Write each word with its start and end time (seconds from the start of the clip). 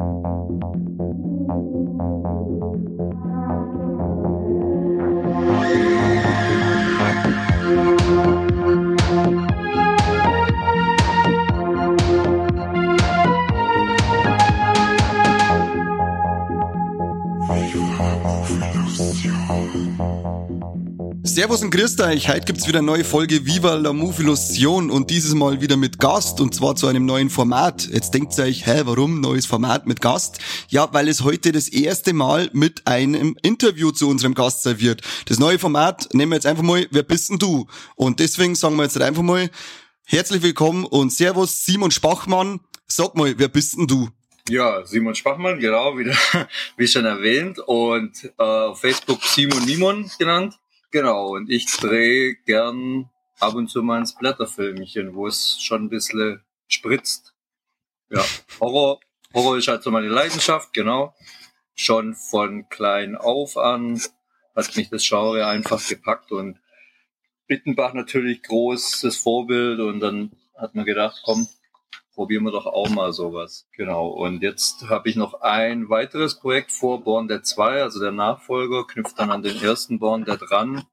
Thank 0.00 0.24
you. 0.24 0.89
Servus 21.50 21.64
und 21.64 21.70
grüßt 21.72 22.00
euch. 22.02 22.28
Heute 22.28 22.46
gibt's 22.46 22.68
wieder 22.68 22.78
eine 22.78 22.86
neue 22.86 23.02
Folge 23.02 23.44
Viva 23.44 23.74
la 23.74 23.92
Movilusion 23.92 24.88
und 24.88 25.10
dieses 25.10 25.34
Mal 25.34 25.60
wieder 25.60 25.76
mit 25.76 25.98
Gast 25.98 26.40
und 26.40 26.54
zwar 26.54 26.76
zu 26.76 26.86
einem 26.86 27.06
neuen 27.06 27.28
Format. 27.28 27.88
Jetzt 27.88 28.14
denkt 28.14 28.38
ihr 28.38 28.44
euch, 28.44 28.68
hä, 28.68 28.82
warum 28.84 29.20
neues 29.20 29.46
Format 29.46 29.84
mit 29.84 30.00
Gast? 30.00 30.38
Ja, 30.68 30.92
weil 30.92 31.08
es 31.08 31.24
heute 31.24 31.50
das 31.50 31.66
erste 31.66 32.12
Mal 32.12 32.50
mit 32.52 32.86
einem 32.86 33.36
Interview 33.42 33.90
zu 33.90 34.08
unserem 34.08 34.34
Gast 34.34 34.62
serviert. 34.62 35.02
Das 35.26 35.40
neue 35.40 35.58
Format 35.58 36.08
nehmen 36.12 36.30
wir 36.30 36.36
jetzt 36.36 36.46
einfach 36.46 36.62
mal, 36.62 36.86
wer 36.92 37.02
bist 37.02 37.30
denn 37.30 37.40
du? 37.40 37.66
Und 37.96 38.20
deswegen 38.20 38.54
sagen 38.54 38.76
wir 38.76 38.84
jetzt 38.84 39.00
einfach 39.02 39.22
mal, 39.22 39.50
herzlich 40.04 40.42
willkommen 40.42 40.84
und 40.84 41.12
Servus 41.12 41.64
Simon 41.64 41.90
Spachmann. 41.90 42.60
Sag 42.86 43.16
mal, 43.16 43.34
wer 43.38 43.48
bist 43.48 43.76
denn 43.76 43.88
du? 43.88 44.08
Ja, 44.48 44.86
Simon 44.86 45.16
Spachmann, 45.16 45.58
genau, 45.58 45.98
wieder, 45.98 46.14
wie 46.76 46.86
schon 46.86 47.06
erwähnt. 47.06 47.58
Und 47.58 48.32
äh, 48.38 48.42
auf 48.42 48.80
Facebook 48.80 49.24
Simon 49.24 49.64
Nimon 49.64 50.08
genannt. 50.16 50.59
Genau, 50.90 51.34
und 51.36 51.50
ich 51.50 51.66
drehe 51.66 52.34
gern 52.46 53.10
ab 53.38 53.54
und 53.54 53.68
zu 53.68 53.82
mal 53.82 54.00
ein 54.00 54.06
Splatterfilmchen, 54.06 55.14
wo 55.14 55.26
es 55.26 55.60
schon 55.60 55.84
ein 55.84 55.88
bisschen 55.88 56.42
spritzt. 56.66 57.34
Ja, 58.08 58.24
Horror, 58.60 59.00
Horror 59.32 59.56
ist 59.56 59.68
halt 59.68 59.82
so 59.82 59.90
meine 59.90 60.08
Leidenschaft, 60.08 60.72
genau. 60.72 61.14
Schon 61.74 62.14
von 62.14 62.68
klein 62.68 63.16
auf 63.16 63.56
an 63.56 64.00
hat 64.56 64.76
mich 64.76 64.90
das 64.90 65.06
Genre 65.08 65.46
einfach 65.46 65.86
gepackt 65.88 66.32
und 66.32 66.58
Bittenbach 67.46 67.94
natürlich 67.94 68.42
großes 68.42 69.16
Vorbild 69.16 69.80
und 69.80 70.00
dann 70.00 70.32
hat 70.56 70.74
man 70.74 70.84
gedacht, 70.84 71.22
komm, 71.24 71.48
probieren 72.20 72.44
wir 72.44 72.52
doch 72.52 72.66
auch 72.66 72.90
mal 72.90 73.14
sowas. 73.14 73.66
Genau. 73.72 74.08
Und 74.08 74.42
jetzt 74.42 74.90
habe 74.90 75.08
ich 75.08 75.16
noch 75.16 75.40
ein 75.40 75.88
weiteres 75.88 76.38
Projekt 76.38 76.70
vor, 76.70 77.02
Born 77.02 77.28
Dead 77.28 77.46
2, 77.46 77.82
also 77.82 77.98
der 77.98 78.12
Nachfolger, 78.12 78.86
knüpft 78.86 79.18
dann 79.18 79.30
an 79.30 79.42
den 79.42 79.56
ersten 79.56 79.98
Born 79.98 80.26
Dead 80.26 80.38
ran 80.50 80.84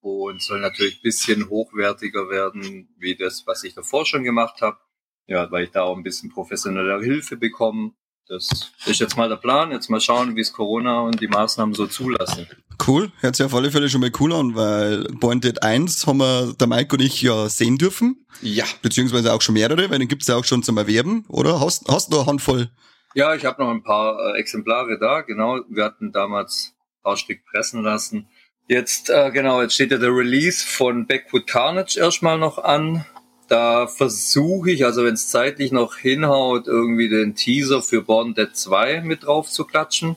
und 0.00 0.40
soll 0.40 0.60
natürlich 0.60 1.02
bisschen 1.02 1.50
hochwertiger 1.50 2.30
werden, 2.30 2.88
wie 2.96 3.14
das, 3.14 3.46
was 3.46 3.62
ich 3.62 3.74
davor 3.74 4.06
schon 4.06 4.24
gemacht 4.24 4.62
habe. 4.62 4.78
Ja, 5.26 5.50
weil 5.50 5.64
ich 5.64 5.70
da 5.70 5.82
auch 5.82 5.98
ein 5.98 6.02
bisschen 6.02 6.30
professionelle 6.30 6.98
Hilfe 7.02 7.36
bekomme. 7.36 7.92
Das 8.28 8.70
ist 8.84 9.00
jetzt 9.00 9.16
mal 9.16 9.28
der 9.28 9.36
Plan. 9.36 9.72
Jetzt 9.72 9.88
mal 9.88 10.00
schauen, 10.00 10.36
wie 10.36 10.40
es 10.40 10.52
Corona 10.52 11.00
und 11.00 11.20
die 11.20 11.28
Maßnahmen 11.28 11.74
so 11.74 11.86
zulassen. 11.86 12.46
Cool, 12.86 13.10
hört 13.20 13.36
sich 13.36 13.44
auf 13.44 13.54
alle 13.54 13.70
Fälle 13.70 13.88
schon 13.88 14.02
mal 14.02 14.12
cool 14.20 14.32
an, 14.32 14.54
weil 14.54 15.04
Born 15.04 15.40
Dead 15.40 15.62
1 15.62 16.06
haben 16.06 16.18
wir 16.18 16.52
der 16.52 16.66
Mike 16.66 16.94
und 16.94 17.02
ich 17.02 17.22
ja 17.22 17.48
sehen 17.48 17.78
dürfen. 17.78 18.26
Ja. 18.42 18.64
Beziehungsweise 18.82 19.32
auch 19.32 19.42
schon 19.42 19.54
mehrere, 19.54 19.90
weil 19.90 19.98
den 19.98 20.08
gibt's 20.08 20.28
ja 20.28 20.36
auch 20.36 20.44
schon 20.44 20.62
zum 20.62 20.76
Erwerben, 20.76 21.24
oder? 21.28 21.58
Hast, 21.60 21.88
hast 21.88 22.12
du 22.12 22.18
eine 22.18 22.26
Handvoll? 22.26 22.70
Ja, 23.14 23.34
ich 23.34 23.44
habe 23.44 23.62
noch 23.62 23.70
ein 23.70 23.82
paar 23.82 24.34
äh, 24.34 24.38
Exemplare 24.38 24.98
da, 25.00 25.22
genau. 25.22 25.60
Wir 25.68 25.84
hatten 25.84 26.12
damals 26.12 26.74
ein 26.76 27.02
paar 27.02 27.16
Stück 27.16 27.44
pressen 27.50 27.82
lassen. 27.82 28.28
Jetzt, 28.68 29.08
äh, 29.08 29.30
genau, 29.32 29.62
jetzt 29.62 29.74
steht 29.74 29.90
ja 29.90 29.98
der 29.98 30.14
Release 30.14 30.64
von 30.64 31.06
Backwood 31.06 31.46
Carnage 31.46 31.98
erstmal 31.98 32.38
noch 32.38 32.58
an. 32.58 33.06
Da 33.48 33.86
versuche 33.86 34.70
ich, 34.70 34.84
also 34.84 35.04
wenn 35.04 35.14
es 35.14 35.28
zeitlich 35.28 35.72
noch 35.72 35.96
hinhaut, 35.96 36.66
irgendwie 36.66 37.08
den 37.08 37.34
Teaser 37.34 37.82
für 37.82 38.02
Born 38.02 38.34
Dead 38.34 38.54
2 38.54 39.00
mit 39.00 39.24
drauf 39.24 39.48
zu 39.48 39.64
klatschen. 39.64 40.16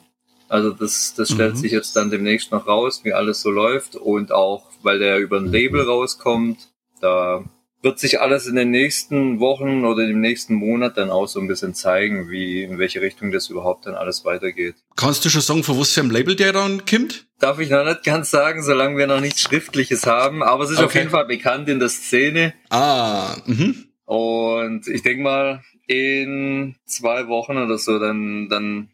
Also 0.49 0.71
das, 0.71 1.13
das 1.15 1.31
stellt 1.31 1.53
mhm. 1.53 1.59
sich 1.59 1.71
jetzt 1.71 1.95
dann 1.95 2.11
demnächst 2.11 2.51
noch 2.51 2.67
raus, 2.67 3.01
wie 3.03 3.13
alles 3.13 3.41
so 3.41 3.49
läuft. 3.49 3.95
Und 3.95 4.33
auch, 4.33 4.65
weil 4.83 4.99
der 4.99 5.17
über 5.19 5.37
ein 5.37 5.45
Label 5.45 5.81
rauskommt, 5.81 6.67
da 6.99 7.45
wird 7.81 7.99
sich 7.99 8.21
alles 8.21 8.45
in 8.47 8.55
den 8.55 8.69
nächsten 8.69 9.39
Wochen 9.39 9.85
oder 9.85 10.03
im 10.07 10.19
nächsten 10.19 10.53
Monat 10.55 10.97
dann 10.97 11.09
auch 11.09 11.27
so 11.27 11.39
ein 11.39 11.47
bisschen 11.47 11.73
zeigen, 11.73 12.29
wie, 12.29 12.63
in 12.63 12.77
welche 12.77 13.01
Richtung 13.01 13.31
das 13.31 13.49
überhaupt 13.49 13.87
dann 13.87 13.95
alles 13.95 14.23
weitergeht. 14.23 14.75
Kannst 14.95 15.25
du 15.25 15.29
schon 15.29 15.41
sagen, 15.41 15.63
von 15.63 15.79
was 15.79 15.91
für 15.91 16.01
ein 16.01 16.09
Label 16.09 16.35
der 16.35 16.53
dann 16.53 16.85
kommt? 16.85 17.27
Darf 17.39 17.59
ich 17.59 17.69
noch 17.69 17.83
nicht 17.83 18.03
ganz 18.03 18.29
sagen, 18.29 18.61
solange 18.61 18.97
wir 18.97 19.07
noch 19.07 19.19
nichts 19.19 19.41
Schriftliches 19.41 20.05
haben, 20.05 20.43
aber 20.43 20.63
es 20.63 20.71
ist 20.71 20.77
okay. 20.77 20.85
auf 20.85 20.95
jeden 20.95 21.09
Fall 21.09 21.25
bekannt 21.25 21.69
in 21.69 21.79
der 21.79 21.89
Szene. 21.89 22.53
Ah, 22.69 23.35
mhm. 23.45 23.87
Und 24.05 24.87
ich 24.87 25.01
denke 25.01 25.23
mal, 25.23 25.63
in 25.87 26.75
zwei 26.85 27.27
Wochen 27.27 27.57
oder 27.57 27.77
so, 27.77 27.97
dann, 27.97 28.47
dann 28.49 28.91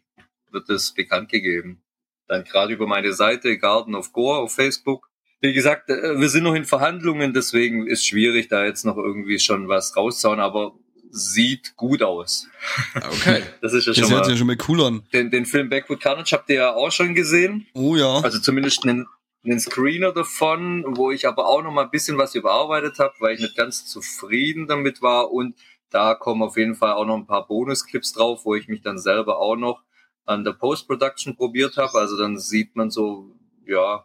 wird 0.50 0.70
es 0.70 0.94
bekannt 0.94 1.28
gegeben. 1.28 1.82
Dann 2.26 2.44
gerade 2.44 2.72
über 2.72 2.86
meine 2.86 3.12
Seite 3.12 3.58
Garden 3.58 3.94
of 3.94 4.12
Gore 4.12 4.38
auf 4.38 4.54
Facebook. 4.54 5.07
Wie 5.40 5.52
gesagt, 5.52 5.88
äh, 5.90 6.18
wir 6.18 6.28
sind 6.28 6.44
noch 6.44 6.54
in 6.54 6.64
Verhandlungen, 6.64 7.32
deswegen 7.32 7.86
ist 7.86 8.06
schwierig, 8.06 8.48
da 8.48 8.64
jetzt 8.64 8.84
noch 8.84 8.96
irgendwie 8.96 9.38
schon 9.38 9.68
was 9.68 9.96
rauszuhauen, 9.96 10.40
aber 10.40 10.74
sieht 11.10 11.76
gut 11.76 12.02
aus. 12.02 12.48
Okay. 12.94 13.42
Das 13.60 13.72
ist 13.72 13.86
ja 13.86 13.94
schon, 13.94 14.02
das 14.02 14.10
mal, 14.10 14.30
ja 14.30 14.36
schon 14.36 14.46
mal 14.46 14.56
cool 14.68 14.82
an. 14.82 15.02
Den, 15.12 15.30
den 15.30 15.46
Film 15.46 15.68
Backwood 15.68 16.00
Carnage 16.00 16.30
habt 16.32 16.48
ihr 16.50 16.56
ja 16.56 16.74
auch 16.74 16.92
schon 16.92 17.14
gesehen. 17.14 17.66
Oh 17.74 17.96
ja. 17.96 18.20
Also 18.20 18.38
zumindest 18.38 18.84
einen, 18.84 19.06
einen 19.44 19.58
Screener 19.58 20.12
davon, 20.12 20.84
wo 20.96 21.10
ich 21.10 21.26
aber 21.26 21.46
auch 21.46 21.62
noch 21.62 21.72
mal 21.72 21.84
ein 21.84 21.90
bisschen 21.90 22.18
was 22.18 22.34
überarbeitet 22.34 22.98
habe, 22.98 23.14
weil 23.20 23.34
ich 23.34 23.40
nicht 23.40 23.56
ganz 23.56 23.86
zufrieden 23.86 24.66
damit 24.66 25.02
war 25.02 25.32
und 25.32 25.56
da 25.90 26.14
kommen 26.14 26.42
auf 26.42 26.56
jeden 26.56 26.74
Fall 26.74 26.92
auch 26.92 27.06
noch 27.06 27.16
ein 27.16 27.26
paar 27.26 27.46
Bonusclips 27.46 28.12
drauf, 28.12 28.44
wo 28.44 28.54
ich 28.54 28.68
mich 28.68 28.82
dann 28.82 28.98
selber 28.98 29.38
auch 29.38 29.56
noch 29.56 29.82
an 30.26 30.44
der 30.44 30.52
Post-Production 30.52 31.36
probiert 31.36 31.76
habe. 31.76 31.98
Also 31.98 32.18
dann 32.18 32.38
sieht 32.38 32.76
man 32.76 32.90
so, 32.90 33.34
ja, 33.66 34.04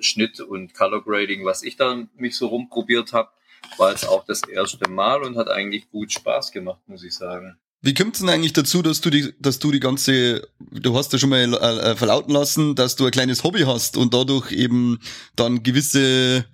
Schnitt 0.00 0.40
und 0.40 0.74
Color 0.74 1.02
Grading, 1.02 1.44
was 1.44 1.62
ich 1.62 1.76
da 1.76 2.06
mich 2.16 2.36
so 2.36 2.48
rumprobiert 2.48 3.12
habe, 3.12 3.30
war 3.78 3.90
jetzt 3.90 4.06
auch 4.06 4.24
das 4.26 4.42
erste 4.42 4.88
Mal 4.90 5.22
und 5.22 5.36
hat 5.36 5.48
eigentlich 5.48 5.90
gut 5.90 6.12
Spaß 6.12 6.52
gemacht, 6.52 6.80
muss 6.86 7.04
ich 7.04 7.14
sagen. 7.14 7.56
Wie 7.80 7.92
kommt 7.92 8.14
es 8.14 8.20
denn 8.20 8.30
eigentlich 8.30 8.54
dazu, 8.54 8.80
dass 8.80 9.02
du 9.02 9.10
die, 9.10 9.34
dass 9.38 9.58
du 9.58 9.70
die 9.70 9.80
ganze, 9.80 10.48
du 10.58 10.96
hast 10.96 11.12
ja 11.12 11.18
schon 11.18 11.28
mal 11.28 11.52
äh, 11.52 11.90
äh, 11.90 11.96
verlauten 11.96 12.32
lassen, 12.32 12.74
dass 12.74 12.96
du 12.96 13.04
ein 13.04 13.10
kleines 13.10 13.44
Hobby 13.44 13.64
hast 13.66 13.98
und 13.98 14.14
dadurch 14.14 14.52
eben 14.52 15.00
dann 15.36 15.62
gewisse 15.62 16.46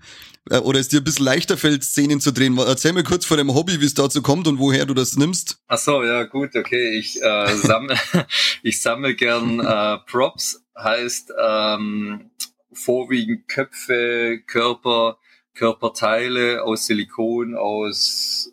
äh, 0.50 0.58
oder 0.58 0.80
es 0.80 0.88
dir 0.88 1.00
ein 1.00 1.04
bisschen 1.04 1.26
leichter 1.26 1.56
fällt, 1.56 1.84
Szenen 1.84 2.20
zu 2.20 2.32
drehen. 2.32 2.58
Erzähl 2.58 2.92
mir 2.92 3.04
kurz 3.04 3.24
von 3.24 3.36
dem 3.36 3.54
Hobby, 3.54 3.80
wie 3.80 3.84
es 3.84 3.94
dazu 3.94 4.22
kommt 4.22 4.48
und 4.48 4.58
woher 4.58 4.86
du 4.86 4.94
das 4.94 5.16
nimmst. 5.16 5.58
Ach 5.68 5.78
so, 5.78 6.02
ja 6.02 6.24
gut, 6.24 6.56
okay. 6.56 6.98
Ich 6.98 7.22
äh, 7.22 7.56
sammle, 7.56 7.96
ich 8.62 8.82
sammle 8.82 9.14
gern 9.14 9.60
äh, 9.60 9.98
Props, 10.10 10.64
heißt 10.76 11.32
ähm, 11.40 12.30
vorwiegend 12.80 13.48
Köpfe, 13.48 14.40
Körper, 14.46 15.18
Körperteile 15.54 16.62
aus 16.64 16.86
Silikon, 16.86 17.54
aus 17.54 18.52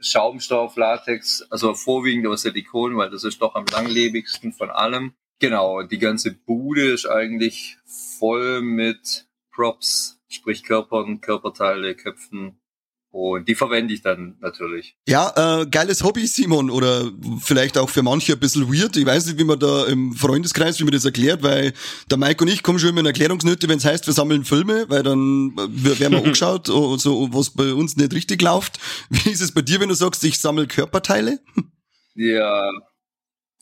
Schaumstoff, 0.00 0.76
Latex, 0.76 1.42
also 1.50 1.74
vorwiegend 1.74 2.26
aus 2.26 2.42
Silikon, 2.42 2.96
weil 2.96 3.10
das 3.10 3.24
ist 3.24 3.40
doch 3.40 3.54
am 3.54 3.64
langlebigsten 3.66 4.52
von 4.52 4.70
allem. 4.70 5.14
Genau, 5.38 5.82
die 5.82 5.98
ganze 5.98 6.32
Bude 6.32 6.92
ist 6.92 7.06
eigentlich 7.06 7.76
voll 8.18 8.62
mit 8.62 9.26
Props, 9.52 10.20
sprich 10.28 10.62
Körpern, 10.64 11.20
Körperteile, 11.20 11.94
Köpfen, 11.94 12.61
und 13.12 13.46
die 13.46 13.54
verwende 13.54 13.92
ich 13.92 14.00
dann 14.00 14.36
natürlich. 14.40 14.96
Ja, 15.06 15.60
äh, 15.60 15.66
geiles 15.66 16.02
Hobby, 16.02 16.26
Simon, 16.26 16.70
oder 16.70 17.10
vielleicht 17.40 17.76
auch 17.76 17.90
für 17.90 18.02
manche 18.02 18.32
ein 18.32 18.40
bisschen 18.40 18.72
weird. 18.72 18.96
Ich 18.96 19.04
weiß 19.04 19.26
nicht, 19.26 19.38
wie 19.38 19.44
man 19.44 19.58
da 19.58 19.84
im 19.84 20.14
Freundeskreis, 20.14 20.80
wie 20.80 20.84
man 20.84 20.94
das 20.94 21.04
erklärt, 21.04 21.42
weil 21.42 21.74
der 22.10 22.16
Mike 22.16 22.42
und 22.42 22.48
ich 22.48 22.62
kommen 22.62 22.78
schon 22.78 22.88
immer 22.88 23.00
in 23.00 23.06
Erklärungsnöte, 23.06 23.68
wenn 23.68 23.76
es 23.76 23.84
heißt, 23.84 24.06
wir 24.06 24.14
sammeln 24.14 24.46
Filme, 24.46 24.86
weil 24.88 25.02
dann 25.02 25.54
werden 25.56 26.12
wir 26.12 26.18
angeschaut, 26.24 26.68
so, 26.68 27.28
was 27.32 27.50
bei 27.50 27.74
uns 27.74 27.96
nicht 27.96 28.14
richtig 28.14 28.40
läuft. 28.40 28.78
Wie 29.10 29.30
ist 29.30 29.42
es 29.42 29.52
bei 29.52 29.60
dir, 29.60 29.78
wenn 29.80 29.90
du 29.90 29.94
sagst, 29.94 30.24
ich 30.24 30.40
sammle 30.40 30.66
Körperteile? 30.66 31.38
Ja, 32.14 32.70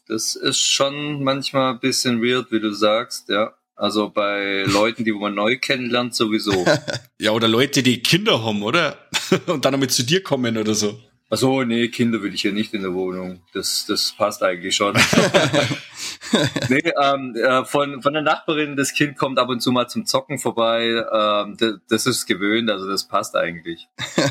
das 0.09 0.35
ist 0.35 0.59
schon 0.59 1.23
manchmal 1.23 1.75
ein 1.75 1.79
bisschen 1.79 2.21
weird, 2.21 2.51
wie 2.51 2.59
du 2.59 2.73
sagst, 2.73 3.29
ja. 3.29 3.55
Also 3.81 4.11
bei 4.11 4.65
Leuten, 4.67 5.07
die 5.07 5.13
man 5.13 5.35
neu 5.35 5.57
kennenlernt, 5.57 6.15
sowieso. 6.15 6.67
ja, 7.19 7.31
oder 7.31 7.49
Leute, 7.49 7.83
die 7.83 8.03
Kinder 8.03 8.45
haben, 8.45 8.63
oder? 8.63 9.09
Und 9.47 9.65
dann 9.65 9.73
damit 9.73 9.93
zu 9.93 10.05
dir 10.05 10.23
kommen 10.23 10.57
oder 10.57 10.75
so. 10.75 10.99
Achso, 11.33 11.63
nee, 11.63 11.87
Kinder 11.89 12.23
will 12.23 12.35
ich 12.35 12.43
ja 12.43 12.51
nicht 12.51 12.75
in 12.75 12.83
der 12.83 12.93
Wohnung. 12.93 13.41
Das, 13.55 13.85
das 13.87 14.13
passt 14.19 14.43
eigentlich 14.43 14.75
schon. 14.75 14.95
nee, 16.69 16.83
ähm, 17.01 17.37
äh, 17.37 17.65
von, 17.65 18.03
von 18.03 18.13
der 18.13 18.23
Nachbarin, 18.23 18.77
das 18.77 18.95
Kind 18.95 19.17
kommt 19.17 19.39
ab 19.39 19.49
und 19.49 19.61
zu 19.61 19.71
mal 19.71 19.87
zum 19.87 20.07
Zocken 20.07 20.41
vorbei. 20.41 21.05
Ähm, 21.13 21.57
das, 21.57 21.75
das 21.89 22.07
ist 22.07 22.27
gewöhnt, 22.27 22.69
also 22.69 22.89
das 22.89 23.07
passt 23.07 23.37
eigentlich. 23.37 23.87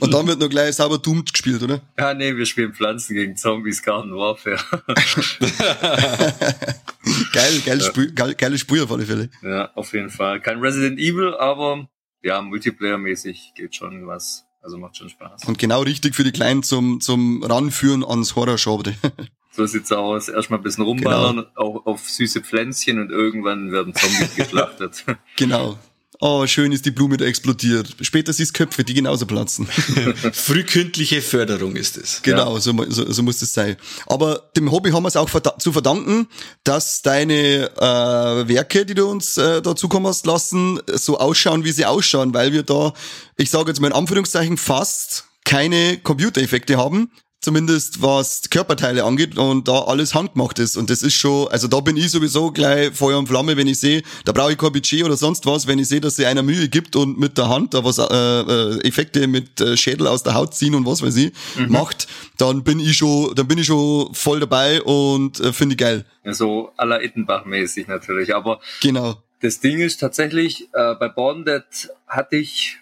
Und 0.00 0.12
dann 0.12 0.26
wird 0.26 0.38
noch 0.38 0.50
gleich 0.50 0.76
sauber 0.76 0.98
Doom 0.98 1.24
gespielt, 1.24 1.62
oder? 1.62 1.80
Ja, 1.98 2.12
nee, 2.12 2.36
wir 2.36 2.44
spielen 2.44 2.74
Pflanzen 2.74 3.14
gegen 3.14 3.36
Zombies, 3.36 3.82
Garden 3.82 4.14
Warfare. 4.14 4.58
geil, 7.32 7.62
geil, 7.64 7.78
ja. 7.78 7.84
Spiel, 7.84 8.12
geil, 8.12 8.34
geile 8.34 8.58
Spiel 8.58 8.82
auf 8.82 8.92
alle 8.92 9.06
Fälle. 9.06 9.30
Ja, 9.42 9.70
auf 9.74 9.92
jeden 9.94 10.10
Fall. 10.10 10.40
Kein 10.40 10.58
Resident 10.58 10.98
Evil, 10.98 11.34
aber 11.34 11.88
ja, 12.26 12.42
Multiplayer-mäßig 12.42 13.54
geht 13.54 13.76
schon 13.76 14.06
was. 14.06 14.44
Also 14.60 14.78
macht 14.78 14.96
schon 14.96 15.08
Spaß. 15.08 15.44
Und 15.44 15.58
genau 15.58 15.82
richtig 15.82 16.16
für 16.16 16.24
die 16.24 16.32
Kleinen 16.32 16.64
zum, 16.64 17.00
zum 17.00 17.42
Ranführen 17.42 18.04
ans 18.04 18.34
Horror-Genre. 18.36 18.94
So 19.52 19.64
sieht's 19.64 19.90
aus. 19.90 20.28
Erstmal 20.28 20.60
ein 20.60 20.62
bisschen 20.62 20.84
rumballern, 20.84 21.36
genau. 21.36 21.48
auch 21.54 21.86
auf 21.86 22.10
süße 22.10 22.42
Pflänzchen 22.42 23.00
und 23.00 23.10
irgendwann 23.10 23.72
werden 23.72 23.94
Zombies 23.94 24.34
geschlachtet. 24.36 25.06
Genau. 25.36 25.78
Oh, 26.18 26.46
schön 26.46 26.72
ist 26.72 26.86
die 26.86 26.90
Blume 26.90 27.18
da 27.18 27.26
explodiert. 27.26 27.94
Später 28.00 28.32
siehst 28.32 28.54
Köpfe, 28.54 28.84
die 28.84 28.94
genauso 28.94 29.26
platzen. 29.26 29.66
Frühkindliche 30.32 31.20
Förderung 31.20 31.76
ist 31.76 31.98
es. 31.98 32.22
Genau, 32.22 32.54
ja. 32.54 32.60
so, 32.60 32.72
so, 32.88 33.12
so 33.12 33.22
muss 33.22 33.42
es 33.42 33.52
sein. 33.52 33.76
Aber 34.06 34.48
dem 34.56 34.72
Hobby 34.72 34.90
haben 34.90 35.02
wir 35.02 35.08
es 35.08 35.16
auch 35.16 35.28
zu 35.58 35.72
verdanken, 35.72 36.28
dass 36.64 37.02
deine 37.02 37.70
äh, 37.76 38.48
Werke, 38.48 38.86
die 38.86 38.94
du 38.94 39.06
uns 39.06 39.36
äh, 39.36 39.60
da 39.60 39.76
zukommen 39.76 40.06
hast 40.06 40.24
lassen, 40.24 40.80
so 40.86 41.18
ausschauen, 41.18 41.64
wie 41.64 41.72
sie 41.72 41.84
ausschauen, 41.84 42.32
weil 42.32 42.52
wir 42.52 42.62
da, 42.62 42.94
ich 43.36 43.50
sage 43.50 43.68
jetzt 43.68 43.80
mal 43.80 43.88
in 43.88 43.94
Anführungszeichen, 43.94 44.56
fast 44.56 45.24
keine 45.44 45.98
Computereffekte 45.98 46.78
haben, 46.78 47.10
zumindest 47.40 48.02
was 48.02 48.50
Körperteile 48.50 49.04
angeht 49.04 49.38
und 49.38 49.68
da 49.68 49.82
alles 49.82 50.14
handgemacht 50.14 50.58
ist. 50.58 50.76
Und 50.76 50.90
das 50.90 51.02
ist 51.02 51.14
schon, 51.14 51.48
also 51.48 51.68
da 51.68 51.80
bin 51.80 51.96
ich 51.96 52.10
sowieso 52.10 52.50
gleich 52.50 52.92
Feuer 52.92 53.18
und 53.18 53.28
Flamme, 53.28 53.56
wenn 53.56 53.66
ich 53.66 53.78
sehe, 53.78 54.02
da 54.24 54.32
brauche 54.32 54.52
ich 54.52 54.58
kein 54.58 54.72
Budget 54.72 55.04
oder 55.04 55.16
sonst 55.16 55.46
was, 55.46 55.66
wenn 55.66 55.78
ich 55.78 55.88
sehe, 55.88 56.00
dass 56.00 56.16
sie 56.16 56.26
einer 56.26 56.42
Mühe 56.42 56.68
gibt 56.68 56.96
und 56.96 57.18
mit 57.18 57.38
der 57.38 57.48
Hand 57.48 57.74
da 57.74 57.84
was 57.84 57.98
äh, 57.98 58.04
äh, 58.04 58.80
Effekte 58.86 59.28
mit 59.28 59.60
äh, 59.60 59.76
Schädel 59.76 60.06
aus 60.06 60.22
der 60.22 60.34
Haut 60.34 60.54
ziehen 60.54 60.74
und 60.74 60.86
was 60.86 61.02
weiß 61.02 61.16
ich 61.16 61.32
mhm. 61.56 61.70
macht, 61.70 62.08
dann 62.38 62.64
bin 62.64 62.80
ich 62.80 62.96
schon, 62.96 63.34
dann 63.34 63.46
bin 63.46 63.58
ich 63.58 63.66
schon 63.66 64.12
voll 64.14 64.40
dabei 64.40 64.82
und 64.82 65.38
äh, 65.40 65.52
finde 65.52 65.74
ich 65.74 65.78
geil. 65.78 66.04
So 66.24 66.72
à 66.76 66.84
la 66.84 66.98
Ittenbach-mäßig 66.98 67.86
natürlich, 67.86 68.34
aber 68.34 68.60
genau. 68.80 69.22
Das 69.40 69.60
Ding 69.60 69.78
ist 69.80 69.98
tatsächlich, 69.98 70.68
äh, 70.72 70.94
bei 70.94 71.08
Bonded 71.08 71.64
hatte 72.08 72.36
ich 72.36 72.78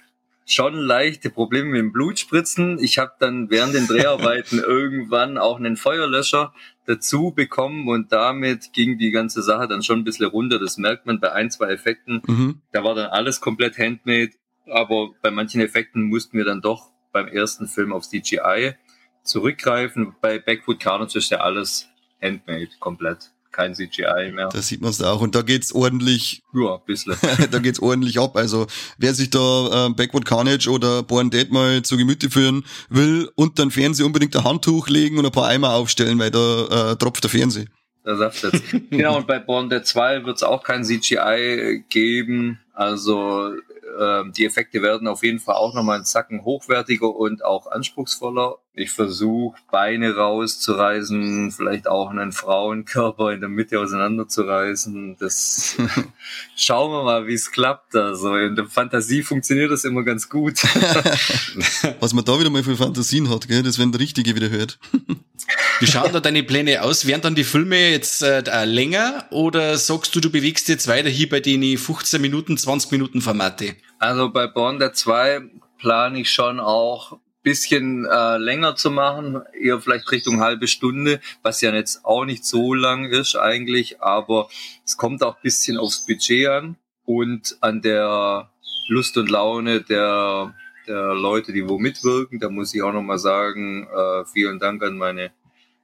schon 0.47 0.75
leichte 0.75 1.31
Probleme 1.31 1.71
mit 1.71 1.79
dem 1.79 1.93
Blutspritzen. 1.93 2.79
Ich 2.79 2.99
habe 2.99 3.13
dann 3.19 3.51
während 3.51 3.75
den 3.75 3.87
Dreharbeiten 3.87 4.59
irgendwann 4.67 5.39
auch 5.39 5.59
einen 5.59 5.77
Feuerlöscher 5.77 6.53
dazu 6.87 7.33
bekommen 7.35 7.89
und 7.89 8.13
damit 8.13 8.73
ging 8.73 8.99
die 8.99 9.11
ganze 9.11 9.43
Sache 9.43 9.69
dann 9.69 9.83
schon 9.83 10.01
ein 10.01 10.05
bisschen 10.05 10.27
runter. 10.27 10.59
Das 10.59 10.77
merkt 10.77 11.07
man 11.07 11.21
bei 11.21 11.33
ein, 11.33 11.51
zwei 11.51 11.71
Effekten. 11.71 12.23
Mhm. 12.27 12.61
Da 12.73 12.85
war 12.85 12.95
dann 12.95 13.11
alles 13.11 13.41
komplett 13.41 13.79
handmade, 13.79 14.33
aber 14.67 15.11
bei 15.23 15.31
manchen 15.31 15.61
Effekten 15.61 16.03
mussten 16.03 16.37
wir 16.37 16.45
dann 16.45 16.61
doch 16.61 16.91
beim 17.13 17.29
ersten 17.29 17.67
Film 17.67 17.93
auf 17.93 18.07
CGI 18.07 18.75
zurückgreifen. 19.23 20.15
Bei 20.21 20.39
Backwood 20.39 20.81
Carnage 20.81 21.19
ist 21.19 21.31
ja 21.31 21.39
alles 21.39 21.89
handmade 22.21 22.71
komplett 22.81 23.31
kein 23.55 23.75
CGI 23.75 24.33
mehr. 24.33 24.49
Da 24.53 24.61
sieht 24.61 24.81
man 24.81 24.91
es 24.91 25.01
auch. 25.01 25.21
Und 25.21 25.35
da 25.35 25.43
geht's 25.43 25.73
ordentlich. 25.73 26.43
Ja, 26.53 26.75
ein 26.75 26.81
bisschen. 26.87 27.17
da 27.51 27.59
geht's 27.61 27.81
ordentlich 27.81 28.19
ab. 28.19 28.37
Also 28.37 28.67
wer 28.99 29.15
sich 29.15 29.31
da 29.31 29.87
äh, 29.87 29.91
Backward 29.91 30.25
Carnage 30.25 30.69
oder 30.69 31.03
Born 31.03 31.31
Dead 31.31 31.51
mal 31.51 31.83
zu 31.83 31.97
Gemüte 31.97 32.31
führen 32.31 32.65
will, 32.89 33.31
unter 33.37 33.65
den 33.65 33.71
Fernseher 33.71 34.07
unbedingt 34.07 34.37
ein 34.37 34.45
Handtuch 34.45 34.89
legen 34.89 35.19
und 35.19 35.27
ein 35.27 35.33
paar 35.33 35.47
Eimer 35.47 35.71
aufstellen, 35.71 36.19
weil 36.19 36.31
da 36.31 36.93
äh, 36.93 36.97
tropft 36.97 37.23
der 37.23 37.31
Fernseher. 37.31 37.67
Da 38.03 38.17
sagt 38.17 38.43
jetzt. 38.43 38.63
genau, 38.91 39.17
und 39.17 39.27
bei 39.27 39.39
Born 39.39 39.71
Dead 39.71 39.87
2 39.87 40.25
wird 40.25 40.37
es 40.37 40.43
auch 40.43 40.63
kein 40.63 40.85
CGI 40.85 41.85
geben. 41.89 42.59
Also 42.75 43.53
äh, 43.99 44.31
die 44.33 44.45
Effekte 44.45 44.83
werden 44.83 45.09
auf 45.09 45.23
jeden 45.23 45.39
Fall 45.39 45.57
auch 45.57 45.75
nochmal 45.75 45.97
einen 45.97 46.05
Zacken 46.05 46.45
hochwertiger 46.45 47.15
und 47.15 47.45
auch 47.45 47.71
anspruchsvoller. 47.71 48.59
Ich 48.77 48.91
versuche 48.91 49.57
Beine 49.71 50.17
rauszureißen, 50.17 51.53
vielleicht 51.53 51.87
auch 51.87 52.11
einen 52.11 52.33
Frauenkörper 52.33 53.33
in 53.33 53.39
der 53.39 53.49
Mitte 53.49 53.79
auseinanderzureißen. 53.79 55.17
Das 55.21 55.77
schauen 56.57 56.91
wir 56.91 57.05
mal, 57.05 57.27
wie 57.29 57.35
es 57.35 57.53
klappt. 57.53 57.95
Also 57.95 58.35
in 58.37 58.57
der 58.57 58.67
Fantasie 58.67 59.23
funktioniert 59.23 59.71
das 59.71 59.85
immer 59.85 60.03
ganz 60.03 60.29
gut. 60.29 60.61
Was 62.01 62.15
man 62.15 62.25
da 62.25 62.41
wieder 62.41 62.51
mal 62.51 62.65
für 62.65 62.77
Fantasien 62.77 63.31
hat, 63.31 63.47
gell? 63.47 63.63
das 63.63 63.79
wenn 63.79 63.93
der 63.93 64.01
Richtige 64.01 64.35
wieder 64.35 64.51
hört. 64.51 64.81
Wie 65.81 65.87
schauen 65.87 66.13
da 66.13 66.21
deine 66.21 66.43
Pläne 66.43 66.83
aus? 66.83 67.07
Wären 67.07 67.21
dann 67.21 67.35
die 67.35 67.45
Filme 67.45 67.91
jetzt 67.91 68.23
äh, 68.23 68.65
länger 68.65 69.27
oder 69.31 69.77
sagst 69.77 70.15
du, 70.15 70.21
du 70.21 70.31
bewegst 70.31 70.69
jetzt 70.69 70.89
weiter 70.89 71.09
hier 71.09 71.29
bei 71.29 71.41
den 71.41 71.77
15 71.77 72.21
Minuten, 72.21 72.57
20 72.57 72.91
Minuten 72.93 73.21
Formate? 73.21 73.77
Also 74.05 74.29
bei 74.29 74.47
Born 74.47 74.79
der 74.79 74.93
2 74.93 75.45
plane 75.79 76.21
ich 76.21 76.31
schon 76.31 76.61
auch 76.61 77.19
bisschen 77.43 78.05
äh, 78.05 78.37
länger 78.37 78.77
zu 78.77 78.91
machen, 78.91 79.41
eher 79.59 79.81
vielleicht 79.81 80.13
Richtung 80.13 80.41
halbe 80.41 80.69
Stunde, 80.69 81.23
was 81.43 81.63
ja 81.63 81.73
jetzt 81.73 82.05
auch 82.05 82.27
nicht 82.27 82.45
so 82.45 82.75
lang 82.75 83.07
ist 83.07 83.35
eigentlich, 83.35 84.03
aber 84.03 84.51
es 84.85 84.99
kommt 84.99 85.23
auch 85.23 85.41
bisschen 85.41 85.79
aufs 85.79 86.05
Budget 86.05 86.49
an 86.49 86.77
und 87.07 87.57
an 87.63 87.81
der 87.81 88.51
Lust 88.89 89.17
und 89.17 89.31
Laune 89.31 89.81
der, 89.81 90.55
der 90.87 91.15
Leute, 91.15 91.55
die 91.55 91.67
wo 91.67 91.79
mitwirken. 91.79 92.41
Da 92.41 92.51
muss 92.51 92.75
ich 92.75 92.83
auch 92.83 92.93
nochmal 92.93 93.19
sagen, 93.19 93.89
äh, 93.89 94.27
vielen 94.27 94.59
Dank 94.59 94.83
an 94.83 94.99
meine 94.99 95.31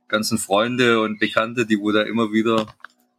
ganzen 0.09 0.37
Freunde 0.37 1.01
und 1.01 1.21
Bekannte, 1.21 1.65
die 1.65 1.81
wo 1.81 1.91
da 1.91 2.03
immer 2.03 2.33
wieder 2.33 2.67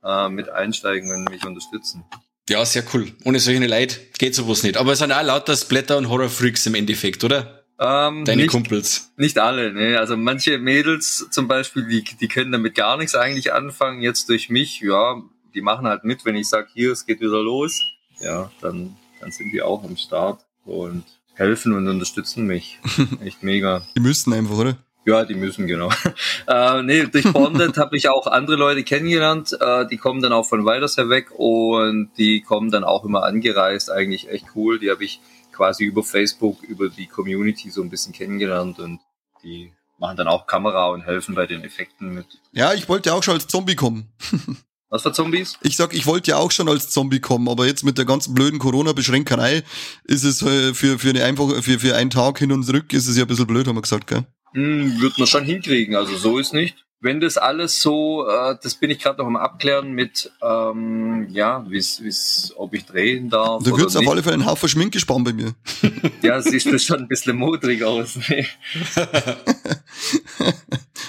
äh, 0.04 0.30
mit 0.30 0.50
einsteigen 0.50 1.12
und 1.12 1.28
mich 1.32 1.44
unterstützen. 1.44 2.06
Ja, 2.52 2.66
sehr 2.66 2.84
cool. 2.94 3.14
Ohne 3.24 3.40
solche 3.40 3.66
Leute 3.66 3.96
geht 4.18 4.36
sowas 4.36 4.64
nicht. 4.64 4.76
Aber 4.76 4.92
es 4.92 5.00
sind 5.00 5.14
auch 5.14 5.24
lauter 5.24 5.56
Splatter 5.56 5.98
und 5.98 6.10
Horror-Freaks 6.10 6.66
im 6.66 6.76
Endeffekt, 6.76 7.24
oder? 7.24 7.64
Ähm, 7.80 8.26
Deine 8.26 8.42
nicht, 8.42 8.52
Kumpels. 8.52 9.14
Nicht 9.16 9.40
alle, 9.40 9.72
ne. 9.72 9.98
Also 9.98 10.18
manche 10.18 10.58
Mädels 10.58 11.28
zum 11.32 11.48
Beispiel, 11.48 11.88
die, 11.88 12.04
die 12.04 12.28
können 12.28 12.52
damit 12.52 12.76
gar 12.76 12.98
nichts 12.98 13.16
eigentlich 13.16 13.54
anfangen. 13.54 14.02
Jetzt 14.02 14.28
durch 14.28 14.50
mich, 14.50 14.82
ja, 14.82 15.22
die 15.56 15.62
machen 15.62 15.88
halt 15.88 16.04
mit, 16.04 16.26
wenn 16.26 16.36
ich 16.36 16.50
sage, 16.50 16.68
hier, 16.74 16.92
es 16.92 17.06
geht 17.06 17.22
wieder 17.22 17.42
los. 17.42 17.82
Ja, 18.20 18.52
dann, 18.60 18.98
dann 19.22 19.32
sind 19.32 19.52
die 19.54 19.62
auch 19.62 19.86
am 19.86 19.96
Start 19.96 20.42
und 20.66 21.06
helfen 21.36 21.72
und 21.72 21.88
unterstützen 21.88 22.46
mich. 22.48 22.80
Echt 23.24 23.44
mega. 23.44 23.82
Die 23.96 24.02
müssten 24.02 24.34
einfach, 24.34 24.58
oder? 24.58 24.78
Ja, 25.06 25.26
die 25.26 25.34
müssen, 25.34 25.66
genau. 25.66 25.90
äh, 26.48 26.84
nee, 26.84 27.06
durch 27.08 27.32
Bonded 27.34 27.78
habe 27.78 27.98
ich 27.98 28.10
auch 28.10 28.28
andere 28.28 28.56
Leute 28.56 28.84
kennengelernt, 28.84 29.58
äh, 29.60 29.88
die 29.88 29.98
kommen 29.98 30.22
dann 30.22 30.32
auch 30.32 30.48
von 30.48 30.64
weiters 30.66 30.98
her 30.98 31.10
weg 31.10 31.32
und 31.32 32.12
die 32.18 32.42
kommen 32.42 32.70
dann 32.70 32.84
auch 32.84 33.04
immer 33.04 33.24
angereist, 33.24 33.92
eigentlich 33.92 34.30
echt 34.30 34.46
cool. 34.56 34.80
Die 34.80 34.92
habe 34.92 35.04
ich 35.04 35.20
quasi 35.52 35.86
über 35.86 36.04
Facebook, 36.04 36.62
über 36.64 36.90
die 36.90 37.08
Community 37.08 37.72
so 37.72 37.82
ein 37.82 37.90
bisschen 37.90 38.14
kennengelernt 38.14 38.80
und 38.80 39.00
die 39.44 39.72
machen 39.98 40.18
dann 40.18 40.28
auch 40.28 40.46
Kamera 40.46 40.88
und 40.90 41.02
helfen 41.02 41.36
bei 41.36 41.48
den 41.48 41.64
Effekten 41.64 42.14
mit. 42.14 42.26
Ja, 42.52 42.74
ich 42.74 42.88
wollte 42.88 43.10
ja 43.10 43.16
auch 43.16 43.24
schon 43.24 43.36
als 43.36 43.48
Zombie 43.48 43.76
kommen. 43.76 44.12
Was 44.90 45.04
für 45.04 45.14
Zombies? 45.14 45.58
Ich 45.62 45.78
sag, 45.78 45.94
ich 45.94 46.06
wollte 46.06 46.32
ja 46.32 46.38
auch 46.38 46.52
schon 46.52 46.68
als 46.68 46.90
Zombie 46.90 47.22
kommen, 47.22 47.48
aber 47.48 47.66
jetzt 47.66 47.86
mit 47.86 47.98
der 47.98 48.04
ganzen 48.04 48.34
blöden 48.34 48.60
Corona-Beschränkerei 48.60 49.64
ist 50.04 50.26
es 50.26 50.42
äh, 50.42 50.74
für, 50.74 51.00
für 51.00 51.10
eine 51.10 51.24
einfache, 51.24 51.64
für, 51.64 51.80
für 51.80 51.96
einen 51.96 52.10
Tag 52.10 52.40
hin 52.40 52.52
und 52.52 52.64
zurück 52.64 52.92
ist 52.92 53.08
es 53.08 53.16
ja 53.16 53.24
ein 53.24 53.28
bisschen 53.28 53.48
blöd, 53.48 53.68
haben 53.68 53.78
wir 53.78 53.82
gesagt, 53.82 54.08
gell? 54.08 54.26
Hm, 54.54 55.00
wird 55.02 55.18
man 55.18 55.28
schon 55.28 55.44
hinkriegen, 55.44 55.96
also 55.96 56.16
so 56.18 56.38
ist 56.38 56.54
nicht. 56.54 56.86
Wenn 57.04 57.20
das 57.20 57.38
alles 57.38 57.82
so, 57.82 58.28
äh, 58.28 58.56
das 58.62 58.76
bin 58.76 58.92
ich 58.92 59.00
gerade 59.00 59.18
noch 59.18 59.26
am 59.26 59.36
Abklären 59.36 59.94
mit, 59.94 60.32
ähm, 60.44 61.28
ja, 61.32 61.66
wie's, 61.68 62.00
wie's, 62.04 62.54
ob 62.56 62.76
ich 62.76 62.86
drehen 62.86 63.28
darf. 63.32 63.64
Du 63.64 63.76
würdest 63.76 63.98
auf 63.98 64.08
alle 64.08 64.22
Fälle 64.22 64.36
einen 64.36 64.46
Haufen 64.46 64.70
Schminke 64.70 65.00
sparen 65.00 65.24
bei 65.24 65.34
mir. 65.34 65.56
ja, 66.22 66.40
siehst 66.40 66.68
du 66.68 66.78
schon 66.78 67.00
ein 67.00 67.08
bisschen 67.08 67.38
modrig 67.38 67.84
aus. 67.84 68.20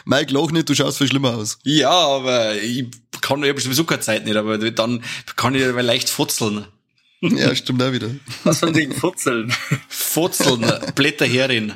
Mike, 0.06 0.32
lach 0.32 0.50
nicht, 0.50 0.70
du 0.70 0.74
schaust 0.74 0.96
viel 0.96 1.08
schlimmer 1.08 1.34
aus. 1.34 1.58
Ja, 1.62 1.90
aber 1.90 2.56
ich 2.56 2.86
kann, 3.20 3.42
ich 3.44 3.62
sowieso 3.62 3.84
keine 3.84 4.00
Zeit 4.00 4.24
nicht, 4.24 4.36
aber 4.36 4.56
dann 4.56 5.04
kann 5.36 5.54
ich 5.54 5.66
leicht 5.66 6.08
futzeln. 6.08 6.64
Ja, 7.20 7.54
stimmt 7.54 7.82
auch 7.82 7.92
wieder. 7.92 8.08
Was 8.44 8.60
von 8.60 8.72
den 8.72 8.92
Futzeln? 8.98 9.52
Futzeln, 9.88 10.64
Blätterherin. 10.94 11.74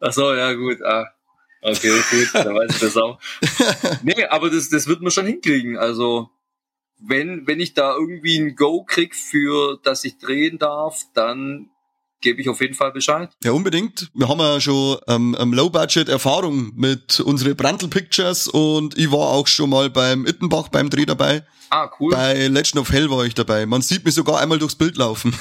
Ach 0.00 0.12
so, 0.12 0.34
ja, 0.34 0.52
gut. 0.52 0.82
Ah. 0.82 1.06
Okay, 1.60 2.00
gut, 2.10 2.28
dann 2.34 2.54
weiß 2.54 2.70
ich 2.74 2.80
das 2.80 2.96
auch. 2.96 3.18
Nee, 4.02 4.24
aber 4.26 4.48
das, 4.50 4.68
das 4.68 4.86
wird 4.86 5.00
man 5.00 5.10
schon 5.10 5.26
hinkriegen. 5.26 5.76
Also, 5.76 6.30
wenn, 6.98 7.46
wenn 7.46 7.60
ich 7.60 7.74
da 7.74 7.94
irgendwie 7.94 8.38
ein 8.38 8.54
Go 8.54 8.84
krieg 8.84 9.14
für, 9.14 9.78
dass 9.82 10.04
ich 10.04 10.18
drehen 10.18 10.58
darf, 10.58 11.02
dann 11.14 11.70
gebe 12.20 12.40
ich 12.40 12.48
auf 12.48 12.60
jeden 12.60 12.74
Fall 12.74 12.92
Bescheid. 12.92 13.30
Ja, 13.42 13.52
unbedingt. 13.52 14.10
Wir 14.14 14.28
haben 14.28 14.40
ja 14.40 14.60
schon 14.60 14.98
ähm, 15.08 15.36
ähm, 15.38 15.52
Low-Budget-Erfahrung 15.52 16.72
mit 16.74 17.20
unseren 17.20 17.56
Brandl 17.56 17.88
Pictures 17.88 18.48
und 18.48 18.96
ich 18.98 19.10
war 19.10 19.28
auch 19.28 19.46
schon 19.46 19.70
mal 19.70 19.90
beim 19.90 20.26
Ittenbach 20.26 20.68
beim 20.68 20.90
Dreh 20.90 21.06
dabei. 21.06 21.44
Ah, 21.70 21.90
cool. 22.00 22.12
Bei 22.12 22.46
Legend 22.46 22.78
of 22.78 22.90
Hell 22.90 23.10
war 23.10 23.24
ich 23.24 23.34
dabei. 23.34 23.66
Man 23.66 23.82
sieht 23.82 24.04
mich 24.04 24.14
sogar 24.14 24.40
einmal 24.40 24.58
durchs 24.58 24.74
Bild 24.74 24.96
laufen. 24.96 25.36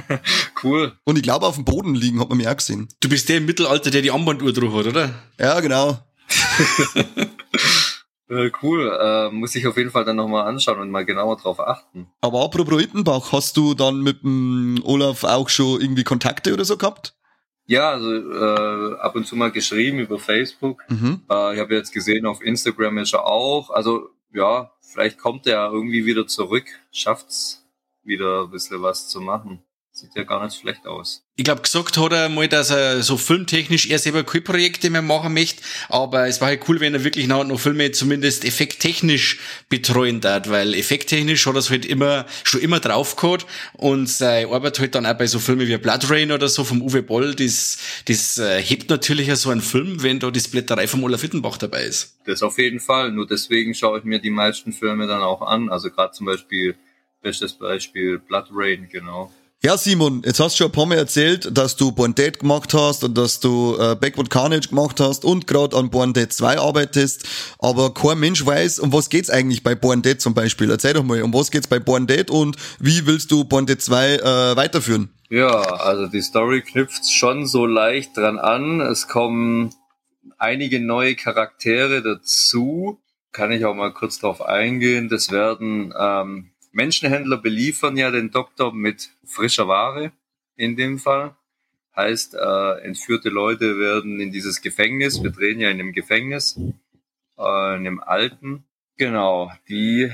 cool. 0.62 0.92
Und 1.04 1.16
ich 1.16 1.22
glaube, 1.22 1.46
auf 1.46 1.54
dem 1.54 1.64
Boden 1.64 1.94
liegen 1.94 2.20
hat 2.20 2.28
man 2.28 2.38
mich 2.38 2.48
auch 2.48 2.56
gesehen. 2.56 2.88
Du 3.00 3.08
bist 3.08 3.28
der 3.28 3.38
im 3.38 3.46
Mittelalter, 3.46 3.90
der 3.90 4.02
die 4.02 4.10
Armbanduhr 4.10 4.52
drauf 4.52 4.74
hat, 4.74 4.86
oder? 4.86 5.14
Ja, 5.38 5.58
genau. 5.60 5.98
Äh, 8.32 8.50
cool, 8.62 8.90
äh, 8.98 9.30
muss 9.30 9.54
ich 9.56 9.66
auf 9.66 9.76
jeden 9.76 9.90
Fall 9.90 10.06
dann 10.06 10.16
nochmal 10.16 10.48
anschauen 10.48 10.80
und 10.80 10.90
mal 10.90 11.04
genauer 11.04 11.36
drauf 11.36 11.60
achten. 11.60 12.06
Aber 12.22 12.42
apropos 12.42 12.82
Ittenbach, 12.82 13.30
hast 13.30 13.58
du 13.58 13.74
dann 13.74 14.00
mit 14.00 14.22
dem 14.22 14.80
Olaf 14.84 15.24
auch 15.24 15.50
schon 15.50 15.82
irgendwie 15.82 16.02
Kontakte 16.02 16.54
oder 16.54 16.64
so 16.64 16.78
gehabt? 16.78 17.14
Ja, 17.66 17.90
also 17.90 18.10
äh, 18.10 18.98
ab 19.00 19.16
und 19.16 19.26
zu 19.26 19.36
mal 19.36 19.50
geschrieben 19.50 19.98
über 19.98 20.18
Facebook. 20.18 20.82
Mhm. 20.88 21.20
Äh, 21.30 21.54
ich 21.54 21.60
habe 21.60 21.74
jetzt 21.74 21.92
gesehen, 21.92 22.24
auf 22.24 22.40
Instagram 22.40 22.98
ist 22.98 23.12
er 23.12 23.26
auch. 23.26 23.68
Also 23.68 24.08
ja, 24.32 24.72
vielleicht 24.80 25.18
kommt 25.18 25.46
er 25.46 25.70
irgendwie 25.70 26.06
wieder 26.06 26.26
zurück, 26.26 26.64
schafft's 26.90 27.66
wieder 28.02 28.44
ein 28.44 28.50
bisschen 28.50 28.80
was 28.80 29.08
zu 29.08 29.20
machen. 29.20 29.62
Sieht 29.92 30.14
ja 30.16 30.22
gar 30.22 30.42
nicht 30.42 30.58
schlecht 30.58 30.86
aus. 30.86 31.22
Ich 31.36 31.44
glaube, 31.44 31.60
gesagt 31.60 31.98
hat 31.98 32.12
er 32.12 32.28
mal, 32.30 32.48
dass 32.48 32.70
er 32.70 33.02
so 33.02 33.18
filmtechnisch 33.18 33.88
er 33.90 33.98
selber 33.98 34.24
keine 34.24 34.42
Projekte 34.42 34.88
mehr 34.88 35.02
machen 35.02 35.34
möchte, 35.34 35.62
aber 35.90 36.26
es 36.28 36.40
war 36.40 36.48
halt 36.48 36.66
cool, 36.68 36.80
wenn 36.80 36.94
er 36.94 37.04
wirklich 37.04 37.26
noch, 37.26 37.44
noch 37.44 37.60
Filme 37.60 37.92
zumindest 37.92 38.44
effekttechnisch 38.44 39.38
betreuen 39.68 40.20
darf, 40.20 40.48
weil 40.48 40.74
effekttechnisch 40.74 41.46
hat 41.46 41.54
er 41.54 41.58
es 41.58 41.70
halt 41.70 41.84
immer, 41.84 42.26
schon 42.42 42.60
immer 42.60 42.80
drauf 42.80 43.16
gehabt 43.16 43.46
und 43.74 44.08
seine 44.08 44.48
Arbeit 44.48 44.78
halt 44.78 44.94
dann 44.94 45.04
auch 45.04 45.14
bei 45.14 45.26
so 45.26 45.38
Filmen 45.38 45.68
wie 45.68 45.76
Blood 45.76 46.10
Rain 46.10 46.32
oder 46.32 46.48
so 46.48 46.64
vom 46.64 46.80
Uwe 46.80 47.02
Boll, 47.02 47.34
das, 47.34 47.78
das 48.06 48.38
äh, 48.38 48.62
hebt 48.62 48.88
natürlich 48.88 49.26
ja 49.26 49.36
so 49.36 49.50
einen 49.50 49.62
Film, 49.62 50.02
wenn 50.02 50.20
da 50.20 50.30
die 50.30 50.40
Blätterei 50.40 50.88
von 50.88 51.04
Olaf 51.04 51.22
Wittenbach 51.22 51.58
dabei 51.58 51.84
ist. 51.84 52.18
Das 52.24 52.42
auf 52.42 52.58
jeden 52.58 52.80
Fall, 52.80 53.12
nur 53.12 53.26
deswegen 53.26 53.74
schaue 53.74 53.98
ich 53.98 54.04
mir 54.04 54.20
die 54.20 54.30
meisten 54.30 54.72
Filme 54.72 55.06
dann 55.06 55.20
auch 55.20 55.42
an, 55.42 55.68
also 55.68 55.90
gerade 55.90 56.12
zum 56.12 56.26
Beispiel, 56.26 56.76
bestes 57.20 57.54
Beispiel 57.54 58.18
Blood 58.18 58.46
Rain, 58.52 58.88
genau. 58.90 59.30
Ja, 59.64 59.76
Simon, 59.76 60.22
jetzt 60.26 60.40
hast 60.40 60.54
du 60.54 60.64
schon 60.64 60.70
ein 60.70 60.72
paar 60.72 60.86
Mal 60.86 60.98
erzählt, 60.98 61.56
dass 61.56 61.76
du 61.76 61.92
Born 61.92 62.16
Dead 62.16 62.36
gemacht 62.36 62.74
hast 62.74 63.04
und 63.04 63.16
dass 63.16 63.38
du 63.38 63.76
äh, 63.78 63.94
Backward 63.94 64.28
Carnage 64.28 64.70
gemacht 64.70 64.98
hast 64.98 65.24
und 65.24 65.46
gerade 65.46 65.76
an 65.76 65.88
Born 65.88 66.12
Dead 66.12 66.32
2 66.32 66.58
arbeitest, 66.58 67.28
aber 67.60 67.94
kein 67.94 68.18
Mensch 68.18 68.44
weiß, 68.44 68.80
um 68.80 68.92
was 68.92 69.08
geht's 69.08 69.30
eigentlich 69.30 69.62
bei 69.62 69.76
Born 69.76 70.02
Dead 70.02 70.20
zum 70.20 70.34
Beispiel. 70.34 70.68
Erzähl 70.68 70.94
doch 70.94 71.04
mal, 71.04 71.22
um 71.22 71.32
was 71.32 71.52
geht's 71.52 71.68
bei 71.68 71.78
Born 71.78 72.08
Dead 72.08 72.28
und 72.28 72.56
wie 72.80 73.06
willst 73.06 73.30
du 73.30 73.44
Born 73.44 73.66
Dead 73.66 73.80
2 73.80 74.14
äh, 74.14 74.56
weiterführen? 74.56 75.10
Ja, 75.30 75.46
also 75.46 76.08
die 76.08 76.22
Story 76.22 76.62
knüpft 76.62 77.08
schon 77.08 77.46
so 77.46 77.64
leicht 77.64 78.16
dran 78.16 78.40
an. 78.40 78.80
Es 78.80 79.06
kommen 79.06 79.72
einige 80.38 80.80
neue 80.80 81.14
Charaktere 81.14 82.02
dazu. 82.02 82.98
Kann 83.30 83.52
ich 83.52 83.64
auch 83.64 83.74
mal 83.74 83.92
kurz 83.92 84.18
drauf 84.18 84.42
eingehen. 84.42 85.08
Das 85.08 85.30
werden 85.30 85.94
ähm, 85.96 86.51
Menschenhändler 86.72 87.36
beliefern 87.36 87.96
ja 87.96 88.10
den 88.10 88.30
Doktor 88.30 88.72
mit 88.72 89.10
frischer 89.24 89.68
Ware 89.68 90.12
in 90.56 90.76
dem 90.76 90.98
Fall. 90.98 91.36
Heißt, 91.94 92.34
äh, 92.34 92.80
entführte 92.82 93.28
Leute 93.28 93.78
werden 93.78 94.18
in 94.20 94.32
dieses 94.32 94.62
Gefängnis, 94.62 95.22
wir 95.22 95.30
drehen 95.30 95.60
ja 95.60 95.68
in 95.68 95.78
einem 95.78 95.92
Gefängnis, 95.92 96.56
äh, 97.38 97.76
in 97.76 97.86
einem 97.86 98.00
alten. 98.00 98.64
Genau, 98.96 99.52
die 99.68 100.10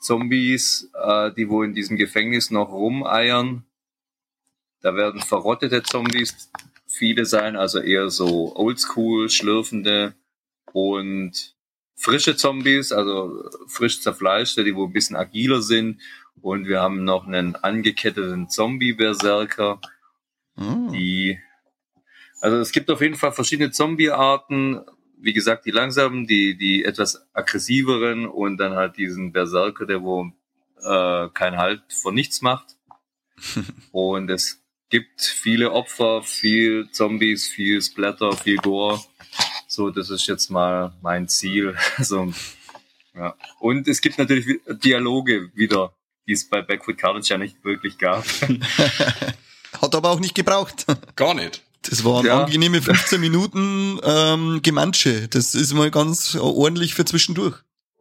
Zombies, 0.00 0.90
äh, 0.94 1.30
die 1.32 1.50
wo 1.50 1.62
in 1.62 1.74
diesem 1.74 1.98
Gefängnis 1.98 2.50
noch 2.50 2.72
rumeiern, 2.72 3.64
da 4.80 4.96
werden 4.96 5.20
verrottete 5.20 5.82
Zombies 5.82 6.50
viele 6.86 7.26
sein, 7.26 7.56
also 7.56 7.80
eher 7.80 8.08
so 8.08 8.56
oldschool, 8.56 9.28
schlürfende 9.28 10.14
und 10.72 11.54
frische 12.00 12.34
Zombies, 12.34 12.92
also 12.92 13.44
frisch 13.68 14.00
zerfleischte, 14.00 14.64
die 14.64 14.74
wo 14.74 14.86
ein 14.86 14.92
bisschen 14.92 15.16
agiler 15.16 15.60
sind. 15.60 16.00
Und 16.40 16.66
wir 16.66 16.80
haben 16.80 17.04
noch 17.04 17.26
einen 17.26 17.54
angeketteten 17.56 18.48
Zombie-Berserker, 18.48 19.78
mm. 20.56 20.92
die, 20.92 21.38
also 22.40 22.56
es 22.56 22.72
gibt 22.72 22.90
auf 22.90 23.02
jeden 23.02 23.16
Fall 23.16 23.32
verschiedene 23.32 23.70
Zombie-Arten. 23.70 24.80
Wie 25.18 25.34
gesagt, 25.34 25.66
die 25.66 25.70
langsamen, 25.70 26.26
die, 26.26 26.56
die 26.56 26.84
etwas 26.84 27.28
aggressiveren 27.34 28.26
und 28.26 28.56
dann 28.56 28.72
halt 28.72 28.96
diesen 28.96 29.32
Berserker, 29.32 29.84
der 29.84 30.02
wo 30.02 30.32
äh, 30.82 31.28
kein 31.34 31.58
Halt 31.58 31.82
vor 31.92 32.12
nichts 32.12 32.40
macht. 32.40 32.76
und 33.92 34.30
es 34.30 34.62
gibt 34.88 35.20
viele 35.20 35.72
Opfer, 35.72 36.22
viel 36.22 36.90
Zombies, 36.90 37.46
viel 37.46 37.82
Splatter, 37.82 38.32
viel 38.32 38.56
Gore. 38.56 38.98
So, 39.72 39.90
das 39.90 40.10
ist 40.10 40.26
jetzt 40.26 40.50
mal 40.50 40.92
mein 41.00 41.28
Ziel. 41.28 41.76
Also, 41.96 42.32
ja. 43.14 43.34
Und 43.60 43.86
es 43.86 44.00
gibt 44.00 44.18
natürlich 44.18 44.60
Dialoge 44.82 45.50
wieder, 45.54 45.94
die 46.26 46.32
es 46.32 46.48
bei 46.48 46.60
Backwood 46.60 46.98
Carnage 46.98 47.28
ja 47.28 47.38
nicht 47.38 47.64
wirklich 47.64 47.96
gab. 47.98 48.24
Hat 49.80 49.94
aber 49.94 50.10
auch 50.10 50.18
nicht 50.18 50.34
gebraucht. 50.34 50.86
Gar 51.16 51.34
nicht. 51.34 51.62
Das 51.82 52.04
waren 52.04 52.26
ja. 52.26 52.42
angenehme 52.42 52.82
15 52.82 53.20
Minuten 53.20 54.00
ähm, 54.02 54.60
Gemansche. 54.62 55.28
Das 55.28 55.54
ist 55.54 55.72
mal 55.72 55.90
ganz 55.90 56.34
ordentlich 56.34 56.94
für 56.94 57.04
zwischendurch. 57.04 57.56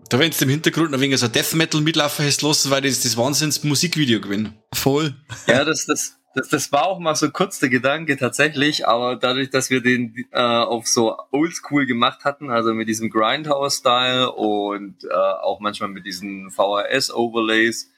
Da 0.10 0.18
wenn 0.18 0.32
du 0.32 0.44
im 0.44 0.50
Hintergrund 0.50 0.94
ein 0.94 1.00
wenig 1.00 1.20
so 1.20 1.28
Death 1.28 1.54
Metal 1.54 1.82
mitlaufen 1.82 2.26
hast 2.26 2.42
lassen, 2.42 2.72
weil 2.72 2.82
das 2.82 3.02
das 3.02 3.16
Wahnsinns 3.16 3.64
Musikvideo 3.64 4.20
gewinnen. 4.20 4.58
Voll. 4.74 5.16
Ja, 5.48 5.64
das, 5.64 5.86
das, 5.86 6.19
das, 6.36 6.50
das 6.50 6.72
war 6.72 6.88
auch 6.88 7.00
mal 7.00 7.16
so 7.16 7.30
kurz 7.32 7.60
der 7.60 7.70
Gedanke 7.70 8.18
tatsächlich, 8.18 8.88
aber 8.88 9.16
dadurch, 9.16 9.50
dass 9.50 9.70
wir 9.70 9.82
den 9.82 10.14
äh, 10.32 10.40
auf 10.40 10.88
so 10.88 11.18
oldschool 11.32 11.86
gemacht 11.86 12.24
hatten, 12.24 12.50
also 12.50 12.74
mit 12.74 12.88
diesem 12.88 13.10
Grindhouse-Style 13.10 14.32
und 14.32 15.04
äh, 15.04 15.14
auch 15.14 15.60
manchmal 15.60 15.90
mit 15.90 16.06
diesen 16.06 16.52
VHS-Overlays, 16.52 17.92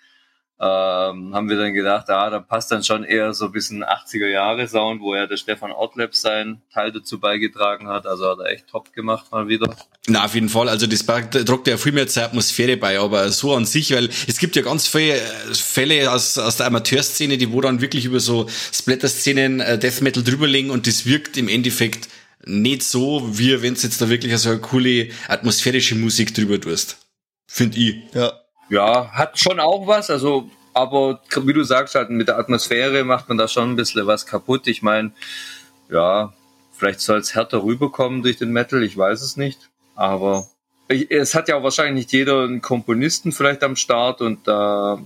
ähm, 0.64 1.34
haben 1.34 1.50
wir 1.50 1.58
dann 1.58 1.74
gedacht, 1.74 2.08
ah, 2.12 2.30
da 2.30 2.40
passt 2.40 2.72
dann 2.72 2.84
schon 2.84 3.04
eher 3.04 3.34
so 3.34 3.46
ein 3.46 3.52
bisschen 3.52 3.84
80er 3.84 4.28
Jahre 4.28 4.68
Sound, 4.68 5.02
wo 5.02 5.16
ja 5.16 5.26
der 5.26 5.38
Stefan 5.38 5.72
Ortleb 5.72 6.14
sein 6.14 6.62
Teil 6.72 6.92
dazu 6.92 7.20
beigetragen 7.20 7.88
hat. 7.88 8.06
Also 8.06 8.30
hat 8.30 8.38
er 8.40 8.52
echt 8.52 8.68
top 8.68 8.94
gemacht 8.94 9.32
mal 9.32 9.48
wieder. 9.48 9.76
Na, 10.06 10.24
auf 10.24 10.36
jeden 10.36 10.50
Fall. 10.50 10.70
Also 10.70 10.86
das 10.86 11.04
tragt 11.04 11.68
ja 11.68 11.78
viel 11.78 11.94
mehr 11.94 12.08
zur 12.08 12.24
Atmosphäre 12.24 12.78
bei, 12.78 13.00
aber 13.00 13.32
so 13.32 13.56
an 13.56 13.66
sich, 13.66 13.92
weil 13.92 14.10
es 14.28 14.38
gibt 14.38 14.56
ja 14.56 14.62
ganz 14.62 14.88
viele 14.88 15.16
äh, 15.16 15.54
Fälle 15.54 16.12
aus, 16.12 16.38
aus 16.38 16.58
der 16.58 16.68
Amateurszene, 16.68 17.40
die 17.40 17.52
wo 17.52 17.60
dann 17.60 17.82
wirklich 17.82 18.06
über 18.06 18.20
so 18.20 18.48
Splatter-Szenen 18.72 19.62
äh, 19.62 19.80
Death 19.80 20.02
Metal 20.02 20.24
drüberlegen 20.24 20.70
und 20.70 20.86
das 20.86 21.08
wirkt 21.08 21.38
im 21.38 21.50
Endeffekt 21.50 22.08
nicht 22.46 22.84
so, 22.84 23.28
wie 23.32 23.64
wenn 23.64 23.74
es 23.74 23.82
jetzt 23.82 24.00
da 24.00 24.10
wirklich 24.10 24.38
so 24.38 24.50
eine 24.50 24.60
coole 24.60 25.10
atmosphärische 25.28 25.96
Musik 25.96 26.36
drüber 26.36 26.62
tust. 26.62 26.98
Find 27.48 27.76
ich. 27.76 27.96
Ja. 28.14 28.41
Ja, 28.72 29.12
hat 29.12 29.38
schon 29.38 29.60
auch 29.60 29.86
was, 29.86 30.10
also, 30.10 30.50
aber 30.74 31.20
wie 31.42 31.52
du 31.52 31.64
sagst, 31.64 31.94
halt 31.94 32.10
mit 32.10 32.30
der 32.30 32.38
Atmosphäre 32.38 33.04
macht 33.04 33.28
man 33.28 33.38
da 33.38 33.50
schon 33.50 33.72
ein 33.72 33.76
bisschen 33.76 34.08
was 34.08 34.26
kaputt. 34.26 34.66
Ich 34.68 34.82
meine, 34.82 35.12
ja, 35.90 36.34
vielleicht 36.72 37.02
soll 37.02 37.20
es 37.20 37.36
härter 37.36 37.64
rüberkommen 37.64 38.24
durch 38.24 38.38
den 38.38 38.54
Metal, 38.54 38.82
ich 38.82 38.96
weiß 38.96 39.22
es 39.24 39.36
nicht. 39.36 39.70
Aber 39.96 40.48
es 40.88 41.36
hat 41.36 41.50
ja 41.50 41.58
auch 41.58 41.64
wahrscheinlich 41.64 42.06
nicht 42.06 42.14
jeder 42.14 42.44
einen 42.44 42.62
Komponisten 42.62 43.34
vielleicht 43.34 43.62
am 43.64 43.76
Start 43.76 44.22
und 44.22 44.48
da 44.48 44.96
äh, 44.96 44.98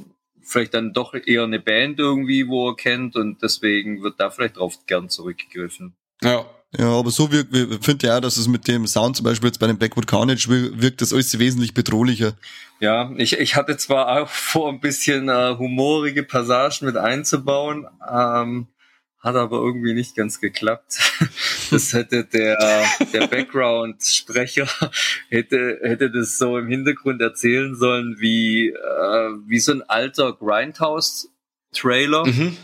vielleicht 0.43 0.75
dann 0.75 0.93
doch 0.93 1.15
eher 1.15 1.43
eine 1.43 1.59
Band 1.59 1.97
irgendwie, 1.97 2.47
wo 2.47 2.69
er 2.69 2.75
kennt 2.75 3.15
und 3.15 3.41
deswegen 3.41 4.03
wird 4.03 4.19
da 4.19 4.29
vielleicht 4.29 4.57
drauf 4.57 4.77
gern 4.85 5.09
zurückgegriffen. 5.09 5.95
Ja, 6.21 6.45
ja, 6.77 6.89
aber 6.89 7.09
so 7.09 7.31
wirkt, 7.31 7.55
finde 7.83 8.07
ja 8.07 8.17
auch, 8.17 8.21
dass 8.21 8.37
es 8.37 8.47
mit 8.47 8.67
dem 8.67 8.85
Sound 8.85 9.15
zum 9.15 9.23
Beispiel 9.23 9.47
jetzt 9.47 9.59
bei 9.59 9.67
dem 9.67 9.77
Backwood 9.77 10.07
Carnage 10.07 10.47
wirkt 10.49 11.01
das 11.01 11.13
alles 11.13 11.37
wesentlich 11.39 11.73
bedrohlicher. 11.73 12.33
Ja, 12.79 13.11
ich, 13.17 13.39
ich 13.39 13.55
hatte 13.55 13.77
zwar 13.77 14.21
auch 14.21 14.29
vor, 14.29 14.69
ein 14.69 14.79
bisschen 14.79 15.29
äh, 15.29 15.55
humorige 15.57 16.23
Passagen 16.23 16.85
mit 16.85 16.97
einzubauen, 16.97 17.87
ähm, 18.11 18.67
hat 19.19 19.35
aber 19.35 19.57
irgendwie 19.57 19.93
nicht 19.93 20.15
ganz 20.15 20.39
geklappt. 20.39 20.99
Das 21.71 21.93
hätte 21.93 22.23
der, 22.25 22.85
der 23.11 23.25
Background-Sprecher 23.25 24.67
hätte, 25.29 25.79
hätte 25.81 26.11
das 26.11 26.37
so 26.37 26.59
im 26.59 26.67
Hintergrund 26.67 27.19
erzählen 27.23 27.75
sollen, 27.75 28.17
wie, 28.19 28.69
äh, 28.69 29.29
wie 29.47 29.57
so 29.57 29.71
ein 29.71 29.81
alter 29.81 30.33
Grindhouse-Trailer. 30.33 32.27
Mhm 32.27 32.55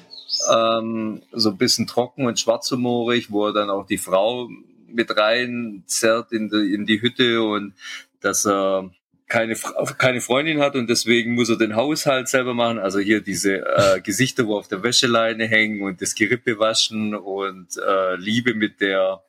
ähm, 0.49 1.21
so 1.31 1.49
ein 1.49 1.57
bisschen 1.57 1.87
trocken 1.87 2.25
und 2.25 2.39
schwarzhumorig, 2.39 3.31
wo 3.31 3.47
er 3.47 3.53
dann 3.53 3.69
auch 3.69 3.85
die 3.85 3.97
Frau 3.97 4.49
mit 4.87 5.15
rein 5.17 5.83
zerrt 5.87 6.31
in 6.31 6.49
die, 6.49 6.73
in 6.73 6.85
die 6.85 7.01
Hütte 7.01 7.43
und 7.43 7.73
dass 8.21 8.45
er 8.45 8.91
keine, 9.31 9.55
keine 9.97 10.19
Freundin 10.19 10.59
hat 10.59 10.75
und 10.75 10.89
deswegen 10.89 11.35
muss 11.35 11.49
er 11.49 11.57
den 11.57 11.77
Haushalt 11.77 12.27
selber 12.27 12.53
machen. 12.53 12.79
Also 12.79 12.99
hier 12.99 13.21
diese 13.21 13.65
äh, 13.65 14.01
Gesichter, 14.01 14.45
wo 14.45 14.57
auf 14.57 14.67
der 14.67 14.83
Wäscheleine 14.83 15.47
hängen 15.47 15.81
und 15.83 16.01
das 16.01 16.15
Gerippe 16.15 16.59
waschen 16.59 17.15
und 17.15 17.69
äh, 17.77 18.15
Liebe 18.17 18.53
mit 18.53 18.81
der 18.81 19.23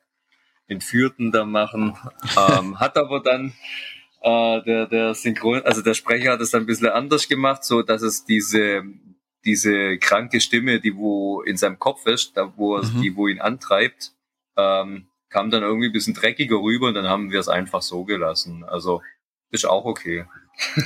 Entführten 0.67 1.31
da 1.31 1.45
machen. 1.45 1.95
Ähm, 2.37 2.81
hat 2.81 2.97
aber 2.97 3.21
dann 3.21 3.53
äh, 4.21 4.61
der, 4.63 4.87
der 4.87 5.13
Synchron, 5.13 5.61
also 5.61 5.81
der 5.81 5.93
Sprecher 5.93 6.33
hat 6.33 6.41
es 6.41 6.51
dann 6.51 6.63
ein 6.63 6.65
bisschen 6.65 6.89
anders 6.89 7.29
gemacht, 7.29 7.63
so 7.63 7.81
dass 7.81 8.01
es 8.01 8.25
diese 8.25 8.83
diese 9.45 9.97
kranke 9.99 10.41
Stimme, 10.41 10.81
die 10.81 10.95
wo 10.95 11.41
in 11.43 11.55
seinem 11.55 11.79
Kopf 11.79 12.05
ist, 12.07 12.35
da 12.35 12.53
wo 12.57 12.75
er, 12.75 12.83
mhm. 12.83 13.01
die 13.01 13.15
wo 13.15 13.29
ihn 13.29 13.39
antreibt, 13.39 14.11
ähm, 14.57 15.07
kam 15.29 15.49
dann 15.49 15.63
irgendwie 15.63 15.87
ein 15.87 15.93
bisschen 15.93 16.13
dreckiger 16.13 16.57
rüber 16.57 16.89
und 16.89 16.93
dann 16.93 17.07
haben 17.07 17.31
wir 17.31 17.39
es 17.39 17.47
einfach 17.47 17.81
so 17.81 18.03
gelassen. 18.03 18.65
Also 18.65 19.01
ist 19.53 19.65
auch 19.65 19.85
okay. 19.85 20.25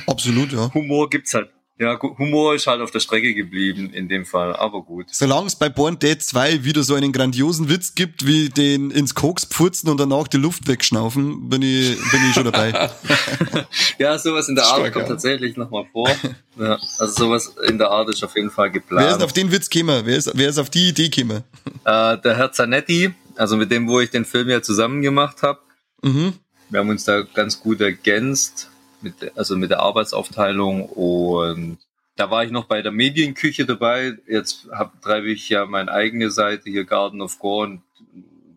Absolut, 0.06 0.52
ja. 0.52 0.72
Humor 0.72 1.10
gibt's 1.10 1.34
halt 1.34 1.50
ja, 1.80 1.96
Humor 2.02 2.56
ist 2.56 2.66
halt 2.66 2.80
auf 2.80 2.90
der 2.90 2.98
Strecke 2.98 3.34
geblieben 3.34 3.90
in 3.92 4.08
dem 4.08 4.26
Fall, 4.26 4.56
aber 4.56 4.82
gut. 4.82 5.06
Solange 5.12 5.46
es 5.46 5.54
bei 5.54 5.68
Born 5.68 5.96
Dead 5.96 6.20
2 6.20 6.64
wieder 6.64 6.82
so 6.82 6.94
einen 6.94 7.12
grandiosen 7.12 7.68
Witz 7.68 7.94
gibt, 7.94 8.26
wie 8.26 8.48
den 8.48 8.90
ins 8.90 9.14
Koks 9.14 9.44
pfurzen 9.44 9.88
und 9.88 10.00
danach 10.00 10.26
die 10.26 10.38
Luft 10.38 10.66
wegschnaufen, 10.66 11.48
bin 11.48 11.62
ich, 11.62 11.96
bin 12.10 12.20
ich 12.28 12.34
schon 12.34 12.46
dabei. 12.46 12.72
ja, 13.98 14.18
sowas 14.18 14.48
in 14.48 14.56
der 14.56 14.64
Art 14.64 14.92
kommt 14.92 15.06
tatsächlich 15.06 15.56
nochmal 15.56 15.84
vor. 15.92 16.10
Ja, 16.58 16.78
also 16.98 17.14
sowas 17.14 17.54
in 17.68 17.78
der 17.78 17.92
Art 17.92 18.08
ist 18.08 18.24
auf 18.24 18.34
jeden 18.34 18.50
Fall 18.50 18.72
geplant. 18.72 19.06
Wer 19.06 19.16
ist 19.16 19.22
auf 19.22 19.32
den 19.32 19.52
Witz 19.52 19.70
gekommen? 19.70 20.02
Wer 20.04 20.16
ist, 20.16 20.32
wer 20.34 20.48
ist 20.48 20.58
auf 20.58 20.70
die 20.70 20.88
Idee 20.88 21.08
gekommen? 21.08 21.44
Äh, 21.84 22.18
der 22.18 22.36
Herr 22.36 22.50
Zanetti, 22.50 23.14
also 23.36 23.56
mit 23.56 23.70
dem, 23.70 23.86
wo 23.86 24.00
ich 24.00 24.10
den 24.10 24.24
Film 24.24 24.48
ja 24.48 24.62
zusammen 24.62 25.00
gemacht 25.00 25.44
habe. 25.44 25.60
Mhm. 26.02 26.32
Wir 26.70 26.80
haben 26.80 26.90
uns 26.90 27.04
da 27.04 27.22
ganz 27.22 27.60
gut 27.60 27.80
ergänzt 27.80 28.70
mit, 29.00 29.14
also 29.36 29.56
mit 29.56 29.70
der 29.70 29.80
Arbeitsaufteilung 29.80 30.84
und 30.86 31.78
da 32.16 32.30
war 32.30 32.44
ich 32.44 32.50
noch 32.50 32.64
bei 32.64 32.82
der 32.82 32.90
Medienküche 32.90 33.64
dabei. 33.64 34.18
Jetzt 34.26 34.66
hab, 34.72 35.00
treibe 35.00 35.30
ich 35.30 35.48
ja 35.48 35.66
meine 35.66 35.92
eigene 35.92 36.30
Seite 36.32 36.68
hier 36.68 36.84
Garden 36.84 37.22
of 37.22 37.38
Gore 37.38 37.68
und 37.68 37.82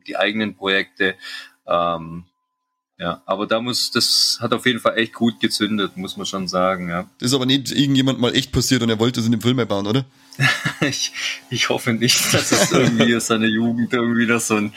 die 0.07 0.17
eigenen 0.17 0.55
Projekte. 0.55 1.15
Ähm, 1.67 2.23
ja, 2.97 3.21
aber 3.25 3.47
da 3.47 3.61
muss, 3.61 3.91
das 3.91 4.37
hat 4.41 4.53
auf 4.53 4.65
jeden 4.65 4.79
Fall 4.79 4.97
echt 4.97 5.13
gut 5.13 5.39
gezündet, 5.39 5.95
muss 5.97 6.17
man 6.17 6.25
schon 6.25 6.47
sagen, 6.47 6.89
ja. 6.89 7.07
Das 7.19 7.29
ist 7.29 7.33
aber 7.35 7.45
nicht 7.45 7.71
irgendjemand 7.71 8.19
mal 8.19 8.35
echt 8.35 8.51
passiert 8.51 8.83
und 8.83 8.89
er 8.89 8.99
wollte 8.99 9.19
es 9.19 9.25
in 9.25 9.31
dem 9.31 9.41
Film 9.41 9.57
bauen, 9.67 9.87
oder? 9.87 10.05
ich, 10.81 11.11
ich 11.49 11.69
hoffe 11.69 11.93
nicht, 11.93 12.33
dass 12.33 12.51
es 12.51 12.71
irgendwie 12.71 13.19
seine 13.19 13.47
Jugend 13.47 13.93
irgendwie 13.93 14.27
das 14.27 14.47
so 14.47 14.55
ein, 14.55 14.73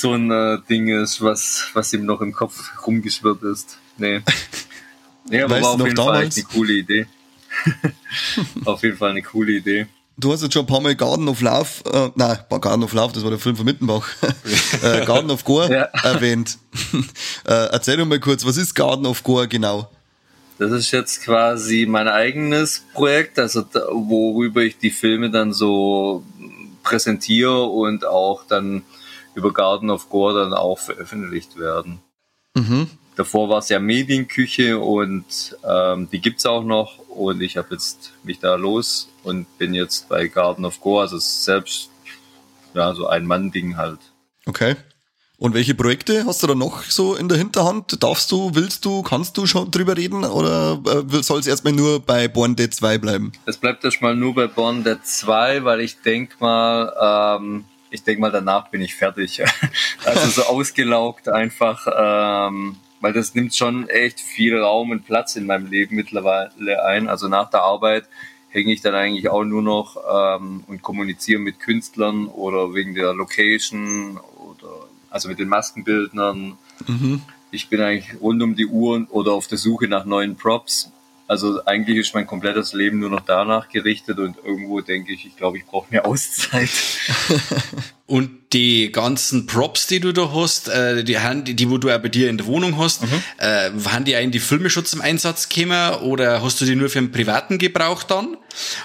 so 0.00 0.14
ein 0.14 0.30
äh, 0.30 0.58
Ding 0.68 0.88
ist, 0.88 1.22
was, 1.22 1.68
was 1.74 1.92
ihm 1.92 2.04
noch 2.04 2.20
im 2.20 2.32
Kopf 2.32 2.86
rumgeschwirrt 2.86 3.42
ist. 3.42 3.78
Nee. 3.98 4.20
Nee, 5.26 5.40
aber 5.40 5.54
weißt 5.54 5.64
war 5.64 5.72
auf 5.72 5.80
jeden 5.80 5.94
damals? 5.94 6.18
Fall 6.18 6.24
echt 6.26 6.36
eine 6.36 6.44
coole 6.44 6.72
Idee. 6.74 7.06
auf 8.66 8.82
jeden 8.82 8.98
Fall 8.98 9.08
eine 9.08 9.22
coole 9.22 9.52
Idee. 9.52 9.86
Du 10.16 10.32
hast 10.32 10.42
jetzt 10.42 10.52
schon 10.52 10.64
ein 10.64 10.66
paar 10.66 10.80
Mal 10.80 10.94
Garden 10.94 11.28
of 11.28 11.40
Love, 11.40 11.68
äh, 11.90 12.10
nein, 12.14 12.38
Garden 12.48 12.84
of 12.84 12.92
Love, 12.92 13.14
das 13.14 13.22
war 13.24 13.30
der 13.30 13.38
Film 13.38 13.56
von 13.56 13.64
Mittenbach, 13.64 14.06
äh, 14.82 15.04
Garden 15.06 15.30
of 15.30 15.44
Gore 15.44 15.72
ja. 15.72 15.82
erwähnt. 16.02 16.58
äh, 17.46 17.68
erzähl 17.72 17.96
doch 17.96 18.04
mal 18.04 18.20
kurz, 18.20 18.44
was 18.44 18.58
ist 18.58 18.74
Garden 18.74 19.06
of 19.06 19.24
Gore 19.24 19.48
genau? 19.48 19.90
Das 20.58 20.70
ist 20.70 20.92
jetzt 20.92 21.22
quasi 21.22 21.86
mein 21.88 22.06
eigenes 22.06 22.84
Projekt, 22.92 23.38
also 23.40 23.62
da, 23.62 23.80
worüber 23.90 24.60
ich 24.60 24.78
die 24.78 24.90
Filme 24.90 25.30
dann 25.30 25.52
so 25.52 26.22
präsentiere 26.84 27.62
und 27.62 28.04
auch 28.04 28.44
dann 28.46 28.82
über 29.34 29.52
Garden 29.52 29.90
of 29.90 30.08
Gore 30.08 30.40
dann 30.40 30.54
auch 30.54 30.78
veröffentlicht 30.78 31.58
werden. 31.58 32.00
Mhm. 32.54 32.88
Davor 33.16 33.48
war 33.48 33.58
es 33.58 33.68
ja 33.68 33.78
Medienküche 33.78 34.78
und 34.78 35.56
ähm, 35.64 36.08
die 36.10 36.20
gibt's 36.20 36.46
auch 36.46 36.64
noch 36.64 36.98
und 37.08 37.40
ich 37.40 37.56
habe 37.56 37.68
jetzt 37.72 38.12
mich 38.24 38.40
da 38.40 38.56
los 38.56 39.08
und 39.22 39.58
bin 39.58 39.72
jetzt 39.72 40.08
bei 40.08 40.26
Garden 40.26 40.64
of 40.64 40.80
Gore, 40.80 41.02
also 41.02 41.18
selbst 41.18 41.90
ja 42.74 42.94
so 42.94 43.06
ein 43.06 43.24
Mann-Ding 43.26 43.76
halt. 43.76 44.00
Okay. 44.46 44.76
Und 45.36 45.52
welche 45.52 45.74
Projekte 45.74 46.26
hast 46.26 46.42
du 46.42 46.46
da 46.46 46.54
noch 46.54 46.82
so 46.84 47.16
in 47.16 47.28
der 47.28 47.36
Hinterhand? 47.36 48.02
Darfst 48.02 48.30
du, 48.30 48.54
willst 48.54 48.84
du, 48.84 49.02
kannst 49.02 49.36
du 49.36 49.46
schon 49.46 49.70
drüber 49.70 49.96
reden 49.96 50.24
oder 50.24 50.80
äh, 50.86 51.22
soll 51.22 51.40
es 51.40 51.46
erstmal 51.46 51.72
nur 51.72 52.00
bei 52.00 52.28
Born 52.28 52.54
Dead 52.54 52.72
2 52.72 52.98
bleiben? 52.98 53.32
Es 53.44 53.56
bleibt 53.56 53.84
erstmal 53.84 54.14
nur 54.14 54.34
bei 54.34 54.46
Born 54.46 54.84
Dead 54.84 54.98
2, 55.02 55.64
weil 55.64 55.80
ich 55.80 56.00
denk 56.02 56.40
mal, 56.40 57.38
ähm, 57.40 57.64
ich 57.94 58.02
denk 58.02 58.18
mal, 58.18 58.32
danach 58.32 58.68
bin 58.68 58.82
ich 58.82 58.94
fertig. 58.94 59.42
also 60.04 60.28
so 60.28 60.42
ausgelaugt 60.42 61.28
einfach. 61.28 61.86
Ähm, 61.96 62.76
weil 63.00 63.12
das 63.12 63.34
nimmt 63.34 63.54
schon 63.54 63.88
echt 63.88 64.18
viel 64.18 64.58
Raum 64.58 64.90
und 64.90 65.04
Platz 65.04 65.36
in 65.36 65.46
meinem 65.46 65.66
Leben 65.66 65.94
mittlerweile 65.94 66.84
ein. 66.84 67.06
Also 67.06 67.28
nach 67.28 67.50
der 67.50 67.60
Arbeit 67.60 68.08
hänge 68.48 68.72
ich 68.72 68.80
dann 68.80 68.94
eigentlich 68.94 69.28
auch 69.28 69.44
nur 69.44 69.62
noch 69.62 69.96
ähm, 70.10 70.64
und 70.66 70.80
kommuniziere 70.80 71.38
mit 71.38 71.60
Künstlern 71.60 72.28
oder 72.28 72.72
wegen 72.72 72.94
der 72.94 73.12
Location 73.12 74.18
oder 74.38 74.88
also 75.10 75.28
mit 75.28 75.38
den 75.38 75.48
Maskenbildnern. 75.48 76.56
Mhm. 76.86 77.22
Ich 77.50 77.68
bin 77.68 77.80
eigentlich 77.80 78.20
rund 78.20 78.42
um 78.42 78.56
die 78.56 78.66
Uhr 78.66 79.06
oder 79.10 79.32
auf 79.32 79.48
der 79.48 79.58
Suche 79.58 79.86
nach 79.86 80.06
neuen 80.06 80.36
Props. 80.36 80.90
Also 81.26 81.64
eigentlich 81.64 81.96
ist 81.96 82.14
mein 82.14 82.26
komplettes 82.26 82.74
Leben 82.74 82.98
nur 82.98 83.08
noch 83.08 83.20
danach 83.20 83.70
gerichtet 83.70 84.18
und 84.18 84.36
irgendwo 84.44 84.82
denke 84.82 85.12
ich, 85.12 85.24
ich 85.24 85.36
glaube, 85.36 85.56
ich 85.56 85.64
brauche 85.64 85.86
mehr 85.90 86.06
Auszeit. 86.06 86.68
und 88.06 88.52
die 88.52 88.92
ganzen 88.92 89.46
Props, 89.46 89.86
die 89.86 90.00
du 90.00 90.12
da 90.12 90.32
hast, 90.34 90.68
äh, 90.68 91.02
die, 91.02 91.16
die, 91.44 91.54
die 91.54 91.70
wo 91.70 91.78
du 91.78 91.90
auch 91.90 91.98
bei 91.98 92.08
dir 92.08 92.28
in 92.28 92.36
der 92.36 92.46
Wohnung 92.46 92.78
hast, 92.78 93.02
mhm. 93.02 93.22
äh, 93.38 93.70
haben 93.86 94.04
die 94.04 94.16
auch 94.16 94.20
in 94.20 94.32
die 94.32 94.38
Filme 94.38 94.68
schon 94.68 94.84
zum 94.84 95.00
Einsatz 95.00 95.48
gekommen 95.48 96.02
oder 96.02 96.42
hast 96.42 96.60
du 96.60 96.66
die 96.66 96.76
nur 96.76 96.90
für 96.90 96.98
einen 96.98 97.10
privaten 97.10 97.58
Gebrauch 97.58 98.02
dann? 98.02 98.36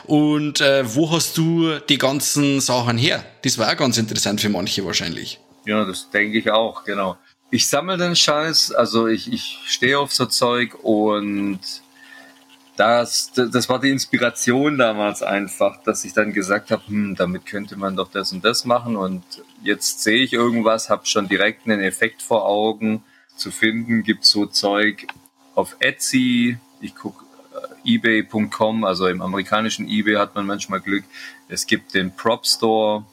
Und 0.06 0.62
äh, 0.62 0.84
wo 0.96 1.12
hast 1.12 1.38
du 1.38 1.78
die 1.90 1.98
ganzen 1.98 2.62
Sachen 2.62 2.98
her? 2.98 3.24
Das 3.44 3.58
war 3.58 3.72
auch 3.72 3.78
ganz 3.78 3.98
interessant 3.98 4.40
für 4.40 4.50
manche 4.50 4.86
wahrscheinlich. 4.86 5.40
Ja, 5.66 5.84
das 5.84 6.10
denke 6.10 6.40
ich 6.40 6.50
auch, 6.50 6.86
genau. 6.86 7.18
Ich 7.52 7.68
sammle 7.68 7.98
den 7.98 8.16
Scheiß, 8.16 8.72
also 8.72 9.08
ich, 9.08 9.32
ich 9.32 9.60
stehe 9.68 10.00
auf 10.00 10.14
so 10.14 10.26
Zeug 10.26 10.76
und 10.84 11.60
das, 12.80 13.34
das 13.34 13.68
war 13.68 13.82
die 13.82 13.90
Inspiration 13.90 14.78
damals 14.78 15.22
einfach, 15.22 15.84
dass 15.84 16.06
ich 16.06 16.14
dann 16.14 16.32
gesagt 16.32 16.72
habe, 16.72 16.88
hm, 16.88 17.14
damit 17.14 17.46
könnte 17.46 17.76
man 17.76 17.98
doch 17.98 18.10
das 18.10 18.32
und 18.32 18.46
das 18.46 18.64
machen 18.64 18.96
und 18.96 19.22
jetzt 19.62 20.02
sehe 20.02 20.24
ich 20.24 20.32
irgendwas, 20.32 20.90
habe 20.90 21.06
schon 21.06 21.28
direkt 21.28 21.66
einen 21.66 21.82
Effekt 21.82 22.22
vor 22.22 22.46
Augen. 22.46 23.04
Zu 23.36 23.52
finden 23.52 24.04
gibt 24.04 24.24
so 24.24 24.46
Zeug 24.46 25.08
auf 25.56 25.76
Etsy, 25.80 26.58
ich 26.80 26.96
gucke 26.96 27.26
äh, 27.84 27.96
ebay.com, 27.96 28.86
also 28.86 29.08
im 29.08 29.22
amerikanischen 29.22 29.86
eBay 29.86 30.16
hat 30.16 30.36
man 30.36 30.46
manchmal 30.46 30.80
Glück. 30.80 31.04
Es 31.50 31.68
gibt 31.68 31.94
den 31.94 32.16
Prop 32.16 32.46
Store, 32.46 33.04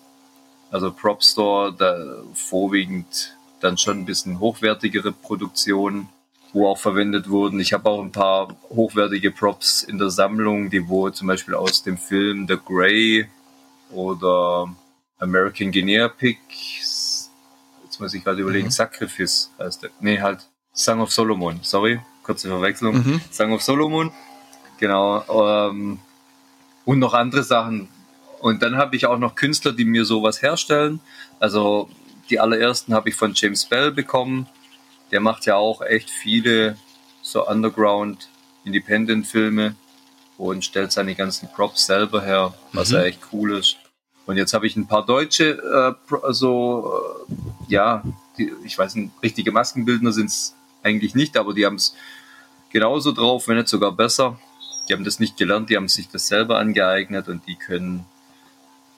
also 0.71 0.93
Prop 0.93 1.25
Store, 1.25 1.75
da 1.77 2.23
vorwiegend 2.35 3.37
dann 3.59 3.79
schon 3.79 3.99
ein 3.99 4.05
bisschen 4.05 4.39
hochwertigere 4.39 5.11
Produktionen 5.11 6.09
wo 6.53 6.69
auch 6.69 6.79
verwendet 6.79 7.29
wurden. 7.29 7.61
Ich 7.61 7.73
habe 7.73 7.89
auch 7.89 8.03
ein 8.03 8.13
paar 8.13 8.57
hochwertige 8.71 9.31
Props 9.31 9.83
in 9.83 9.99
der 9.99 10.11
Sammlung, 10.11 10.71
die 10.71 10.89
wo 10.89 11.11
zum 11.11 11.29
Beispiel 11.29 11.55
aus 11.55 11.83
dem 11.83 11.99
Film 11.99 12.47
The 12.49 12.57
Grey 12.65 13.27
oder 13.91 14.75
American 15.19 15.71
Guinea 15.71 16.09
Pig, 16.09 16.39
jetzt 16.51 18.01
muss 18.01 18.15
ich 18.15 18.25
gerade 18.25 18.43
überlegen, 18.43 18.67
mhm. 18.67 18.73
Sacrifice 18.73 19.51
heißt 19.59 19.83
der. 19.83 19.91
Nee, 20.01 20.21
halt 20.21 20.47
Song 20.73 21.01
of 21.01 21.13
Solomon, 21.13 21.61
sorry, 21.63 22.01
kurze 22.23 22.49
Verwechslung. 22.49 22.97
Mhm. 22.97 23.21
Song 23.31 23.53
of 23.53 23.63
Solomon, 23.63 24.11
genau. 24.79 25.69
Ähm, 25.69 25.99
und 26.85 26.99
noch 26.99 27.15
andere 27.15 27.43
Sachen. 27.43 27.89
Und 28.41 28.63
dann 28.63 28.77
habe 28.77 28.97
ich 28.97 29.07
auch 29.07 29.19
noch 29.19 29.35
Künstler, 29.35 29.73
die 29.73 29.85
mir 29.85 30.05
sowas 30.05 30.43
herstellen. 30.43 31.01
Also 31.41 31.89
die 32.31 32.39
allerersten 32.39 32.95
habe 32.95 33.09
ich 33.09 33.15
von 33.15 33.33
James 33.35 33.65
Bell 33.65 33.91
bekommen 33.91 34.47
der 35.11 35.21
macht 35.21 35.47
ja 35.47 35.57
auch 35.57 35.83
echt 35.83 36.11
viele 36.11 36.77
so 37.23 37.47
Underground 37.47 38.29
Independent 38.65 39.27
Filme 39.27 39.75
und 40.39 40.65
stellt 40.65 40.93
seine 40.93 41.15
ganzen 41.15 41.49
Props 41.49 41.87
selber 41.87 42.23
her, 42.23 42.55
was 42.73 42.91
mhm. 42.91 42.97
ja 42.97 43.03
echt 43.05 43.21
cool 43.33 43.57
ist. 43.57 43.77
Und 44.27 44.37
jetzt 44.37 44.53
habe 44.55 44.67
ich 44.67 44.77
ein 44.77 44.89
paar 44.89 45.07
deutsche, 45.07 45.97
äh, 46.11 46.33
so, 46.33 46.93
äh, 47.29 47.73
ja, 47.73 48.03
die, 48.37 48.53
ich 48.65 48.77
weiß 48.77 48.97
nicht, 48.97 49.13
richtige 49.23 49.53
Maskenbildner 49.53 50.13
sind 50.13 50.27
es 50.27 50.55
eigentlich 50.83 51.15
nicht, 51.15 51.37
aber 51.37 51.55
die 51.55 51.65
haben 51.65 51.77
es 51.77 51.95
genauso 52.71 53.13
drauf, 53.13 53.49
wenn 53.49 53.57
nicht 53.57 53.69
sogar 53.69 53.93
besser. 53.93 54.39
Die 54.89 54.93
haben 54.93 55.05
das 55.05 55.21
nicht 55.21 55.37
gelernt, 55.37 55.71
die 55.71 55.77
haben 55.77 55.89
sich 55.89 56.09
das 56.09 56.29
selber 56.29 56.59
angeeignet 56.59 57.29
und 57.29 57.47
die 57.47 57.57
können 57.57 58.05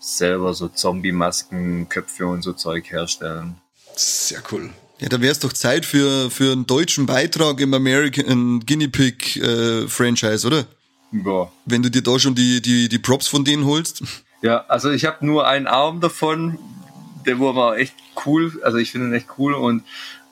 selber 0.00 0.54
so 0.54 0.68
Zombie-Masken, 0.68 1.88
Köpfe 1.88 2.26
und 2.26 2.42
so 2.42 2.52
Zeug 2.52 2.90
herstellen. 2.90 3.56
Sehr 3.94 4.42
cool. 4.50 4.70
Ja, 5.00 5.08
da 5.08 5.20
wäre 5.20 5.30
es 5.30 5.38
doch 5.38 5.52
Zeit 5.52 5.86
für, 5.86 6.30
für 6.30 6.52
einen 6.52 6.66
deutschen 6.66 7.06
Beitrag 7.06 7.60
im 7.60 7.72
American 7.72 8.60
Guinea 8.66 8.88
Pig 8.88 9.36
äh, 9.36 9.86
Franchise, 9.86 10.46
oder? 10.46 10.66
Ja. 11.12 11.50
Wenn 11.66 11.82
du 11.82 11.90
dir 11.90 12.02
da 12.02 12.18
schon 12.18 12.34
die, 12.34 12.60
die, 12.60 12.88
die 12.88 12.98
Props 12.98 13.28
von 13.28 13.44
denen 13.44 13.64
holst. 13.64 14.02
Ja, 14.42 14.64
also 14.68 14.90
ich 14.90 15.04
habe 15.04 15.24
nur 15.24 15.46
einen 15.46 15.66
Arm 15.66 16.00
davon, 16.00 16.58
der 17.26 17.38
war 17.38 17.78
echt 17.78 17.94
cool, 18.26 18.60
also 18.62 18.78
ich 18.78 18.90
finde 18.90 19.08
ihn 19.08 19.14
echt 19.14 19.28
cool 19.38 19.54
und 19.54 19.84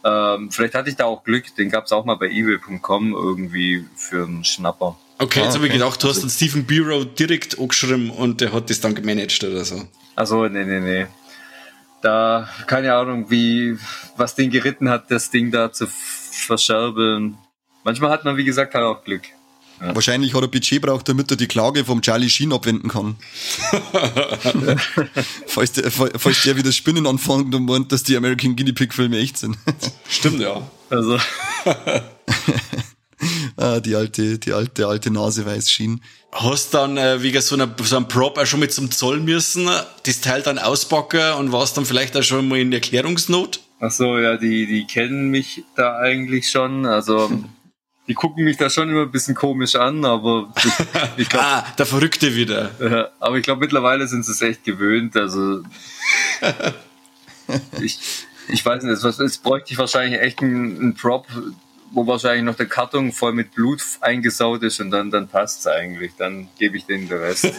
ähm, 0.05 0.51
vielleicht 0.51 0.75
hatte 0.75 0.91
ich 0.91 0.97
da 0.97 1.05
auch 1.05 1.25
Glück, 1.25 1.55
den 1.57 1.71
gab 1.71 1.87
es 1.87 1.93
auch 1.93 2.05
mal 2.05 2.17
bei 2.17 2.29
ebay.com 2.31 3.13
irgendwie 3.13 3.85
für 3.97 4.25
einen 4.25 4.45
Schnapper. 4.45 4.97
Okay, 5.19 5.41
jetzt 5.41 5.53
ah, 5.53 5.55
habe 5.55 5.67
ich 5.67 5.73
gedacht, 5.73 6.03
du 6.03 6.09
hast 6.09 6.23
den 6.23 6.31
Stephen 6.31 6.67
Bureau 6.67 7.05
direkt 7.05 7.59
angeschrieben 7.59 8.11
und 8.11 8.41
der 8.41 8.53
hat 8.53 8.69
das 8.69 8.81
dann 8.81 8.95
gemanagt 8.95 9.43
oder 9.43 9.65
so. 9.65 9.83
Also 10.15 10.47
nee, 10.47 10.65
nee, 10.65 10.81
nee 10.81 11.07
da, 12.03 12.49
keine 12.67 12.95
Ahnung, 12.95 13.31
wie, 13.31 13.79
was 14.17 14.35
den 14.35 14.51
geritten 14.51 14.89
hat, 14.89 15.11
das 15.11 15.31
Ding 15.31 15.51
da 15.51 15.73
zu 15.73 15.87
verscherbeln. 15.89 17.39
Manchmal 17.85 18.11
hat 18.11 18.25
man, 18.25 18.37
wie 18.37 18.45
gesagt, 18.45 18.75
halt 18.75 18.85
auch 18.85 19.05
Glück. 19.05 19.23
Ja. 19.81 19.95
Wahrscheinlich 19.95 20.35
hat 20.35 20.43
er 20.43 20.49
Budget 20.49 20.81
braucht, 20.81 21.09
damit 21.09 21.31
er 21.31 21.37
die 21.37 21.47
Klage 21.47 21.85
vom 21.85 22.01
Charlie 22.01 22.31
Sheen 22.31 22.53
abwenden 22.53 22.89
kann. 22.89 23.17
falls, 25.47 25.73
der, 25.73 25.91
falls 25.91 26.43
der 26.45 26.57
wieder 26.57 26.73
Spinnen 26.73 27.07
anfängt 27.07 27.55
und 27.55 27.67
meint, 27.67 27.93
dass 27.93 28.03
die 28.03 28.17
American 28.17 28.57
Guinea 28.57 28.73
Pig 28.73 28.95
Filme 28.95 29.19
echt 29.19 29.37
sind. 29.37 29.59
Stimmt, 30.09 30.41
ja. 30.41 30.63
Also. 30.89 31.19
ah, 33.57 33.81
die 33.85 33.95
alte, 33.95 34.39
die 34.39 34.53
alte, 34.53 34.87
alte 34.87 35.11
Nase 35.11 35.47
weiß 35.47 35.71
Sheen 35.71 36.01
hast 36.43 36.75
dann 36.75 36.97
äh, 36.97 37.23
wie 37.23 37.37
so, 37.39 37.55
eine, 37.55 37.75
so 37.83 37.97
ein 37.97 38.09
Prop 38.09 38.39
auch 38.39 38.47
schon 38.47 38.61
mit 38.61 38.73
zum 38.73 38.91
Zoll 38.91 39.21
müssen, 39.21 39.69
das 40.05 40.21
Teil 40.21 40.43
dann 40.43 40.59
auspacken 40.59 41.35
und 41.39 41.53
warst 41.53 41.77
dann 41.77 41.85
vielleicht 41.85 42.17
auch 42.17 42.23
schon 42.23 42.49
mal 42.49 42.59
in 42.59 42.73
Erklärungsnot? 42.73 43.61
Ach 43.81 43.91
so, 43.91 44.19
ja, 44.19 44.37
die, 44.37 44.67
die 44.67 44.87
kennen 44.87 45.29
mich 45.29 45.65
da 45.77 45.99
eigentlich 45.99 46.51
schon, 46.51 46.87
also 46.87 47.31
die 48.09 48.15
gucken 48.15 48.45
mich 48.45 48.57
da 48.57 48.71
schon 48.71 48.89
immer 48.89 49.03
ein 49.03 49.11
bisschen 49.11 49.35
komisch 49.35 49.75
an, 49.75 50.05
aber 50.05 50.53
ich, 51.17 51.29
glaub, 51.29 51.43
Ah, 51.43 51.67
der 51.77 51.87
Verrückte 51.87 52.35
wieder. 52.35 52.71
Ja, 52.81 53.09
aber 53.21 53.37
ich 53.37 53.43
glaube 53.43 53.61
mittlerweile 53.61 54.07
sind 54.07 54.25
sie 54.25 54.33
es 54.33 54.43
echt 54.43 54.65
gewöhnt, 54.65 55.17
also 55.17 55.63
ich, 57.81 57.99
ich 58.49 58.65
weiß 58.65 58.83
nicht, 58.83 59.03
jetzt 59.03 59.43
bräuchte 59.43 59.73
ich 59.73 59.79
wahrscheinlich 59.79 60.21
echt 60.21 60.41
einen, 60.41 60.79
einen 60.79 60.95
Prop, 60.95 61.27
wo 61.93 62.07
wahrscheinlich 62.07 62.45
noch 62.45 62.57
der 62.57 62.67
Karton 62.67 63.13
voll 63.13 63.33
mit 63.33 63.55
Blut 63.55 63.83
eingesaut 64.01 64.63
ist 64.63 64.81
und 64.81 64.91
dann, 64.91 65.11
dann 65.11 65.29
passt's 65.29 65.67
eigentlich. 65.67 66.13
Dann 66.19 66.49
gebe 66.59 66.77
ich 66.77 66.87
denen 66.87 67.09
den 67.09 67.19
Rest. 67.19 67.45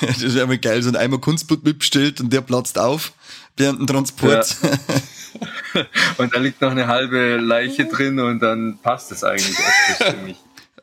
das 0.00 0.22
ist 0.22 0.38
einmal 0.38 0.58
geil, 0.58 0.82
so 0.82 0.90
ein 0.90 0.96
Eimer 0.96 1.18
Kunstblut 1.18 1.64
mitbestellt 1.64 2.20
und 2.20 2.32
der 2.32 2.40
platzt 2.40 2.78
auf 2.78 3.12
während 3.56 3.80
dem 3.80 3.86
Transport. 3.86 4.56
Ja. 4.62 5.86
und 6.18 6.34
da 6.34 6.38
liegt 6.38 6.60
noch 6.60 6.70
eine 6.70 6.86
halbe 6.86 7.36
Leiche 7.36 7.86
drin 7.86 8.18
und 8.20 8.40
dann 8.40 8.78
passt 8.82 9.12
es 9.12 9.24
eigentlich 9.24 9.56
für 9.96 10.16
mich. 10.24 10.36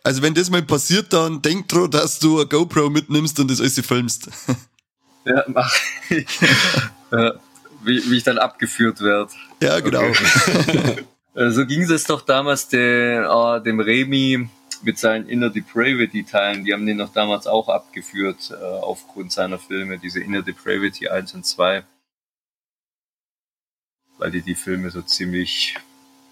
Also 0.03 0.21
wenn 0.21 0.35
das 0.35 0.51
mal 0.51 0.61
passiert, 0.61 1.11
dann 1.13 1.41
denk 1.41 1.67
dran, 1.67 1.89
dass 1.89 2.19
du 2.19 2.37
eine 2.37 2.47
GoPro 2.47 2.91
mitnimmst 2.91 3.39
und 3.39 3.49
das 3.49 3.59
alles 3.59 3.79
filmst. 3.79 4.29
Ja, 5.27 5.43
mach 5.47 5.75
ich. 6.11 6.27
wie, 7.83 8.11
wie 8.11 8.17
ich 8.17 8.21
dann 8.21 8.37
abgeführt 8.37 9.01
werde. 9.01 9.31
Ja, 9.59 9.79
genau. 9.79 10.03
Okay. 10.03 11.03
Äh, 11.35 11.51
so 11.51 11.65
ging 11.65 11.81
es 11.81 12.03
doch 12.05 12.21
damals 12.21 12.67
der, 12.67 13.29
äh, 13.29 13.63
dem 13.63 13.79
Remy 13.79 14.49
mit 14.83 14.97
seinen 14.97 15.27
Inner 15.27 15.49
Depravity 15.49 16.23
Teilen. 16.23 16.63
Die 16.63 16.73
haben 16.73 16.85
den 16.85 16.97
noch 16.97 17.11
damals 17.13 17.47
auch 17.47 17.69
abgeführt 17.69 18.51
äh, 18.51 18.63
aufgrund 18.63 19.31
seiner 19.31 19.59
Filme, 19.59 19.97
diese 19.97 20.19
Inner 20.19 20.41
Depravity 20.41 21.09
1 21.09 21.33
und 21.33 21.45
2. 21.45 21.83
Weil 24.17 24.31
die 24.31 24.41
die 24.41 24.55
Filme 24.55 24.89
so 24.91 25.01
ziemlich 25.01 25.75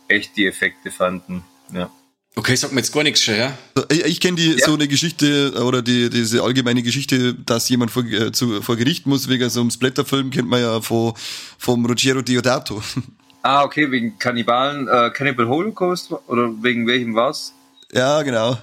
echt 0.07 0.37
die 0.37 0.45
Effekte 0.45 0.91
fanden. 0.91 1.43
Ja. 1.73 1.91
Okay, 2.35 2.55
sag 2.55 2.71
mir 2.71 2.79
jetzt 2.79 2.91
gar 2.91 3.03
nichts 3.03 3.21
schon, 3.21 3.35
ja? 3.35 3.55
Ich, 3.89 4.05
ich 4.05 4.19
kenne 4.19 4.37
die 4.37 4.53
ja. 4.53 4.65
so 4.65 4.73
eine 4.73 4.87
Geschichte 4.87 5.53
oder 5.63 5.81
die, 5.81 6.09
diese 6.09 6.41
allgemeine 6.41 6.81
Geschichte, 6.81 7.35
dass 7.35 7.69
jemand 7.69 7.91
vor, 7.91 8.03
äh, 8.05 8.31
zu, 8.31 8.61
vor 8.61 8.75
Gericht 8.75 9.05
muss 9.05 9.27
wegen 9.27 9.49
so 9.49 9.61
einem 9.61 9.69
Splatterfilm, 9.69 10.31
kennt 10.31 10.49
man 10.49 10.61
ja 10.61 10.81
von, 10.81 11.13
vom 11.57 11.85
Ruggiero 11.85 12.21
Diodato. 12.21 12.81
Ah, 13.45 13.63
okay, 13.65 13.91
wegen 13.91 14.17
Kannibalen, 14.17 14.87
äh, 14.87 15.09
Cannibal 15.09 15.49
Holocaust 15.49 16.13
oder 16.27 16.49
wegen 16.63 16.87
welchem 16.87 17.13
war's? 17.13 17.53
Ja, 17.91 18.21
genau. 18.21 18.57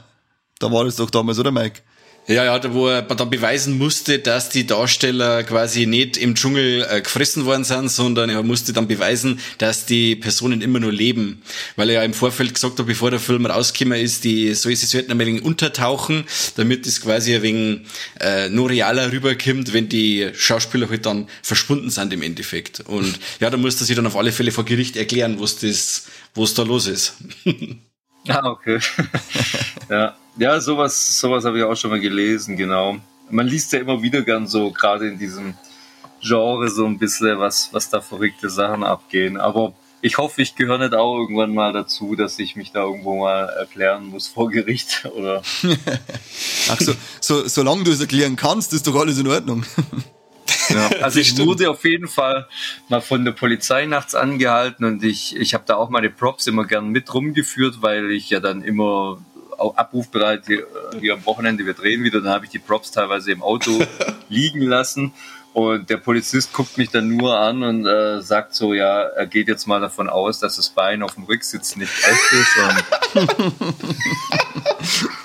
Da 0.58 0.72
war 0.72 0.84
das 0.84 0.96
doch 0.96 1.10
damals, 1.10 1.38
oder 1.38 1.52
Mike? 1.52 1.82
Ja, 2.30 2.44
ja, 2.44 2.72
wo 2.72 2.86
er 2.86 3.02
dann 3.02 3.28
beweisen 3.28 3.76
musste, 3.76 4.20
dass 4.20 4.50
die 4.50 4.64
Darsteller 4.64 5.42
quasi 5.42 5.86
nicht 5.86 6.16
im 6.16 6.36
Dschungel 6.36 6.86
äh, 6.88 7.00
gefressen 7.00 7.44
worden 7.44 7.64
sind, 7.64 7.90
sondern 7.90 8.30
er 8.30 8.44
musste 8.44 8.72
dann 8.72 8.86
beweisen, 8.86 9.40
dass 9.58 9.84
die 9.84 10.14
Personen 10.14 10.60
immer 10.60 10.78
nur 10.78 10.92
leben. 10.92 11.42
Weil 11.74 11.90
er 11.90 11.96
ja 11.96 12.02
im 12.04 12.14
Vorfeld 12.14 12.54
gesagt 12.54 12.78
hat, 12.78 12.86
bevor 12.86 13.10
der 13.10 13.18
Film 13.18 13.46
rausgekommen 13.46 14.00
ist, 14.00 14.22
die 14.22 14.54
soll 14.54 14.76
sie 14.76 14.86
sollten 14.86 15.10
ein 15.10 15.18
wenig 15.18 15.42
untertauchen, 15.42 16.22
damit 16.54 16.86
es 16.86 17.00
quasi 17.00 17.34
ein 17.34 17.42
wenig 17.42 17.80
äh, 18.20 18.48
nur 18.48 18.70
realer 18.70 19.10
rüberkommt, 19.10 19.72
wenn 19.72 19.88
die 19.88 20.30
Schauspieler 20.32 20.88
halt 20.88 21.06
dann 21.06 21.26
verschwunden 21.42 21.90
sind 21.90 22.12
im 22.12 22.22
Endeffekt. 22.22 22.78
Und 22.78 23.18
ja, 23.40 23.50
da 23.50 23.56
musste 23.56 23.84
sie 23.84 23.96
dann 23.96 24.06
auf 24.06 24.16
alle 24.16 24.30
Fälle 24.30 24.52
vor 24.52 24.64
Gericht 24.64 24.96
erklären, 24.96 25.40
was 25.40 25.58
das, 25.58 26.06
was 26.36 26.54
da 26.54 26.62
los 26.62 26.86
ist. 26.86 27.14
ah, 28.28 28.46
okay. 28.46 28.78
ja. 29.88 30.16
Ja, 30.36 30.60
sowas, 30.60 31.20
sowas 31.20 31.44
habe 31.44 31.58
ich 31.58 31.64
auch 31.64 31.74
schon 31.74 31.90
mal 31.90 32.00
gelesen, 32.00 32.56
genau. 32.56 32.96
Man 33.30 33.46
liest 33.46 33.72
ja 33.72 33.80
immer 33.80 34.00
wieder 34.00 34.22
gern 34.22 34.46
so, 34.46 34.70
gerade 34.70 35.08
in 35.08 35.18
diesem 35.18 35.54
Genre, 36.22 36.70
so 36.70 36.86
ein 36.86 36.98
bisschen, 36.98 37.38
was, 37.38 37.68
was 37.72 37.90
da 37.90 38.00
verrückte 38.00 38.48
Sachen 38.48 38.84
abgehen. 38.84 39.38
Aber 39.38 39.74
ich 40.02 40.18
hoffe, 40.18 40.40
ich 40.42 40.54
gehöre 40.54 40.78
nicht 40.78 40.94
auch 40.94 41.18
irgendwann 41.18 41.52
mal 41.52 41.72
dazu, 41.72 42.14
dass 42.16 42.38
ich 42.38 42.56
mich 42.56 42.72
da 42.72 42.82
irgendwo 42.82 43.18
mal 43.18 43.48
erklären 43.48 44.06
muss 44.06 44.28
vor 44.28 44.50
Gericht, 44.50 45.04
oder? 45.14 45.42
Ach 46.70 46.80
so, 46.80 46.94
so, 47.20 47.46
solange 47.48 47.84
du 47.84 47.90
es 47.90 48.00
erklären 48.00 48.36
kannst, 48.36 48.72
ist 48.72 48.86
doch 48.86 48.94
alles 48.96 49.18
in 49.18 49.28
Ordnung. 49.28 49.64
Ja, 50.70 50.90
also 51.02 51.20
ich 51.20 51.36
wurde 51.38 51.70
auf 51.70 51.84
jeden 51.84 52.08
Fall 52.08 52.46
mal 52.88 53.00
von 53.00 53.24
der 53.24 53.32
Polizei 53.32 53.86
nachts 53.86 54.14
angehalten 54.14 54.84
und 54.84 55.04
ich, 55.04 55.36
ich 55.36 55.54
habe 55.54 55.64
da 55.66 55.76
auch 55.76 55.90
meine 55.90 56.10
Props 56.10 56.46
immer 56.46 56.64
gern 56.64 56.88
mit 56.88 57.12
rumgeführt, 57.12 57.82
weil 57.82 58.10
ich 58.10 58.30
ja 58.30 58.40
dann 58.40 58.62
immer 58.62 59.18
auch 59.58 59.76
abrufbereit 59.76 60.46
hier, 60.46 60.66
hier 61.00 61.14
am 61.14 61.26
Wochenende, 61.26 61.66
wir 61.66 61.74
drehen 61.74 62.02
wieder, 62.02 62.20
dann 62.20 62.32
habe 62.32 62.46
ich 62.46 62.50
die 62.50 62.58
Props 62.58 62.90
teilweise 62.90 63.30
im 63.32 63.42
Auto 63.42 63.78
liegen 64.28 64.62
lassen. 64.62 65.12
Und 65.52 65.90
der 65.90 65.96
Polizist 65.96 66.52
guckt 66.52 66.78
mich 66.78 66.90
dann 66.90 67.08
nur 67.08 67.36
an 67.36 67.64
und 67.64 67.84
äh, 67.84 68.22
sagt 68.22 68.54
so, 68.54 68.72
ja, 68.72 69.00
er 69.02 69.26
geht 69.26 69.48
jetzt 69.48 69.66
mal 69.66 69.80
davon 69.80 70.08
aus, 70.08 70.38
dass 70.38 70.56
das 70.56 70.68
Bein 70.68 71.02
auf 71.02 71.14
dem 71.14 71.24
Rücksitz 71.24 71.74
nicht 71.74 71.92
echt 72.06 72.32
ist. 72.32 72.56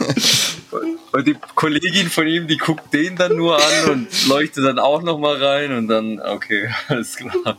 Und, 1.13 1.25
die 1.25 1.35
Kollegin 1.55 2.09
von 2.09 2.27
ihm, 2.27 2.47
die 2.47 2.57
guckt 2.57 2.93
den 2.93 3.15
dann 3.15 3.35
nur 3.35 3.57
an 3.57 3.89
und 3.91 4.27
leuchtet 4.27 4.65
dann 4.65 4.79
auch 4.79 5.01
noch 5.01 5.17
mal 5.17 5.41
rein 5.41 5.71
und 5.75 5.88
dann, 5.88 6.19
okay, 6.19 6.69
alles 6.88 7.15
klar. 7.15 7.57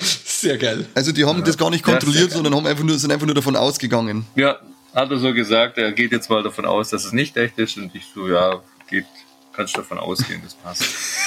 Sehr 0.00 0.58
geil. 0.58 0.86
Also 0.94 1.12
die 1.12 1.24
haben 1.24 1.38
ja. 1.38 1.44
das 1.44 1.58
gar 1.58 1.70
nicht 1.70 1.84
kontrolliert, 1.84 2.30
ja, 2.30 2.36
sondern 2.36 2.54
haben 2.54 2.66
einfach 2.66 2.84
nur, 2.84 2.98
sind 2.98 3.12
einfach 3.12 3.26
nur 3.26 3.34
davon 3.34 3.56
ausgegangen. 3.56 4.26
Ja, 4.34 4.58
hat 4.94 5.10
er 5.10 5.18
so 5.18 5.32
gesagt, 5.34 5.78
er 5.78 5.92
geht 5.92 6.12
jetzt 6.12 6.30
mal 6.30 6.42
davon 6.42 6.64
aus, 6.64 6.90
dass 6.90 7.04
es 7.04 7.12
nicht 7.12 7.36
echt 7.36 7.58
ist 7.58 7.76
und 7.76 7.94
ich 7.94 8.06
so, 8.14 8.28
ja, 8.28 8.60
geht, 8.88 9.04
kannst 9.52 9.76
du 9.76 9.80
davon 9.80 9.98
ausgehen, 9.98 10.40
das 10.42 10.54
passt. 10.54 10.84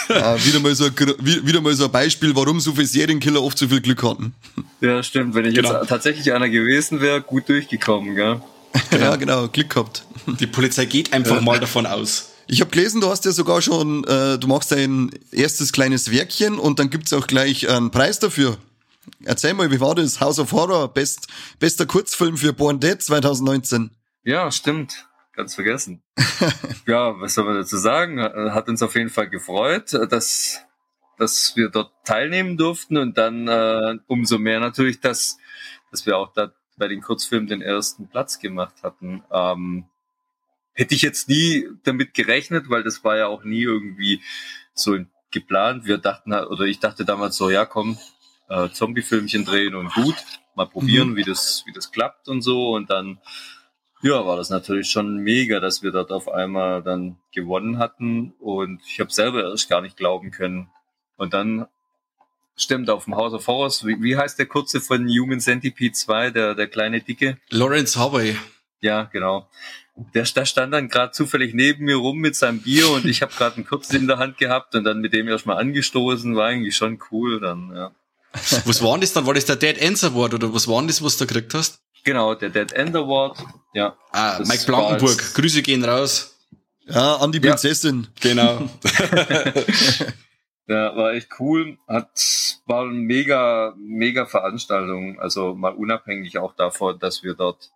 Ja, 0.10 0.36
wieder, 0.45 0.60
mal 0.60 0.73
so, 0.73 0.86
wieder 1.19 1.62
mal 1.62 1.73
so 1.73 1.86
ein 1.86 1.91
Beispiel, 1.91 2.36
warum 2.36 2.60
so 2.60 2.71
viele 2.71 2.88
Serienkiller 2.88 3.43
oft 3.43 3.58
so 3.58 3.67
viel 3.67 3.82
Glück 3.82 4.01
hatten. 4.03 4.34
Ja, 4.82 5.03
stimmt. 5.03 5.36
Wenn 5.36 5.45
ich 5.45 5.55
genau. 5.55 5.73
jetzt 5.73 5.89
tatsächlich 5.89 6.34
einer 6.34 6.49
gewesen 6.49 7.01
wäre, 7.01 7.21
gut 7.21 7.47
durchgekommen, 7.49 8.15
gell? 8.15 8.41
Genau. 8.89 9.05
Ja, 9.10 9.15
genau, 9.15 9.47
Glück 9.47 9.69
gehabt. 9.69 10.05
Die 10.39 10.47
Polizei 10.47 10.86
geht 10.86 11.13
einfach 11.13 11.38
ja. 11.38 11.41
mal 11.41 11.60
davon 11.60 11.86
aus. 11.86 12.29
Ich 12.47 12.62
habe 12.62 12.71
gelesen, 12.71 12.99
du 12.99 13.10
hast 13.10 13.25
ja 13.25 13.32
sogar 13.32 13.62
schon, 13.62 14.03
äh, 14.05 14.39
du 14.39 14.47
machst 14.47 14.71
dein 14.71 15.12
erstes 15.32 15.71
kleines 15.71 16.12
Werkchen 16.12 16.58
und 16.58 16.79
dann 16.79 16.89
gibt's 16.89 17.13
auch 17.13 17.27
gleich 17.27 17.69
einen 17.69 17.91
Preis 17.91 18.19
dafür. 18.19 18.58
Erzähl 19.23 19.53
mal, 19.53 19.71
wie 19.71 19.79
war 19.79 19.95
das? 19.95 20.19
House 20.19 20.39
of 20.39 20.51
Horror, 20.51 20.91
best, 20.93 21.27
bester 21.60 21.86
Kurzfilm 21.86 22.38
für 22.38 22.53
Born 22.53 22.79
Dead 22.79 23.01
2019. 23.01 23.91
Ja, 24.23 24.51
stimmt. 24.51 25.08
Ganz 25.34 25.55
vergessen. 25.55 26.01
ja, 26.88 27.19
was 27.21 27.36
soll 27.36 27.45
man 27.45 27.55
dazu 27.55 27.77
sagen? 27.77 28.21
Hat 28.21 28.67
uns 28.67 28.82
auf 28.82 28.95
jeden 28.95 29.10
Fall 29.10 29.29
gefreut, 29.29 29.93
dass, 30.10 30.60
dass 31.17 31.55
wir 31.55 31.69
dort 31.69 31.91
teilnehmen 32.03 32.58
durften 32.58 32.97
und 32.97 33.17
dann 33.17 33.47
äh, 33.47 33.97
umso 34.08 34.38
mehr 34.38 34.60
natürlich, 34.60 34.99
dass, 34.99 35.38
dass 35.91 36.05
wir 36.05 36.17
auch 36.17 36.34
da 36.34 36.51
bei 36.80 36.88
den 36.88 37.02
Kurzfilmen 37.02 37.48
den 37.48 37.62
ersten 37.62 38.08
Platz 38.08 38.39
gemacht 38.39 38.82
hatten. 38.82 39.24
Ähm, 39.32 39.86
hätte 40.74 40.96
ich 40.96 41.02
jetzt 41.02 41.30
nie 41.30 41.68
damit 41.84 42.13
gerechnet, 42.13 42.70
weil 42.70 42.84
das 42.84 43.04
war 43.04 43.18
ja 43.18 43.28
auch 43.28 43.44
nie 43.44 43.62
irgendwie 43.62 44.22
so 44.74 44.98
geplant. 45.30 45.86
Wir 45.86 45.98
dachten, 45.98 46.34
oder 46.34 46.65
ich 46.65 46.80
dachte 46.80 47.06
damals 47.06 47.38
so, 47.38 47.50
ja 47.50 47.65
komm, 47.65 47.98
äh, 48.50 48.70
Zombie-Filmchen 48.70 49.46
drehen 49.46 49.76
und 49.76 49.94
gut, 49.94 50.15
mal 50.56 50.65
probieren, 50.68 51.12
mhm. 51.12 51.15
wie 51.18 51.24
das, 51.24 51.63
wie 51.65 51.74
das 51.74 51.92
klappt 51.92 52.28
und 52.28 52.42
so. 52.42 52.72
Und 52.72 52.89
dann, 52.89 53.20
ja, 54.02 54.26
war 54.26 54.38
das 54.38 54.50
natürlich 54.50 54.89
schon 54.89 55.18
mega, 55.18 55.60
dass 55.60 55.84
wir 55.84 55.92
dort 55.92 56.12
auf 56.12 56.30
einmal 56.30 56.82
dann 56.82 57.18
gewonnen 57.34 57.78
hatten. 57.78 58.34
Und 58.39 58.82
ich 58.88 59.00
habe 59.00 59.12
selber 59.12 59.44
erst 59.44 59.70
gar 59.70 59.82
nicht 59.82 59.98
glauben 59.98 60.32
können. 60.32 60.70
Und 61.18 61.34
dann 61.34 61.68
stimmt 62.62 62.89
auf 62.89 63.06
dem 63.06 63.15
House 63.15 63.34
of 63.34 63.48
Horrors, 63.48 63.86
wie, 63.86 64.02
wie 64.02 64.17
heißt 64.17 64.38
der 64.39 64.45
kurze 64.45 64.82
von 64.82 65.08
Human 65.08 65.39
Centipede 65.39 65.93
2, 65.93 66.32
der, 66.32 66.56
der 66.56 66.67
kleine 66.67 67.02
Dicke? 67.02 67.38
Lawrence 67.50 67.98
Harvey. 68.00 68.36
Ja, 68.82 69.04
genau. 69.04 69.50
Der, 70.13 70.24
der 70.24 70.45
stand 70.45 70.74
dann 70.74 70.88
gerade 70.88 71.12
zufällig 71.12 71.54
neben 71.54 71.86
mir 71.86 71.98
rum 71.98 72.19
mit 72.19 72.36
seinem 72.36 72.62
Bier 72.62 72.89
und 72.89 73.06
ich 73.06 73.22
habe 73.22 73.34
gerade 73.34 73.58
einen 73.58 73.65
Kurz 73.65 73.91
in 73.91 74.08
der 74.08 74.17
Hand 74.17 74.38
gehabt 74.38 74.74
und 74.76 74.86
dann 74.86 75.00
mit 75.00 75.13
dem 75.13 75.28
erstmal 75.28 75.58
angestoßen, 75.58 76.36
war 76.36 76.48
eigentlich 76.48 76.76
schon 76.76 77.00
cool 77.12 77.41
dann, 77.41 77.72
ja. 77.76 77.91
was 78.65 78.82
war 78.82 78.93
denn 78.93 79.02
das 79.02 79.13
dann? 79.13 79.26
War 79.26 79.34
das 79.34 79.45
der 79.45 79.58
Dead 79.58 79.78
Ends 79.78 80.04
Award 80.04 80.36
oder 80.36 80.54
was 80.54 80.67
war 80.67 80.80
denn 80.80 80.88
das, 80.88 81.04
was 81.04 81.17
du 81.17 81.28
gekriegt 81.28 81.54
hast? 81.54 81.82
Genau, 82.06 82.34
der 82.36 82.50
Dead 82.50 82.72
End 82.72 82.95
Award. 82.95 83.38
Ja. 83.74 83.98
Ah, 84.12 84.39
Mike 84.45 84.63
Blankenburg. 84.65 85.34
Grüße 85.34 85.62
gehen 85.62 85.84
raus. 85.84 86.36
Ja, 86.88 87.17
an 87.17 87.32
die 87.32 87.39
Prinzessin. 87.39 88.08
Ja. 88.24 88.30
Genau. 88.30 88.69
ja, 90.69 90.95
war 90.95 91.13
echt 91.13 91.39
cool. 91.39 91.77
Hat, 91.88 92.10
war 92.65 92.84
eine 92.84 92.93
mega, 92.93 93.73
mega 93.77 94.25
Veranstaltung. 94.25 95.19
Also 95.19 95.55
mal 95.55 95.73
unabhängig 95.73 96.38
auch 96.38 96.55
davon, 96.55 96.99
dass 96.99 97.23
wir 97.23 97.34
dort 97.34 97.71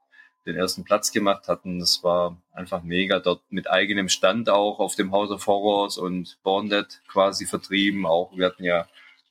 den 0.46 0.56
ersten 0.56 0.84
Platz 0.84 1.12
gemacht 1.12 1.48
hatten. 1.48 1.80
Das 1.80 2.04
war 2.04 2.38
einfach 2.54 2.84
mega. 2.84 3.20
Dort 3.20 3.42
mit 3.50 3.70
eigenem 3.70 4.10
Stand 4.10 4.50
auch 4.50 4.80
auf 4.80 4.96
dem 4.96 5.12
House 5.12 5.32
of 5.32 5.48
Horrors 5.48 5.98
und 5.98 6.38
Born 6.44 6.70
Dead 6.70 6.86
quasi 7.08 7.46
vertrieben. 7.46 8.06
Auch 8.06 8.32
wir 8.38 8.46
hatten 8.46 8.64
ja 8.64 8.88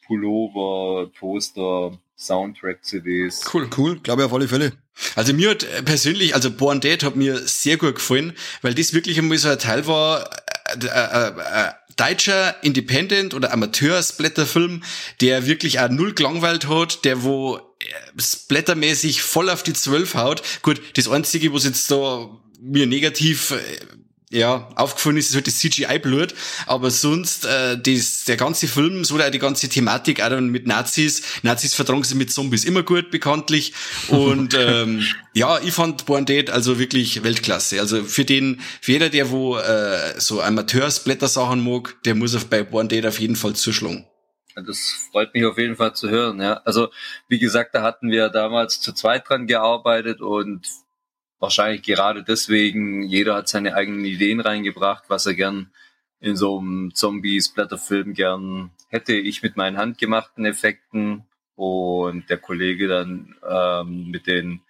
Pullover, 0.06 1.08
Poster, 1.18 1.96
Soundtrack-CDs. 2.16 3.42
Cool, 3.52 3.68
cool, 3.76 3.98
glaube 4.00 4.22
ich 4.22 4.26
auf 4.26 4.34
alle 4.34 4.48
Fälle. 4.48 4.72
Also 5.16 5.32
mir 5.32 5.50
hat 5.50 5.66
persönlich, 5.84 6.34
also 6.34 6.50
Born 6.50 6.80
Dead 6.80 7.02
hat 7.02 7.16
mir 7.16 7.38
sehr 7.38 7.76
gut 7.76 7.96
gefallen, 7.96 8.34
weil 8.60 8.74
das 8.74 8.92
wirklich 8.92 9.18
einmal 9.18 9.38
so 9.38 9.48
ein 9.48 9.58
Teil 9.58 9.86
war, 9.86 10.28
äh, 10.80 10.86
äh, 10.86 11.28
äh, 11.28 11.72
deutscher 11.96 12.62
Independent 12.62 13.34
oder 13.34 13.52
Amateur-Splatterfilm, 13.52 14.82
der 15.20 15.46
wirklich 15.46 15.80
auch 15.80 15.88
null 15.88 16.14
gelangweilt 16.14 16.68
hat, 16.68 17.04
der 17.04 17.22
wo 17.22 17.56
äh, 17.56 18.20
splattermäßig 18.20 19.22
voll 19.22 19.50
auf 19.50 19.62
die 19.62 19.74
Zwölf 19.74 20.14
haut. 20.14 20.42
Gut, 20.62 20.80
das 20.96 21.08
Einzige, 21.08 21.52
was 21.52 21.64
jetzt 21.64 21.90
da 21.90 22.28
mir 22.60 22.86
negativ 22.86 23.50
äh, 23.50 23.56
ja, 24.32 24.68
aufgefallen 24.76 25.18
ist, 25.18 25.30
ist 25.30 25.34
halt 25.34 25.46
das 25.46 25.58
CGI-Blut, 25.58 26.34
aber 26.66 26.90
sonst 26.90 27.44
äh, 27.44 27.78
das, 27.78 28.24
der 28.24 28.36
ganze 28.36 28.66
Film, 28.66 29.04
so 29.04 29.18
die 29.18 29.38
ganze 29.38 29.68
Thematik 29.68 30.22
auch 30.22 30.30
dann 30.30 30.48
mit 30.48 30.66
Nazis, 30.66 31.22
Nazis 31.42 31.74
vertragen 31.74 32.02
sich 32.02 32.16
mit 32.16 32.32
Zombies 32.32 32.64
immer 32.64 32.82
gut, 32.82 33.10
bekanntlich 33.10 33.74
und 34.08 34.54
ähm, 34.58 35.04
ja, 35.34 35.60
ich 35.60 35.72
fand 35.72 36.06
Born 36.06 36.26
Dead 36.26 36.50
also 36.50 36.78
wirklich 36.78 37.22
Weltklasse, 37.22 37.80
also 37.80 38.02
für 38.02 38.24
den, 38.24 38.60
für 38.80 38.92
jeder, 38.92 39.10
der 39.10 39.30
wo 39.30 39.58
äh, 39.58 40.18
so 40.18 40.40
Amateurs-Blätter-Sachen 40.42 41.62
mag, 41.62 42.02
der 42.04 42.14
muss 42.14 42.34
auf 42.34 42.46
bei 42.46 42.62
Born 42.62 42.88
Dead 42.88 43.06
auf 43.06 43.20
jeden 43.20 43.36
Fall 43.36 43.54
zuschlagen. 43.54 44.06
Das 44.54 45.08
freut 45.10 45.32
mich 45.32 45.46
auf 45.46 45.56
jeden 45.56 45.76
Fall 45.76 45.94
zu 45.94 46.10
hören, 46.10 46.40
ja. 46.40 46.60
Also, 46.64 46.90
wie 47.28 47.38
gesagt, 47.38 47.74
da 47.74 47.82
hatten 47.82 48.10
wir 48.10 48.28
damals 48.28 48.80
zu 48.80 48.92
zweit 48.92 49.28
dran 49.28 49.46
gearbeitet 49.46 50.20
und 50.20 50.66
wahrscheinlich 51.42 51.82
gerade 51.82 52.22
deswegen, 52.22 53.02
jeder 53.02 53.34
hat 53.34 53.48
seine 53.48 53.74
eigenen 53.74 54.04
Ideen 54.04 54.40
reingebracht, 54.40 55.04
was 55.08 55.26
er 55.26 55.34
gern 55.34 55.72
in 56.20 56.36
so 56.36 56.58
einem 56.58 56.94
Zombie-Splatterfilm 56.94 58.14
gern 58.14 58.70
hätte. 58.86 59.14
Ich 59.14 59.42
mit 59.42 59.56
meinen 59.56 59.76
handgemachten 59.76 60.44
Effekten 60.44 61.24
und 61.56 62.30
der 62.30 62.38
Kollege 62.38 62.86
dann 62.86 63.34
ähm, 63.46 64.10
mit 64.10 64.28
den 64.28 64.62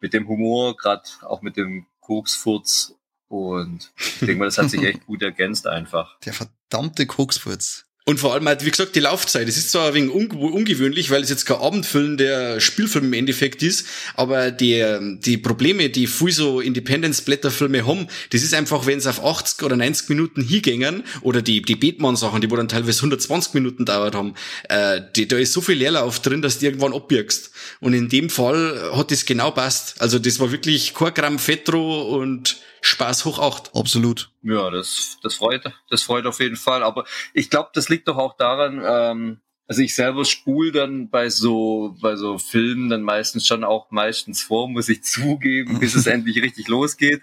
mit 0.00 0.12
dem 0.12 0.28
Humor, 0.28 0.76
gerade 0.76 1.02
auch 1.22 1.42
mit 1.42 1.56
dem 1.56 1.86
Koksfurz 2.00 2.94
und 3.26 3.90
ich 3.96 4.18
denke 4.20 4.36
mal, 4.36 4.44
das 4.44 4.58
hat 4.58 4.70
sich 4.70 4.82
echt 4.84 5.06
gut 5.06 5.22
ergänzt 5.22 5.66
einfach. 5.66 6.18
Der 6.20 6.34
verdammte 6.34 7.06
Koksfurz. 7.06 7.87
Und 8.08 8.18
vor 8.18 8.32
allem 8.32 8.48
halt, 8.48 8.64
wie 8.64 8.70
gesagt, 8.70 8.96
die 8.96 9.00
Laufzeit. 9.00 9.46
Es 9.50 9.58
ist 9.58 9.70
zwar 9.70 9.88
ein 9.88 9.92
wenig 9.92 10.10
ungewöhnlich, 10.10 11.10
weil 11.10 11.22
es 11.22 11.28
jetzt 11.28 11.44
kein 11.44 11.58
Abendfilm 11.58 12.16
der 12.16 12.58
Spielfilm 12.58 13.04
im 13.04 13.12
Endeffekt 13.12 13.62
ist, 13.62 13.86
aber 14.14 14.50
die, 14.50 15.18
die 15.20 15.36
Probleme, 15.36 15.90
die 15.90 16.06
viel 16.06 16.32
so 16.32 16.62
Independence-Blätterfilme 16.62 17.86
haben, 17.86 18.08
das 18.30 18.42
ist 18.42 18.54
einfach, 18.54 18.86
wenn 18.86 18.96
es 18.96 19.06
auf 19.06 19.22
80 19.22 19.62
oder 19.62 19.76
90 19.76 20.08
Minuten 20.08 20.42
hingängen, 20.42 21.04
oder 21.20 21.42
die, 21.42 21.60
die 21.60 21.76
Batman-Sachen, 21.76 22.40
die 22.40 22.50
wo 22.50 22.56
dann 22.56 22.68
teilweise 22.68 23.00
120 23.00 23.52
Minuten 23.52 23.84
dauert 23.84 24.14
haben, 24.14 24.32
äh, 24.70 25.02
die, 25.14 25.28
da 25.28 25.36
ist 25.36 25.52
so 25.52 25.60
viel 25.60 25.76
Leerlauf 25.76 26.20
drin, 26.20 26.40
dass 26.40 26.60
du 26.60 26.64
irgendwann 26.64 26.94
abbiegst. 26.94 27.50
Und 27.80 27.92
in 27.92 28.08
dem 28.08 28.30
Fall 28.30 28.90
hat 28.94 29.10
das 29.10 29.26
genau 29.26 29.50
passt. 29.50 30.00
Also 30.00 30.18
das 30.18 30.40
war 30.40 30.50
wirklich 30.50 30.94
kein 30.94 31.12
Gramm 31.12 31.38
Fetro 31.38 32.16
und 32.16 32.56
Spaß 32.80 33.24
hoch 33.24 33.38
acht. 33.38 33.70
Absolut. 33.74 34.30
Ja, 34.42 34.70
das, 34.70 35.18
das 35.22 35.34
freut, 35.34 35.62
das 35.90 36.02
freut 36.02 36.26
auf 36.26 36.40
jeden 36.40 36.56
Fall. 36.56 36.82
Aber 36.82 37.04
ich 37.34 37.50
glaube, 37.50 37.70
das 37.74 37.88
liegt 37.88 37.97
doch 38.04 38.18
auch 38.18 38.36
daran, 38.36 38.82
ähm, 38.84 39.40
also 39.68 39.82
ich 39.82 39.94
selber 39.94 40.24
spul 40.24 40.72
dann 40.72 41.10
bei 41.10 41.28
so, 41.28 41.94
bei 42.00 42.16
so 42.16 42.38
Filmen 42.38 42.88
dann 42.88 43.02
meistens 43.02 43.46
schon 43.46 43.64
auch 43.64 43.90
meistens 43.90 44.42
vor, 44.42 44.66
muss 44.66 44.88
ich 44.88 45.04
zugeben, 45.04 45.78
bis 45.78 45.94
es 45.94 46.06
endlich 46.06 46.42
richtig 46.42 46.68
losgeht. 46.68 47.22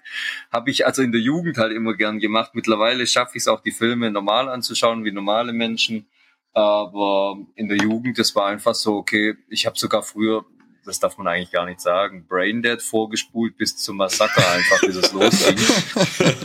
Habe 0.51 0.69
ich 0.69 0.85
also 0.85 1.01
in 1.01 1.11
der 1.11 1.21
Jugend 1.21 1.57
halt 1.57 1.73
immer 1.73 1.95
gern 1.95 2.19
gemacht. 2.19 2.51
Mittlerweile 2.53 3.07
schaffe 3.07 3.31
ich 3.37 3.41
es 3.43 3.47
auch, 3.47 3.61
die 3.61 3.71
Filme 3.71 4.11
normal 4.11 4.47
anzuschauen, 4.47 5.05
wie 5.05 5.11
normale 5.11 5.53
Menschen. 5.53 6.05
Aber 6.53 7.37
in 7.55 7.67
der 7.67 7.77
Jugend, 7.77 8.19
das 8.19 8.35
war 8.35 8.45
einfach 8.45 8.75
so, 8.75 8.95
okay, 8.95 9.35
ich 9.49 9.65
habe 9.65 9.77
sogar 9.77 10.03
früher 10.03 10.45
das 10.85 10.99
darf 10.99 11.17
man 11.17 11.27
eigentlich 11.27 11.51
gar 11.51 11.65
nicht 11.65 11.81
sagen, 11.81 12.25
Braindead 12.27 12.81
vorgespult 12.81 13.57
bis 13.57 13.77
zum 13.77 13.97
Massaker 13.97 14.49
einfach, 14.51 14.81
bis 14.81 14.95
es 14.95 15.11
losging. 15.13 15.57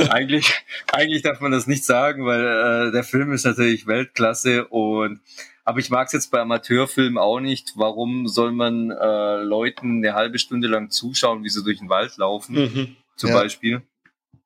eigentlich, 0.10 0.52
eigentlich 0.92 1.22
darf 1.22 1.40
man 1.40 1.52
das 1.52 1.66
nicht 1.66 1.84
sagen, 1.84 2.24
weil 2.26 2.88
äh, 2.88 2.92
der 2.92 3.04
Film 3.04 3.32
ist 3.32 3.44
natürlich 3.44 3.86
Weltklasse 3.86 4.66
und 4.66 5.20
aber 5.64 5.78
ich 5.78 5.90
mag 5.90 6.06
es 6.06 6.12
jetzt 6.12 6.30
bei 6.32 6.40
Amateurfilmen 6.40 7.18
auch 7.18 7.38
nicht. 7.38 7.74
Warum 7.76 8.26
soll 8.26 8.50
man 8.50 8.90
äh, 8.90 9.42
Leuten 9.42 9.98
eine 9.98 10.14
halbe 10.14 10.38
Stunde 10.38 10.66
lang 10.66 10.90
zuschauen, 10.90 11.44
wie 11.44 11.48
sie 11.48 11.62
durch 11.62 11.78
den 11.78 11.88
Wald 11.88 12.16
laufen, 12.16 12.56
mhm. 12.56 12.96
zum 13.16 13.30
ja. 13.30 13.36
Beispiel? 13.36 13.82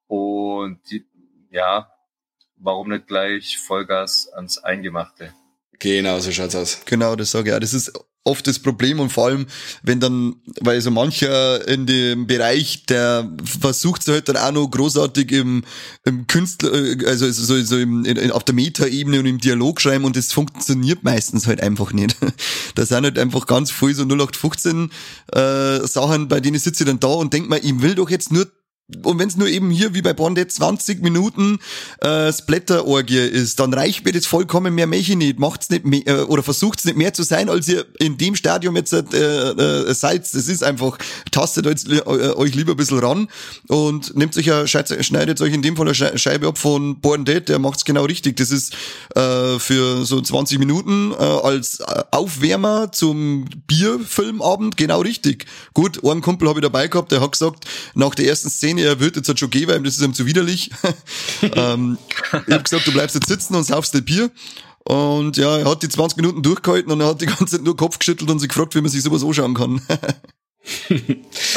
Und 0.07 0.81
die, 0.91 1.05
ja, 1.51 1.91
warum 2.57 2.91
nicht 2.91 3.07
gleich 3.07 3.59
Vollgas 3.59 4.29
ans 4.35 4.59
Eingemachte? 4.59 5.33
Genau, 5.79 6.19
so 6.19 6.31
schaut's 6.31 6.57
aus. 6.57 6.83
Genau, 6.85 7.17
das 7.17 7.31
sage 7.31 7.49
ich 7.49 7.53
ja. 7.53 7.61
Das 7.61 7.75
ist 7.75 7.93
oft 8.25 8.47
das 8.47 8.59
Problem 8.59 9.01
und 9.01 9.11
vor 9.11 9.27
allem, 9.27 9.47
wenn 9.83 10.01
dann, 10.01 10.37
weil 10.61 10.81
so 10.81 10.91
mancher 10.91 11.67
in 11.69 11.87
dem 11.87 12.27
Bereich, 12.27 12.87
der 12.87 13.31
versucht 13.45 14.01
es 14.01 14.09
halt 14.09 14.29
dann 14.29 14.39
auch 14.39 14.53
noch 14.53 14.67
großartig 14.69 15.31
im, 15.33 15.63
im 16.05 16.27
Künstler, 16.27 16.73
äh, 16.73 17.07
also 17.07 17.31
so, 17.31 17.63
so 17.63 17.79
im, 17.79 18.05
in, 18.07 18.31
auf 18.31 18.45
der 18.45 18.55
Meta-Ebene 18.55 19.21
und 19.21 19.27
im 19.27 19.39
Dialog 19.39 19.81
schreiben 19.81 20.05
und 20.05 20.17
das 20.17 20.33
funktioniert 20.33 21.05
meistens 21.05 21.47
halt 21.47 21.61
einfach 21.61 21.93
nicht. 21.93 22.17
Da 22.75 22.85
sind 22.85 23.05
halt 23.05 23.19
einfach 23.19 23.47
ganz 23.47 23.71
viel 23.71 23.95
so 23.95 24.03
0815 24.03 24.91
äh, 25.33 25.87
Sachen, 25.87 26.29
bei 26.29 26.41
denen 26.41 26.59
sitze 26.59 26.83
ich 26.83 26.89
dann 26.89 26.99
da 26.99 27.09
und 27.09 27.33
denk 27.33 27.49
mir, 27.49 27.59
ich 27.59 27.83
will 27.83 27.95
doch 27.95 28.11
jetzt 28.11 28.33
nur 28.33 28.47
und 29.03 29.19
wenn 29.19 29.29
es 29.29 29.37
nur 29.37 29.49
eben 29.49 29.71
hier 29.71 29.95
wie 29.95 30.03
bei 30.03 30.13
Bond 30.13 30.39
20 30.39 31.03
Minuten 31.03 31.59
äh, 32.01 32.31
Splatter-Orgie 32.31 33.17
ist, 33.17 33.59
dann 33.59 33.73
reicht 33.73 34.05
mir 34.05 34.13
das 34.13 34.27
vollkommen 34.27 34.75
mehr 34.75 34.87
Mäche 34.87 35.17
nicht. 35.17 35.39
Macht's 35.39 35.71
nicht 35.71 35.87
mehr, 35.87 36.07
äh, 36.07 36.23
oder 36.25 36.43
versucht's 36.43 36.85
nicht 36.85 36.99
mehr 36.99 37.15
zu 37.15 37.23
sein, 37.23 37.49
als 37.49 37.67
ihr 37.67 37.87
in 37.99 38.19
dem 38.19 38.37
Stadium 38.37 38.77
jetzt 38.77 38.93
äh, 38.93 38.99
äh, 38.99 39.95
seid. 39.95 40.23
Das 40.23 40.49
ist 40.49 40.63
einfach, 40.63 40.99
tastet 41.31 41.67
euch, 41.67 41.87
äh, 41.89 42.03
euch 42.03 42.55
lieber 42.55 42.73
ein 42.73 42.77
bisschen 42.77 42.99
ran 42.99 43.29
und 43.69 44.15
nehmt 44.17 44.37
euch 44.37 44.47
ja, 44.47 44.67
schneidet 44.67 45.41
euch 45.41 45.55
in 45.55 45.63
dem 45.63 45.77
Fall 45.77 45.89
eine 45.89 46.19
Scheibe 46.19 46.49
ab 46.49 46.59
von 46.59 47.01
Born 47.01 47.25
Dead, 47.25 47.49
der 47.49 47.59
macht's 47.59 47.87
genau 47.87 48.05
richtig. 48.05 48.37
Das 48.37 48.51
ist 48.51 48.75
äh, 49.15 49.59
für 49.59 50.05
so 50.05 50.21
20 50.21 50.59
Minuten 50.59 51.13
äh, 51.13 51.17
als 51.17 51.81
Aufwärmer 52.11 52.93
zum 52.93 53.47
Bierfilmabend 53.67 54.77
genau 54.77 55.01
richtig. 55.01 55.47
Gut, 55.73 56.05
einen 56.05 56.21
Kumpel 56.21 56.49
habe 56.49 56.59
ich 56.59 56.65
dabei 56.65 56.89
gehabt, 56.89 57.13
der 57.13 57.23
hat 57.23 57.33
gesagt, 57.33 57.65
nach 57.95 58.15
der 58.15 58.27
ersten 58.27 58.51
Szene 58.51 58.74
Szene, 58.75 58.89
er 58.89 59.01
wird 59.01 59.17
jetzt 59.17 59.39
schon 59.39 59.51
gehen, 59.51 59.69
weil 59.69 59.83
das 59.83 59.97
ist 59.97 60.03
ihm 60.03 60.15
zu 60.15 60.27
widerlich. 60.27 60.71
ähm, 61.43 61.99
ich 62.33 62.53
habe 62.53 62.63
gesagt, 62.63 62.87
du 62.87 62.93
bleibst 62.93 63.15
jetzt 63.15 63.29
sitzen 63.29 63.55
und 63.55 63.65
saufst 63.65 63.95
ein 63.95 64.05
Bier. 64.05 64.31
Und 64.85 65.37
ja, 65.37 65.59
er 65.59 65.65
hat 65.65 65.83
die 65.83 65.89
20 65.89 66.17
Minuten 66.19 66.43
durchgehalten 66.43 66.93
und 66.93 67.01
er 67.01 67.09
hat 67.09 67.21
die 67.21 67.27
ganze 67.27 67.47
Zeit 67.47 67.63
nur 67.63 67.77
Kopf 67.77 67.99
geschüttelt 67.99 68.31
und 68.31 68.39
sich 68.39 68.49
gefragt, 68.49 68.75
wie 68.75 68.81
man 68.81 68.91
sich 68.91 69.03
sowas 69.03 69.25
anschauen 69.25 69.55
kann. 69.55 69.81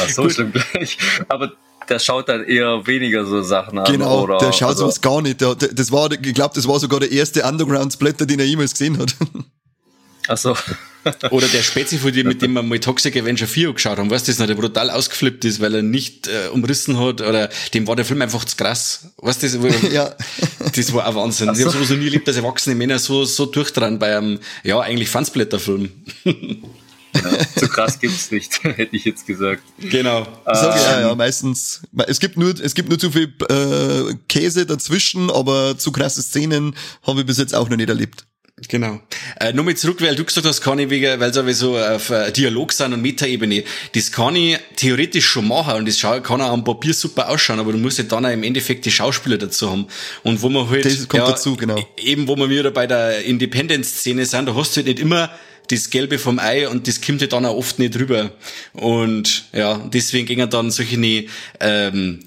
Ach 0.00 0.08
so, 0.08 0.28
stimmt 0.30 0.54
gleich. 0.54 0.96
Aber 1.28 1.52
der 1.88 1.98
schaut 1.98 2.28
dann 2.28 2.44
eher 2.44 2.86
weniger 2.86 3.26
so 3.26 3.42
Sachen 3.42 3.78
an. 3.78 3.90
Genau, 3.90 4.22
oder, 4.22 4.38
der 4.38 4.52
schaut 4.52 4.70
also, 4.70 4.82
sowas 4.82 5.00
gar 5.00 5.20
nicht. 5.20 5.40
Der, 5.40 5.54
der, 5.54 5.68
das 5.74 5.92
war, 5.92 6.10
ich 6.10 6.34
glaube, 6.34 6.54
das 6.54 6.66
war 6.66 6.78
sogar 6.80 7.00
der 7.00 7.10
erste 7.10 7.42
Underground-Splatter, 7.44 8.26
den 8.26 8.40
er 8.40 8.46
jemals 8.46 8.72
gesehen 8.72 8.98
hat. 8.98 9.14
Ach 10.28 10.36
so. 10.36 10.56
Oder 11.30 11.48
der 11.48 11.62
Spezi 11.62 11.96
von 11.98 12.12
dir, 12.12 12.24
mit 12.24 12.42
dem 12.42 12.52
wir 12.52 12.62
mal 12.62 12.78
Toxic 12.78 13.16
Avenger 13.16 13.46
4 13.46 13.72
geschaut 13.72 13.98
haben, 13.98 14.10
weißt 14.10 14.28
du, 14.28 14.32
das 14.32 14.38
noch, 14.38 14.46
der 14.46 14.54
brutal 14.54 14.90
ausgeflippt 14.90 15.44
ist, 15.44 15.60
weil 15.60 15.74
er 15.74 15.82
nicht 15.82 16.28
äh, 16.28 16.48
umrissen 16.48 16.98
hat, 16.98 17.20
oder 17.22 17.48
dem 17.72 17.86
war 17.86 17.96
der 17.96 18.04
Film 18.04 18.20
einfach 18.20 18.44
zu 18.44 18.56
krass. 18.56 19.12
Weißt 19.16 19.42
du, 19.42 19.48
das, 19.48 19.82
ja. 19.92 20.14
das 20.74 20.92
war 20.92 21.06
ein 21.06 21.14
Wahnsinn. 21.14 21.54
So. 21.54 21.60
Ich 21.60 21.60
habe 21.60 21.70
sowas 21.72 21.90
noch 21.90 21.96
nie 21.96 22.06
erlebt, 22.06 22.28
dass 22.28 22.36
erwachsene 22.36 22.76
Männer 22.76 22.98
so, 22.98 23.24
so 23.24 23.46
durchdrehen 23.46 23.98
bei 23.98 24.16
einem, 24.16 24.38
ja, 24.64 24.80
eigentlich 24.80 25.08
Fansblätterfilm. 25.08 25.90
Ja, 27.14 27.30
so 27.56 27.68
krass 27.68 27.98
gibt's 27.98 28.30
nicht, 28.30 28.62
hätte 28.62 28.94
ich 28.94 29.04
jetzt 29.04 29.26
gesagt. 29.26 29.62
Genau. 29.78 30.26
Sag 30.44 30.76
ich, 30.76 30.82
ja, 30.82 31.00
ja, 31.00 31.14
meistens. 31.14 31.80
Es 32.06 32.20
gibt 32.20 32.36
nur, 32.36 32.50
es 32.60 32.74
gibt 32.74 32.90
nur 32.90 32.98
zu 32.98 33.10
viel 33.10 33.32
äh, 33.48 34.14
Käse 34.28 34.66
dazwischen, 34.66 35.30
aber 35.30 35.78
zu 35.78 35.90
krasse 35.90 36.22
Szenen 36.22 36.76
habe 37.02 37.20
ich 37.20 37.26
bis 37.26 37.38
jetzt 37.38 37.54
auch 37.54 37.68
noch 37.70 37.76
nicht 37.76 37.88
erlebt. 37.88 38.26
Genau. 38.66 39.00
Äh, 39.40 39.52
Nochmal 39.52 39.76
zurück, 39.76 40.00
weil 40.00 40.16
du 40.16 40.24
gesagt 40.24 40.46
hast, 40.46 40.60
kann 40.60 40.78
ich 40.78 40.90
wegen, 40.90 41.20
weil 41.20 41.30
es 41.30 41.58
so 41.58 41.78
auf 41.78 42.10
äh, 42.10 42.32
Dialog 42.32 42.72
sind 42.72 42.92
und 42.92 43.02
Metaebene. 43.02 43.62
Das 43.94 44.10
kann 44.10 44.34
ich 44.34 44.58
theoretisch 44.76 45.26
schon 45.26 45.46
machen 45.46 45.76
und 45.76 45.88
das 45.88 46.00
kann 46.00 46.40
auch 46.40 46.52
am 46.52 46.64
Papier 46.64 46.92
super 46.92 47.28
ausschauen, 47.28 47.60
aber 47.60 47.72
du 47.72 47.78
musst 47.78 47.98
ja 47.98 48.04
dann 48.04 48.26
auch 48.26 48.30
im 48.30 48.42
Endeffekt 48.42 48.84
die 48.84 48.90
Schauspieler 48.90 49.38
dazu 49.38 49.70
haben. 49.70 49.86
Und 50.24 50.42
wo 50.42 50.48
man 50.48 50.68
halt, 50.68 50.84
das 50.84 51.08
kommt 51.08 51.22
ja, 51.22 51.30
dazu, 51.30 51.56
genau. 51.56 51.78
eben 51.96 52.26
wo 52.26 52.36
wir 52.36 52.50
wieder 52.50 52.70
bei 52.70 52.86
der 52.86 53.24
Independence-Szene 53.24 54.26
sind, 54.26 54.46
da 54.46 54.54
hast 54.54 54.76
du 54.76 54.78
halt 54.78 54.86
nicht 54.88 54.98
immer 54.98 55.30
das 55.70 55.90
Gelbe 55.90 56.18
vom 56.18 56.38
Ei 56.38 56.68
und 56.68 56.88
das 56.88 57.00
kommt 57.00 57.20
ja 57.20 57.26
dann 57.26 57.44
auch 57.44 57.56
oft 57.56 57.78
nicht 57.78 57.96
rüber. 57.98 58.32
Und 58.72 59.44
ja, 59.52 59.78
deswegen 59.92 60.26
gingen 60.26 60.48
dann 60.48 60.70
solche 60.70 61.26
ähm, 61.60 62.20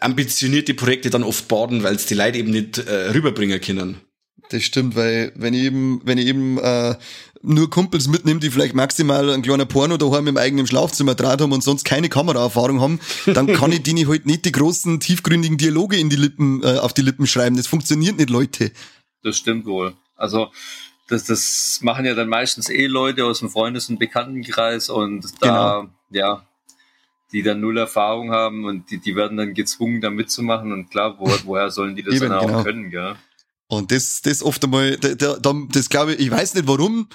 ambitionierte 0.00 0.74
Projekte 0.74 1.10
dann 1.10 1.24
oft 1.24 1.48
baden, 1.48 1.82
weil 1.82 1.96
es 1.96 2.06
die 2.06 2.14
Leute 2.14 2.38
eben 2.38 2.50
nicht 2.50 2.78
äh, 2.78 3.10
rüberbringen 3.10 3.60
können. 3.60 4.00
Das 4.54 4.62
stimmt, 4.62 4.94
weil 4.94 5.32
wenn 5.34 5.52
ich 5.52 5.64
eben, 5.64 6.00
wenn 6.04 6.16
ich 6.16 6.26
eben 6.26 6.58
äh, 6.58 6.94
nur 7.42 7.68
Kumpels 7.70 8.06
mitnehme, 8.06 8.38
die 8.38 8.52
vielleicht 8.52 8.76
maximal 8.76 9.30
ein 9.30 9.42
kleiner 9.42 9.64
Porno 9.64 9.96
daheim 9.96 10.28
im 10.28 10.36
eigenen 10.36 10.68
Schlafzimmer 10.68 11.16
draht 11.16 11.40
haben 11.40 11.50
und 11.50 11.64
sonst 11.64 11.82
keine 11.82 12.08
Kameraerfahrung 12.08 12.80
haben, 12.80 13.00
dann 13.26 13.48
kann 13.52 13.72
ich 13.72 13.82
denen 13.82 14.06
halt 14.06 14.26
nicht 14.26 14.44
die 14.44 14.52
großen, 14.52 15.00
tiefgründigen 15.00 15.58
Dialoge 15.58 15.96
in 15.96 16.08
die 16.08 16.14
Lippen, 16.14 16.62
äh, 16.62 16.78
auf 16.78 16.92
die 16.92 17.02
Lippen 17.02 17.26
schreiben. 17.26 17.56
Das 17.56 17.66
funktioniert 17.66 18.16
nicht, 18.16 18.30
Leute. 18.30 18.70
Das 19.24 19.36
stimmt 19.36 19.66
wohl. 19.66 19.94
Also 20.14 20.52
das, 21.08 21.24
das 21.24 21.80
machen 21.82 22.04
ja 22.04 22.14
dann 22.14 22.28
meistens 22.28 22.70
eh 22.70 22.86
Leute 22.86 23.24
aus 23.24 23.40
dem 23.40 23.50
Freundes- 23.50 23.88
und 23.88 23.98
Bekanntenkreis 23.98 24.88
und 24.88 25.26
da, 25.40 25.80
genau. 25.80 25.92
ja, 26.10 26.46
die 27.32 27.42
dann 27.42 27.60
null 27.60 27.76
Erfahrung 27.76 28.30
haben 28.30 28.64
und 28.66 28.88
die, 28.92 28.98
die 28.98 29.16
werden 29.16 29.36
dann 29.36 29.52
gezwungen, 29.52 30.00
da 30.00 30.10
mitzumachen 30.10 30.72
und 30.72 30.90
klar, 30.92 31.16
wo, 31.18 31.28
woher 31.44 31.70
sollen 31.70 31.96
die 31.96 32.04
das 32.04 32.14
Eben, 32.14 32.28
dann 32.28 32.38
auch 32.38 32.46
genau. 32.46 32.62
können, 32.62 32.90
gell? 32.90 33.16
Und 33.66 33.92
das, 33.92 34.20
das 34.22 34.42
oft 34.42 34.62
einmal, 34.64 34.96
der, 34.98 35.14
der, 35.16 35.38
das 35.70 35.88
glaube 35.88 36.14
ich, 36.14 36.20
ich 36.20 36.30
weiß 36.30 36.54
nicht 36.54 36.66
warum, 36.66 37.08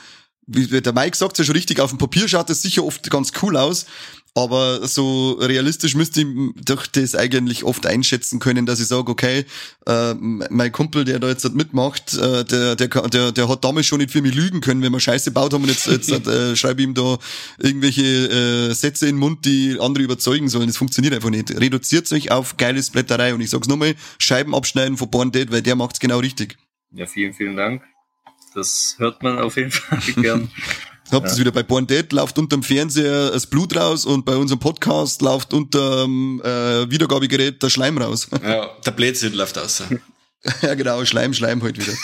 wie 0.48 0.82
der 0.82 0.94
Mike 0.94 1.16
sagt 1.16 1.38
ja 1.38 1.44
schon 1.44 1.56
richtig, 1.56 1.80
auf 1.80 1.92
dem 1.92 2.00
Papier 2.00 2.28
schaut 2.28 2.50
das 2.50 2.62
sicher 2.62 2.84
oft 2.84 3.10
ganz 3.10 3.32
cool 3.42 3.56
aus, 3.56 3.86
Aber 4.36 4.88
so 4.88 5.32
realistisch 5.34 5.96
müsste 5.96 6.22
ich 6.22 6.28
doch 6.64 6.86
das 6.88 7.16
eigentlich 7.16 7.64
oft 7.64 7.86
einschätzen 7.86 8.40
können, 8.40 8.66
dass 8.66 8.80
ich 8.80 8.88
sage, 8.88 9.12
okay, 9.12 9.46
äh, 9.86 10.14
mein 10.14 10.72
Kumpel, 10.72 11.04
der 11.04 11.20
da 11.20 11.28
jetzt 11.28 11.54
mitmacht, 11.56 12.14
äh, 12.14 12.46
der, 12.46 12.76
der, 12.76 12.88
der, 12.88 13.32
der 13.32 13.50
hat 13.50 13.64
damals 13.64 13.88
schon 13.88 14.00
nicht 14.00 14.12
für 14.12 14.22
mich 14.22 14.36
lügen 14.36 14.62
können, 14.62 14.82
wenn 14.82 14.92
wir 14.92 15.00
Scheiße 15.00 15.32
gebaut 15.32 15.54
haben 15.54 15.64
und 15.64 15.70
jetzt, 15.70 15.88
jetzt 15.88 16.10
äh, 16.28 16.56
schreibe 16.56 16.82
ich 16.82 16.88
ihm 16.88 16.94
da 16.94 17.18
irgendwelche 17.58 18.02
äh, 18.70 18.74
Sätze 18.74 19.08
in 19.08 19.16
den 19.16 19.20
Mund, 19.20 19.46
die 19.46 19.78
andere 19.80 20.04
überzeugen 20.04 20.48
sollen. 20.48 20.68
Das 20.68 20.78
funktioniert 20.78 21.14
einfach 21.14 21.32
nicht. 21.32 21.52
Reduziert 21.52 22.12
euch 22.12 22.32
auf 22.32 22.58
geiles 22.58 22.92
Blätterei 22.92 23.34
und 23.34 23.42
ich 23.42 23.50
sag's 23.50 23.68
nochmal, 23.68 23.96
Scheiben 24.20 24.56
abschneiden 24.56 24.98
von 24.98 25.10
Born 25.10 25.32
Dead, 25.32 25.52
weil 25.52 25.62
der 25.62 25.76
macht's 25.76 26.00
genau 26.00 26.20
richtig. 26.20 26.58
Ja, 26.92 27.06
vielen, 27.06 27.34
vielen 27.34 27.56
Dank. 27.56 27.84
Das 28.56 28.96
hört 28.98 29.22
man 29.22 29.40
auf 29.40 29.58
jeden 29.58 29.72
Fall 29.72 30.00
gern. 30.22 30.50
Habt 31.12 31.28
ihr 31.28 31.34
ja. 31.34 31.38
wieder 31.40 31.52
bei 31.52 31.64
Born 31.64 31.88
Dead, 31.88 32.12
läuft 32.12 32.38
unterm 32.38 32.62
Fernseher 32.62 33.32
das 33.32 33.48
Blut 33.48 33.76
raus 33.76 34.06
und 34.06 34.26
bei 34.26 34.36
unserem 34.36 34.60
Podcast 34.60 35.22
läuft 35.22 35.54
unterm 35.54 36.42
äh, 36.44 36.90
Wiedergabegerät 36.90 37.62
der 37.62 37.70
Schleim 37.70 37.98
raus. 37.98 38.28
Ja, 38.44 38.70
der 38.86 38.92
Blödsinn 38.92 39.34
läuft 39.34 39.58
aus. 39.58 39.84
ja, 40.62 40.74
genau, 40.76 41.04
Schleim, 41.06 41.34
Schleim 41.34 41.62
heute 41.62 41.82
halt 41.82 41.98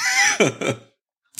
wieder. 0.60 0.78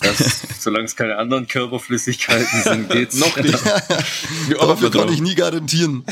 Das, 0.02 0.42
solange 0.60 0.84
es 0.84 0.98
keine 0.98 1.16
anderen 1.16 1.48
Körperflüssigkeiten 1.48 2.64
sind, 2.64 2.90
geht's. 2.90 3.16
Noch 3.16 3.38
nicht. 3.38 3.54
Dafür 4.60 4.92
kann 4.92 5.08
ich 5.08 5.22
nie 5.22 5.36
garantieren. 5.36 6.04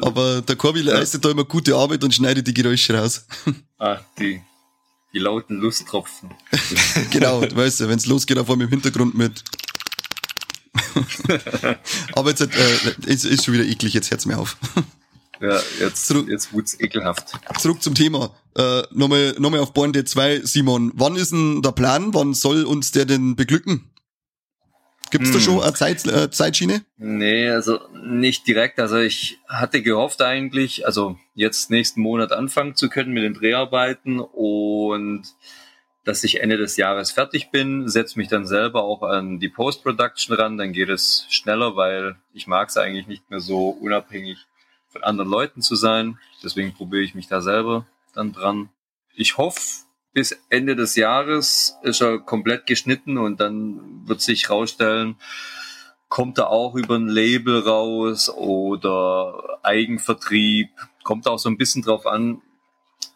Aber 0.00 0.40
der 0.40 0.54
Corby 0.54 0.82
leistet 0.82 1.24
da 1.24 1.32
immer 1.32 1.42
gute 1.42 1.74
Arbeit 1.74 2.04
und 2.04 2.14
schneidet 2.14 2.46
die 2.46 2.54
Geräusche 2.54 2.96
raus. 2.96 3.26
Ach, 3.78 4.00
die 4.16 4.40
die 5.14 5.20
lauten 5.20 5.60
Lusttropfen. 5.60 6.30
genau, 7.10 7.40
du 7.40 7.56
weißt 7.56 7.80
ja, 7.80 7.88
wenn 7.88 7.98
es 7.98 8.06
losgeht, 8.06 8.38
auf 8.38 8.50
einmal 8.50 8.66
im 8.66 8.70
Hintergrund 8.70 9.14
mit. 9.14 9.44
Aber 12.14 12.30
jetzt 12.30 12.40
äh, 12.40 12.46
ist, 13.06 13.24
ist 13.24 13.44
schon 13.44 13.54
wieder 13.54 13.64
eklig, 13.64 13.94
jetzt 13.94 14.10
hört's 14.10 14.26
mir 14.26 14.38
auf. 14.38 14.56
Ja, 15.40 15.60
jetzt, 15.80 16.06
Zurück, 16.06 16.28
jetzt 16.28 16.52
wurd's 16.52 16.78
ekelhaft. 16.80 17.32
Zurück 17.58 17.82
zum 17.82 17.94
Thema. 17.94 18.34
Äh, 18.56 18.82
Nochmal 18.92 19.34
noch 19.38 19.50
mal 19.50 19.60
auf 19.60 19.72
Born 19.72 19.92
Dead 19.92 20.08
2, 20.08 20.40
Simon. 20.44 20.92
Wann 20.94 21.16
ist 21.16 21.32
denn 21.32 21.60
der 21.60 21.72
Plan? 21.72 22.14
Wann 22.14 22.34
soll 22.34 22.64
uns 22.64 22.92
der 22.92 23.04
denn 23.04 23.36
beglücken? 23.36 23.90
Gibt's 25.10 25.28
hm. 25.28 25.34
da 25.34 25.40
schon 25.40 25.62
eine 25.62 25.74
Zeit, 25.74 26.06
äh, 26.06 26.30
Zeitschiene? 26.30 26.84
Nee, 26.96 27.48
also 27.48 27.80
nicht 28.04 28.46
direkt. 28.46 28.80
Also 28.80 28.96
ich 28.98 29.38
hatte 29.48 29.82
gehofft 29.82 30.22
eigentlich, 30.22 30.86
also 30.86 31.18
jetzt 31.34 31.70
nächsten 31.70 32.00
Monat 32.00 32.32
anfangen 32.32 32.74
zu 32.74 32.88
können 32.88 33.12
mit 33.12 33.24
den 33.24 33.34
Dreharbeiten 33.34 34.20
und 34.20 35.24
dass 36.04 36.22
ich 36.22 36.40
Ende 36.40 36.56
des 36.58 36.76
Jahres 36.76 37.10
fertig 37.10 37.50
bin, 37.50 37.88
setze 37.88 38.18
mich 38.18 38.28
dann 38.28 38.46
selber 38.46 38.84
auch 38.84 39.02
an 39.02 39.40
die 39.40 39.48
Post-Production 39.48 40.36
ran, 40.36 40.58
dann 40.58 40.72
geht 40.72 40.90
es 40.90 41.26
schneller, 41.30 41.76
weil 41.76 42.16
ich 42.32 42.46
mag 42.46 42.68
es 42.68 42.76
eigentlich 42.76 43.06
nicht 43.06 43.30
mehr 43.30 43.40
so 43.40 43.70
unabhängig 43.70 44.38
von 44.88 45.02
anderen 45.02 45.30
Leuten 45.30 45.62
zu 45.62 45.76
sein. 45.76 46.18
Deswegen 46.42 46.74
probiere 46.74 47.02
ich 47.02 47.14
mich 47.14 47.26
da 47.26 47.40
selber 47.40 47.86
dann 48.14 48.32
dran. 48.32 48.68
Ich 49.14 49.38
hoffe, 49.38 49.60
bis 50.12 50.38
Ende 50.50 50.76
des 50.76 50.94
Jahres 50.94 51.76
ist 51.82 52.00
er 52.00 52.18
komplett 52.18 52.66
geschnitten 52.66 53.18
und 53.18 53.40
dann 53.40 54.06
wird 54.06 54.20
sich 54.20 54.50
rausstellen, 54.50 55.16
kommt 56.08 56.38
er 56.38 56.50
auch 56.50 56.76
über 56.76 56.96
ein 56.96 57.08
Label 57.08 57.60
raus 57.60 58.30
oder 58.30 59.58
Eigenvertrieb, 59.62 60.68
kommt 61.02 61.26
auch 61.26 61.38
so 61.38 61.48
ein 61.48 61.58
bisschen 61.58 61.82
drauf 61.82 62.06
an, 62.06 62.42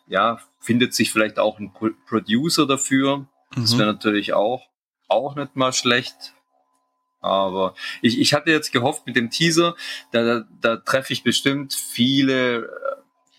ja, 0.09 0.41
findet 0.59 0.95
sich 0.95 1.13
vielleicht 1.13 1.39
auch 1.39 1.59
ein 1.59 1.73
Producer 2.07 2.67
dafür. 2.67 3.19
Mhm. 3.19 3.27
Das 3.57 3.79
wäre 3.79 3.93
natürlich 3.93 4.33
auch, 4.35 4.69
auch 5.09 5.37
nicht 5.37 5.57
mal 5.57 5.73
schlecht. 5.73 6.35
Aber 7.21 7.75
ich, 8.01 8.19
ich 8.21 8.33
hatte 8.33 8.51
jetzt 8.51 8.73
gehofft 8.73 9.07
mit 9.07 9.17
dem 9.17 9.31
Teaser, 9.31 9.75
da, 10.13 10.23
da, 10.23 10.45
da 10.61 10.77
treffe 10.77 11.13
ich 11.13 11.25
bestimmt 11.25 11.75
viele 11.75 12.65
äh, 12.65 12.69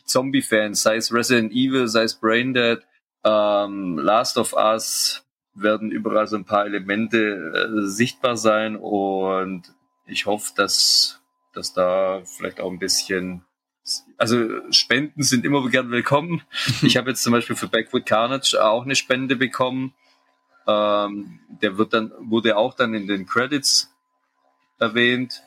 Zombie-Fans, 0.03 0.82
sei 0.82 0.97
es 0.97 1.13
Resident 1.13 1.53
Evil, 1.53 1.88
sei 1.88 2.03
es 2.03 2.15
Braindead, 2.15 2.82
ähm, 3.23 3.97
Last 3.97 4.38
of 4.38 4.53
Us 4.53 5.25
werden 5.53 5.91
überall 5.91 6.27
so 6.27 6.36
ein 6.36 6.45
paar 6.45 6.65
Elemente 6.65 7.17
äh, 7.17 7.88
sichtbar 7.88 8.38
sein 8.38 8.75
und 8.75 9.73
ich 10.05 10.25
hoffe, 10.25 10.51
dass, 10.55 11.21
dass 11.53 11.73
da 11.73 12.21
vielleicht 12.25 12.60
auch 12.60 12.71
ein 12.71 12.79
bisschen 12.79 13.45
also 14.17 14.71
Spenden 14.71 15.23
sind 15.23 15.45
immer 15.45 15.67
gern 15.69 15.91
willkommen. 15.91 16.41
Ich 16.82 16.97
habe 16.97 17.10
jetzt 17.10 17.23
zum 17.23 17.34
Beispiel 17.34 17.56
für 17.56 17.67
Backwood 17.67 18.06
Carnage 18.06 18.56
auch 18.56 18.84
eine 18.84 18.95
Spende 18.95 19.36
bekommen. 19.36 19.93
Ähm, 20.67 21.39
der 21.62 21.78
wird 21.78 21.93
dann, 21.93 22.12
wurde 22.19 22.58
auch 22.58 22.73
dann 22.73 22.93
in 22.93 23.08
den 23.08 23.25
Credits 23.25 23.91
erwähnt 24.80 25.41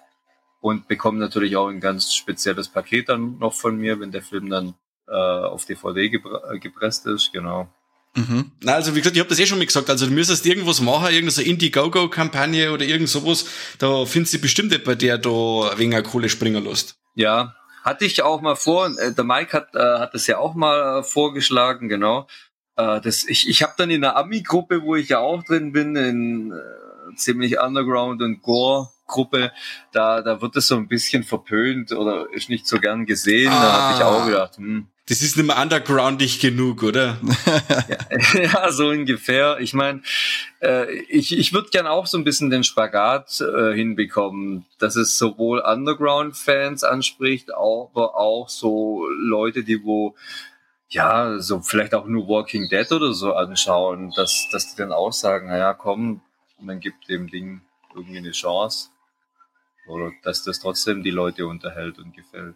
und 0.60 0.88
bekommt 0.88 1.18
natürlich 1.18 1.56
auch 1.56 1.68
ein 1.68 1.80
ganz 1.80 2.14
spezielles 2.14 2.68
Paket 2.68 3.08
dann 3.08 3.38
noch 3.38 3.54
von 3.54 3.76
mir, 3.76 4.00
wenn 4.00 4.12
der 4.12 4.22
Film 4.22 4.48
dann 4.48 4.74
äh, 5.08 5.12
auf 5.12 5.64
DVD 5.64 6.08
gepr 6.08 6.58
gepresst 6.58 7.06
ist, 7.06 7.32
genau. 7.32 7.68
Mhm. 8.14 8.52
Na, 8.60 8.74
also 8.74 8.94
wie 8.94 8.98
gesagt, 8.98 9.16
ich 9.16 9.20
habe 9.20 9.30
das 9.30 9.38
eh 9.38 9.46
schon 9.46 9.58
mal 9.58 9.66
gesagt, 9.66 9.88
also 9.88 10.06
du 10.06 10.12
müsstest 10.12 10.44
irgendwas 10.44 10.80
machen, 10.80 11.12
irgendeine 11.12 11.48
Indie-Go-Go-Kampagne 11.48 12.70
oder 12.72 12.84
irgend 12.84 13.08
sowas, 13.08 13.46
da 13.78 14.04
findest 14.04 14.34
du 14.34 14.38
bestimmt 14.38 14.84
bei 14.84 14.94
der 14.94 15.18
da 15.18 15.30
wegen 15.78 16.00
Kohle 16.02 16.28
springen 16.28 16.64
lässt. 16.64 16.96
Ja, 17.14 17.56
hatte 17.82 18.04
ich 18.04 18.22
auch 18.22 18.40
mal 18.40 18.56
vor, 18.56 18.86
äh, 18.98 19.12
der 19.12 19.24
Mike 19.24 19.52
hat, 19.52 19.74
äh, 19.74 19.98
hat 19.98 20.14
das 20.14 20.26
ja 20.26 20.38
auch 20.38 20.54
mal 20.54 21.00
äh, 21.00 21.02
vorgeschlagen, 21.02 21.88
genau. 21.88 22.26
Äh, 22.76 23.00
das, 23.00 23.24
ich 23.24 23.48
ich 23.48 23.62
habe 23.62 23.74
dann 23.76 23.90
in 23.90 24.04
einer 24.04 24.16
Ami-Gruppe, 24.16 24.82
wo 24.82 24.96
ich 24.96 25.10
ja 25.10 25.18
auch 25.18 25.42
drin 25.44 25.72
bin, 25.72 25.96
in 25.96 26.52
äh, 26.52 27.16
ziemlich 27.16 27.60
Underground 27.60 28.22
und 28.22 28.42
Gore, 28.42 28.88
Gruppe, 29.06 29.52
da, 29.92 30.22
da 30.22 30.40
wird 30.40 30.56
es 30.56 30.68
so 30.68 30.76
ein 30.76 30.88
bisschen 30.88 31.24
verpönt 31.24 31.92
oder 31.92 32.32
ist 32.32 32.48
nicht 32.48 32.66
so 32.66 32.78
gern 32.78 33.04
gesehen. 33.04 33.52
Ah. 33.52 33.62
Da 33.62 33.72
habe 33.72 33.96
ich 33.96 34.04
auch 34.04 34.26
gedacht, 34.26 34.56
hm. 34.56 34.88
Das 35.06 35.20
ist 35.20 35.36
nicht 35.36 35.46
mehr 35.46 35.60
undergroundig 35.60 36.38
genug, 36.38 36.84
oder? 36.84 37.18
ja, 38.34 38.70
so 38.70 38.88
ungefähr. 38.88 39.58
Ich 39.58 39.74
meine, 39.74 40.02
äh, 40.60 40.92
ich, 41.08 41.36
ich 41.36 41.52
würde 41.52 41.70
gern 41.70 41.88
auch 41.88 42.06
so 42.06 42.16
ein 42.18 42.24
bisschen 42.24 42.50
den 42.50 42.62
Spagat 42.62 43.40
äh, 43.40 43.74
hinbekommen, 43.74 44.64
dass 44.78 44.94
es 44.94 45.18
sowohl 45.18 45.58
Underground-Fans 45.58 46.84
anspricht, 46.84 47.52
aber 47.52 48.16
auch 48.16 48.48
so 48.48 49.08
Leute, 49.18 49.64
die 49.64 49.82
wo 49.82 50.14
ja, 50.92 51.38
so 51.38 51.60
vielleicht 51.60 51.94
auch 51.94 52.06
nur 52.06 52.28
Walking 52.28 52.68
Dead 52.68 52.90
oder 52.92 53.14
so 53.14 53.32
anschauen, 53.34 54.12
dass, 54.14 54.48
dass 54.52 54.70
die 54.70 54.76
dann 54.76 54.92
auch 54.92 55.12
sagen, 55.12 55.48
naja, 55.48 55.72
komm, 55.72 56.20
man 56.60 56.80
gibt 56.80 57.08
dem 57.08 57.28
Ding 57.28 57.62
irgendwie 57.94 58.18
eine 58.18 58.32
Chance. 58.32 58.90
Oder 59.86 60.12
dass 60.22 60.44
das 60.44 60.60
trotzdem 60.60 61.02
die 61.02 61.10
Leute 61.10 61.46
unterhält 61.46 61.98
und 61.98 62.14
gefällt. 62.14 62.54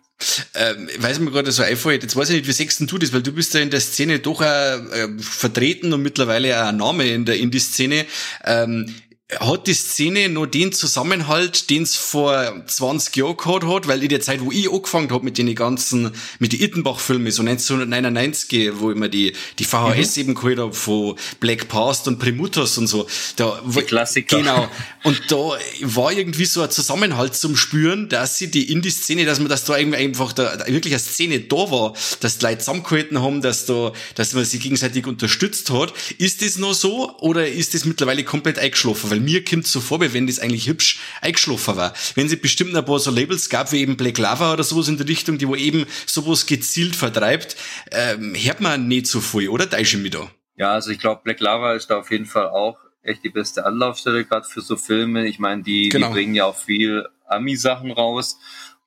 Ähm, 0.55 0.89
weiß 0.99 1.19
mir 1.19 1.33
gerade 1.33 1.51
so 1.51 1.63
einfällt, 1.63 2.05
jetzt 2.05 2.15
weiß 2.15 2.31
ich 2.31 2.37
nicht, 2.37 2.49
wie 2.49 2.53
sechsten 2.53 2.87
du 2.87 2.99
das, 2.99 3.13
weil 3.13 3.23
du 3.23 3.33
bist 3.33 3.53
ja 3.55 3.61
in 3.61 3.71
der 3.71 3.81
Szene 3.81 4.21
doch 4.21 4.41
äh, 4.43 5.09
vertreten 5.19 5.93
und 5.93 6.03
mittlerweile 6.03 6.63
auch 6.63 6.69
ein 6.69 6.77
Name 6.77 7.09
in 7.09 7.25
der 7.25 7.39
Indie-Szene. 7.39 8.07
Ähm, 8.45 8.95
hat 9.41 9.67
die 9.67 9.75
Szene 9.75 10.29
noch 10.29 10.47
den 10.47 10.73
Zusammenhalt, 10.73 11.69
den 11.69 11.83
es 11.83 11.97
vor 11.97 12.63
20 12.65 13.17
Jahren 13.17 13.37
gehabt 13.37 13.65
hat, 13.65 13.89
weil 13.89 14.01
in 14.01 14.09
der 14.09 14.21
Zeit, 14.21 14.41
wo 14.41 14.53
ich 14.53 14.71
angefangen 14.71 15.11
habe 15.11 15.25
mit 15.25 15.37
den 15.37 15.53
ganzen, 15.57 16.13
mit 16.39 16.53
den 16.53 16.61
Ittenbach-Filmen, 16.61 17.33
so 17.33 17.43
1999, 17.43 18.71
wo 18.75 18.93
ich 18.93 18.97
mir 18.97 19.09
die, 19.09 19.33
die 19.59 19.65
VHS 19.65 20.17
mhm. 20.17 20.21
eben 20.21 20.35
geholt 20.37 20.59
habe 20.61 20.73
von 20.73 21.17
Black 21.41 21.67
Past 21.67 22.07
und 22.07 22.21
Primutus 22.21 22.79
und 22.79 22.87
so. 22.87 23.09
Da, 23.35 23.61
die 23.67 23.83
Klassiker. 23.83 24.39
Genau. 24.39 24.69
Und 25.03 25.31
da 25.31 25.57
war 25.83 26.11
irgendwie 26.11 26.47
so 26.47 26.63
ein 26.63 26.71
Zusammenhalt 26.71 27.37
zum 27.37 27.55
Spüren, 27.55 28.09
dass 28.09 28.39
sie 28.39 28.51
die 28.51 28.73
Indie-Szene, 28.73 29.25
dass 29.25 29.39
man 29.39 29.49
das 29.49 29.65
da 29.65 29.79
irgendwie 29.79 29.99
einfach 29.99 30.33
da, 30.33 30.57
da 30.57 30.67
wirklich 30.67 30.95
eine 30.95 31.01
Szene 31.01 31.39
da 31.39 31.71
war, 31.71 31.95
dass 32.19 32.39
die 32.39 32.45
Leute 32.45 32.59
zusammengehalten 32.59 33.23
haben, 33.23 33.41
dass 33.41 33.67
da, 33.67 33.93
dass 34.17 34.33
man 34.33 34.45
sie 34.45 34.59
gegenseitig 34.59 35.07
unterstützt 35.07 35.71
hat. 35.71 35.93
Ist 36.19 36.43
das 36.43 36.59
noch 36.59 36.75
so 36.75 37.17
oder 37.19 37.47
ist 37.47 37.75
das 37.75 37.85
mittlerweile 37.85 38.25
komplett 38.25 38.59
eingeschlafen? 38.59 39.16
Weil 39.17 39.23
mir 39.23 39.45
kommt 39.45 39.67
so 39.67 39.81
vor, 39.81 40.01
wie 40.01 40.13
wenn 40.13 40.27
das 40.27 40.39
eigentlich 40.39 40.69
hübsch 40.69 41.01
eingeschlafen 41.23 41.77
war. 41.77 41.95
Wenn 42.15 42.29
sie 42.29 42.37
bestimmt 42.37 42.77
ein 42.77 42.85
paar 42.85 42.99
so 42.99 43.11
Labels 43.11 43.49
gab, 43.49 43.73
wie 43.73 43.81
eben 43.81 43.97
Black 43.97 44.19
Lava 44.19 44.53
oder 44.53 44.63
sowas 44.63 44.89
in 44.89 44.99
der 44.99 45.09
Richtung, 45.09 45.39
die 45.39 45.49
wo 45.49 45.57
eben 45.57 45.87
sowas 46.05 46.47
gezielt 46.47 46.95
vertreibt, 46.95 47.57
ähm, 47.91 48.35
hört 48.35 48.61
man 48.61 48.89
nicht 48.89 49.07
so 49.07 49.21
viel, 49.21 49.49
oder? 49.49 49.67
Da 49.67 49.79
ist 49.79 49.95
mich 49.95 50.11
da. 50.11 50.31
Ja, 50.57 50.73
also 50.73 50.91
ich 50.91 50.99
glaube, 50.99 51.23
Black 51.25 51.41
Lava 51.41 51.75
ist 51.75 51.89
da 51.89 51.99
auf 51.99 52.11
jeden 52.11 52.27
Fall 52.27 52.49
auch 52.49 52.79
echt 53.03 53.25
die 53.25 53.31
beste 53.31 53.65
Anlaufstelle, 53.65 54.25
gerade 54.25 54.47
für 54.47 54.61
so 54.61 54.77
Filme. 54.77 55.27
Ich 55.27 55.39
meine, 55.39 55.63
die, 55.63 55.89
genau. 55.89 56.09
die 56.09 56.13
bringen 56.13 56.35
ja 56.35 56.45
auch 56.45 56.57
viel 56.57 57.07
Ami-Sachen 57.27 57.91
raus. 57.91 58.39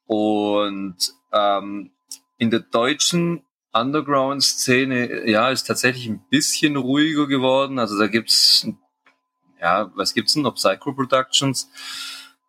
Und 0.06 0.98
ähm, 1.32 1.92
in 2.38 2.50
der 2.50 2.60
deutschen 2.60 3.44
Underground-Szene, 3.72 5.30
ja, 5.30 5.50
ist 5.50 5.68
tatsächlich 5.68 6.08
ein 6.08 6.22
bisschen 6.30 6.76
ruhiger 6.76 7.28
geworden. 7.28 7.80
Also 7.80 7.98
da 7.98 8.08
gibt's 8.08 8.64
ein 8.66 8.79
ja, 9.60 9.92
was 9.96 10.14
gibt's 10.14 10.34
denn 10.34 10.44
noch? 10.44 10.56
Psycho 10.56 10.94
Productions, 10.94 11.70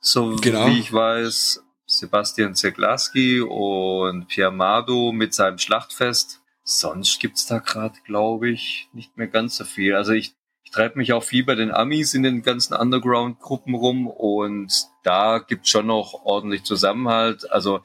so 0.00 0.36
genau. 0.36 0.66
wie 0.66 0.78
ich 0.78 0.92
weiß, 0.92 1.62
Sebastian 1.86 2.54
Zeglaski 2.54 3.40
und 3.40 4.28
Pierre 4.28 4.52
Mado 4.52 5.12
mit 5.12 5.34
seinem 5.34 5.58
Schlachtfest. 5.58 6.40
Sonst 6.62 7.18
gibt's 7.18 7.46
da 7.46 7.58
gerade, 7.58 7.98
glaube 8.04 8.48
ich, 8.48 8.88
nicht 8.92 9.16
mehr 9.16 9.26
ganz 9.26 9.56
so 9.56 9.64
viel. 9.64 9.96
Also 9.96 10.12
ich, 10.12 10.34
ich 10.62 10.70
treibe 10.70 10.98
mich 10.98 11.12
auch 11.12 11.24
viel 11.24 11.44
bei 11.44 11.56
den 11.56 11.72
Amis 11.72 12.14
in 12.14 12.22
den 12.22 12.42
ganzen 12.42 12.74
Underground-Gruppen 12.74 13.74
rum 13.74 14.06
und 14.06 14.72
da 15.02 15.38
gibt 15.38 15.66
schon 15.66 15.86
noch 15.86 16.14
ordentlich 16.24 16.62
Zusammenhalt. 16.62 17.50
Also 17.50 17.82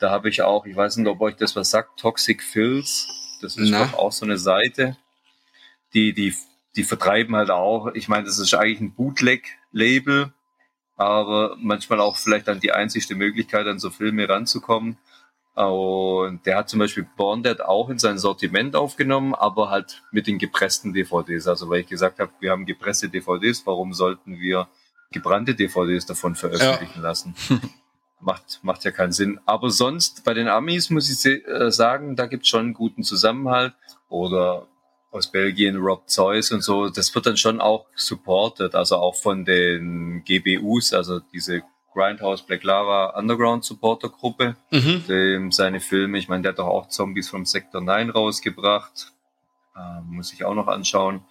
da 0.00 0.10
habe 0.10 0.30
ich 0.30 0.40
auch, 0.40 0.64
ich 0.64 0.74
weiß 0.74 0.96
nicht, 0.96 1.08
ob 1.08 1.20
euch 1.20 1.36
das 1.36 1.54
was 1.54 1.70
sagt, 1.70 2.00
Toxic 2.00 2.42
Fills. 2.42 3.06
Das 3.42 3.56
ist 3.56 3.72
doch 3.72 3.94
auch 3.94 4.12
so 4.12 4.24
eine 4.24 4.38
Seite, 4.38 4.96
die, 5.94 6.14
die, 6.14 6.34
die 6.76 6.84
vertreiben 6.84 7.36
halt 7.36 7.50
auch. 7.50 7.94
Ich 7.94 8.08
meine, 8.08 8.24
das 8.24 8.38
ist 8.38 8.54
eigentlich 8.54 8.80
ein 8.80 8.94
Bootleg-Label, 8.94 10.32
aber 10.96 11.56
manchmal 11.58 12.00
auch 12.00 12.16
vielleicht 12.16 12.48
dann 12.48 12.60
die 12.60 12.72
einzigste 12.72 13.14
Möglichkeit, 13.14 13.66
an 13.66 13.78
so 13.78 13.90
Filme 13.90 14.28
ranzukommen. 14.28 14.98
Und 15.54 16.46
der 16.46 16.56
hat 16.56 16.70
zum 16.70 16.78
Beispiel 16.78 17.06
Born 17.16 17.42
Dead 17.42 17.60
auch 17.60 17.90
in 17.90 17.98
sein 17.98 18.16
Sortiment 18.16 18.74
aufgenommen, 18.74 19.34
aber 19.34 19.68
halt 19.68 20.02
mit 20.10 20.26
den 20.26 20.38
gepressten 20.38 20.94
DVDs. 20.94 21.46
Also 21.46 21.68
weil 21.68 21.80
ich 21.80 21.88
gesagt 21.88 22.20
habe, 22.20 22.32
wir 22.40 22.50
haben 22.50 22.64
gepresste 22.64 23.10
DVDs, 23.10 23.66
warum 23.66 23.92
sollten 23.92 24.38
wir 24.38 24.68
gebrannte 25.10 25.54
DVDs 25.54 26.06
davon 26.06 26.36
veröffentlichen 26.36 27.02
ja. 27.02 27.02
lassen? 27.02 27.34
macht, 28.22 28.60
macht 28.62 28.84
ja 28.84 28.92
keinen 28.92 29.12
Sinn. 29.12 29.40
Aber 29.44 29.70
sonst 29.70 30.24
bei 30.24 30.32
den 30.32 30.48
Amis 30.48 30.88
muss 30.88 31.10
ich 31.10 31.46
äh, 31.46 31.70
sagen, 31.70 32.16
da 32.16 32.26
gibt's 32.26 32.48
schon 32.48 32.60
einen 32.60 32.74
guten 32.74 33.02
Zusammenhalt. 33.02 33.74
Oder 34.08 34.66
aus 35.12 35.30
Belgien 35.30 35.76
Rob 35.76 36.08
Zeus 36.08 36.50
und 36.50 36.62
so, 36.62 36.88
das 36.88 37.14
wird 37.14 37.26
dann 37.26 37.36
schon 37.36 37.60
auch 37.60 37.86
supported, 37.94 38.74
also 38.74 38.96
auch 38.96 39.14
von 39.14 39.44
den 39.44 40.24
GBUs, 40.24 40.94
also 40.94 41.20
diese 41.20 41.62
Grindhouse 41.92 42.42
Black 42.42 42.64
Lava 42.64 43.10
Underground 43.18 43.62
Supporter 43.62 44.08
Gruppe, 44.08 44.56
mhm. 44.70 45.04
dem 45.06 45.52
seine 45.52 45.80
Filme, 45.80 46.18
ich 46.18 46.28
meine, 46.28 46.42
der 46.42 46.52
hat 46.52 46.58
doch 46.58 46.66
auch 46.66 46.88
Zombies 46.88 47.28
vom 47.28 47.44
Sektor 47.44 47.82
9 47.82 48.08
rausgebracht, 48.08 49.12
äh, 49.76 50.00
muss 50.06 50.32
ich 50.32 50.44
auch 50.44 50.54
noch 50.54 50.66
anschauen. 50.66 51.22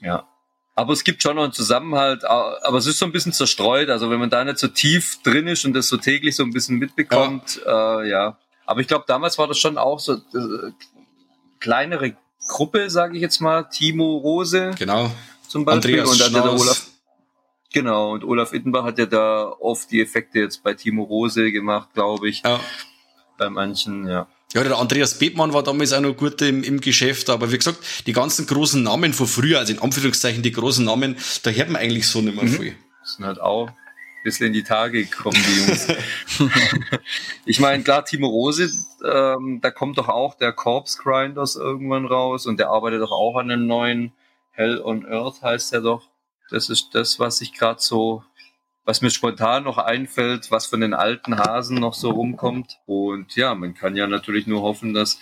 Ja. 0.00 0.26
Aber 0.74 0.92
es 0.92 1.02
gibt 1.02 1.22
schon 1.22 1.36
noch 1.36 1.44
einen 1.44 1.52
Zusammenhalt, 1.52 2.24
aber 2.24 2.78
es 2.78 2.86
ist 2.86 3.00
so 3.00 3.06
ein 3.06 3.10
bisschen 3.10 3.32
zerstreut. 3.32 3.90
Also 3.90 4.10
wenn 4.10 4.20
man 4.20 4.30
da 4.30 4.44
nicht 4.44 4.58
so 4.58 4.68
tief 4.68 5.20
drin 5.24 5.48
ist 5.48 5.64
und 5.64 5.72
das 5.72 5.88
so 5.88 5.96
täglich 5.96 6.36
so 6.36 6.44
ein 6.44 6.52
bisschen 6.52 6.78
mitbekommt, 6.78 7.60
ja. 7.66 8.00
Äh, 8.00 8.10
ja. 8.10 8.38
Aber 8.64 8.80
ich 8.80 8.86
glaube, 8.86 9.04
damals 9.08 9.38
war 9.38 9.48
das 9.48 9.58
schon 9.58 9.76
auch 9.76 9.98
so 9.98 10.14
äh, 10.14 10.72
kleinere 11.58 12.16
Gruppe, 12.46 12.88
sage 12.90 13.16
ich 13.16 13.22
jetzt 13.22 13.40
mal. 13.40 13.64
Timo 13.64 14.18
Rose. 14.18 14.70
Genau. 14.78 15.10
Zum 15.48 15.64
Beispiel. 15.64 16.00
Andreas 16.00 16.10
und 16.10 16.20
dann 16.20 16.32
der 16.42 16.52
Olaf 16.52 16.86
Genau, 17.72 18.12
und 18.12 18.24
Olaf 18.24 18.54
Ittenbach 18.54 18.84
hat 18.84 18.98
ja 18.98 19.06
da 19.06 19.52
oft 19.60 19.90
die 19.90 20.00
Effekte 20.00 20.38
jetzt 20.38 20.62
bei 20.62 20.72
Timo 20.72 21.02
Rose 21.02 21.52
gemacht, 21.52 21.90
glaube 21.92 22.28
ich. 22.28 22.42
Ja. 22.42 22.60
Bei 23.36 23.50
manchen, 23.50 24.06
ja. 24.06 24.26
Ja, 24.54 24.64
der 24.64 24.78
Andreas 24.78 25.18
Bebmann 25.18 25.52
war 25.52 25.62
damals 25.62 25.92
auch 25.92 26.00
noch 26.00 26.16
gut 26.16 26.40
im, 26.40 26.62
im 26.62 26.80
Geschäft, 26.80 27.28
aber 27.28 27.52
wie 27.52 27.58
gesagt, 27.58 27.78
die 28.06 28.14
ganzen 28.14 28.46
großen 28.46 28.82
Namen 28.82 29.12
von 29.12 29.26
früher, 29.26 29.58
also 29.58 29.74
in 29.74 29.78
Anführungszeichen 29.80 30.42
die 30.42 30.52
großen 30.52 30.82
Namen, 30.82 31.16
da 31.42 31.50
hört 31.50 31.68
man 31.68 31.82
eigentlich 31.82 32.06
so 32.06 32.22
nicht 32.22 32.34
mehr 32.34 32.44
mhm. 32.44 32.54
viel. 32.54 32.76
Das 33.02 33.16
sind 33.16 33.26
halt 33.26 33.40
auch 33.40 33.70
bisschen 34.28 34.48
in 34.48 34.52
die 34.52 34.62
Tage 34.62 35.04
gekommen, 35.04 35.36
die 35.36 35.60
Jungs. 35.60 35.88
ich 37.46 37.60
meine, 37.60 37.82
klar, 37.82 38.04
Timo 38.04 38.28
Rose, 38.28 38.70
ähm, 39.02 39.60
da 39.62 39.70
kommt 39.70 39.96
doch 39.96 40.08
auch 40.08 40.34
der 40.34 40.52
Corpse 40.52 40.98
Grinders 41.02 41.56
irgendwann 41.56 42.04
raus 42.04 42.44
und 42.44 42.58
der 42.58 42.68
arbeitet 42.68 43.00
doch 43.00 43.10
auch 43.10 43.36
an 43.36 43.50
einem 43.50 43.66
neuen 43.66 44.12
Hell 44.50 44.82
on 44.82 45.06
Earth, 45.06 45.40
heißt 45.42 45.72
der 45.72 45.80
doch. 45.80 46.02
Das 46.50 46.68
ist 46.68 46.90
das, 46.92 47.18
was 47.18 47.40
ich 47.40 47.54
gerade 47.54 47.80
so, 47.80 48.22
was 48.84 49.00
mir 49.00 49.10
spontan 49.10 49.64
noch 49.64 49.78
einfällt, 49.78 50.50
was 50.50 50.66
von 50.66 50.82
den 50.82 50.92
alten 50.92 51.38
Hasen 51.38 51.78
noch 51.78 51.94
so 51.94 52.10
rumkommt. 52.10 52.78
Und 52.84 53.34
ja, 53.34 53.54
man 53.54 53.74
kann 53.74 53.96
ja 53.96 54.06
natürlich 54.06 54.46
nur 54.46 54.60
hoffen, 54.60 54.92
dass 54.92 55.18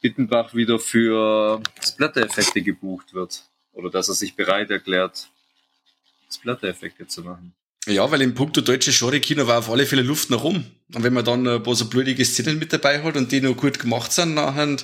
Bittenbach 0.00 0.54
wieder 0.54 0.80
für 0.80 1.62
Splatter-Effekte 1.80 2.62
gebucht 2.62 3.14
wird. 3.14 3.44
Oder 3.72 3.90
dass 3.90 4.08
er 4.08 4.14
sich 4.14 4.34
bereit 4.34 4.70
erklärt, 4.70 5.28
Splatter-Effekte 6.30 7.06
zu 7.06 7.22
machen. 7.22 7.54
Ja, 7.86 8.10
weil 8.10 8.22
im 8.22 8.34
Punkt 8.34 8.56
der 8.56 8.62
deutsche 8.62 8.92
Genre-Kino 8.92 9.46
war 9.46 9.58
auf 9.58 9.70
alle 9.70 9.84
Fälle 9.86 10.02
Luft 10.02 10.30
nach 10.30 10.42
rum. 10.42 10.64
Und 10.94 11.02
wenn 11.02 11.12
man 11.12 11.24
dann 11.24 11.46
ein 11.46 11.62
paar 11.62 11.74
so 11.74 11.86
blödige 11.86 12.24
Szenen 12.24 12.58
mit 12.58 12.72
dabei 12.72 13.02
hat 13.02 13.16
und 13.16 13.30
die 13.30 13.40
noch 13.40 13.56
gut 13.56 13.78
gemacht 13.78 14.12
sind, 14.12 14.34
nachher, 14.34 14.76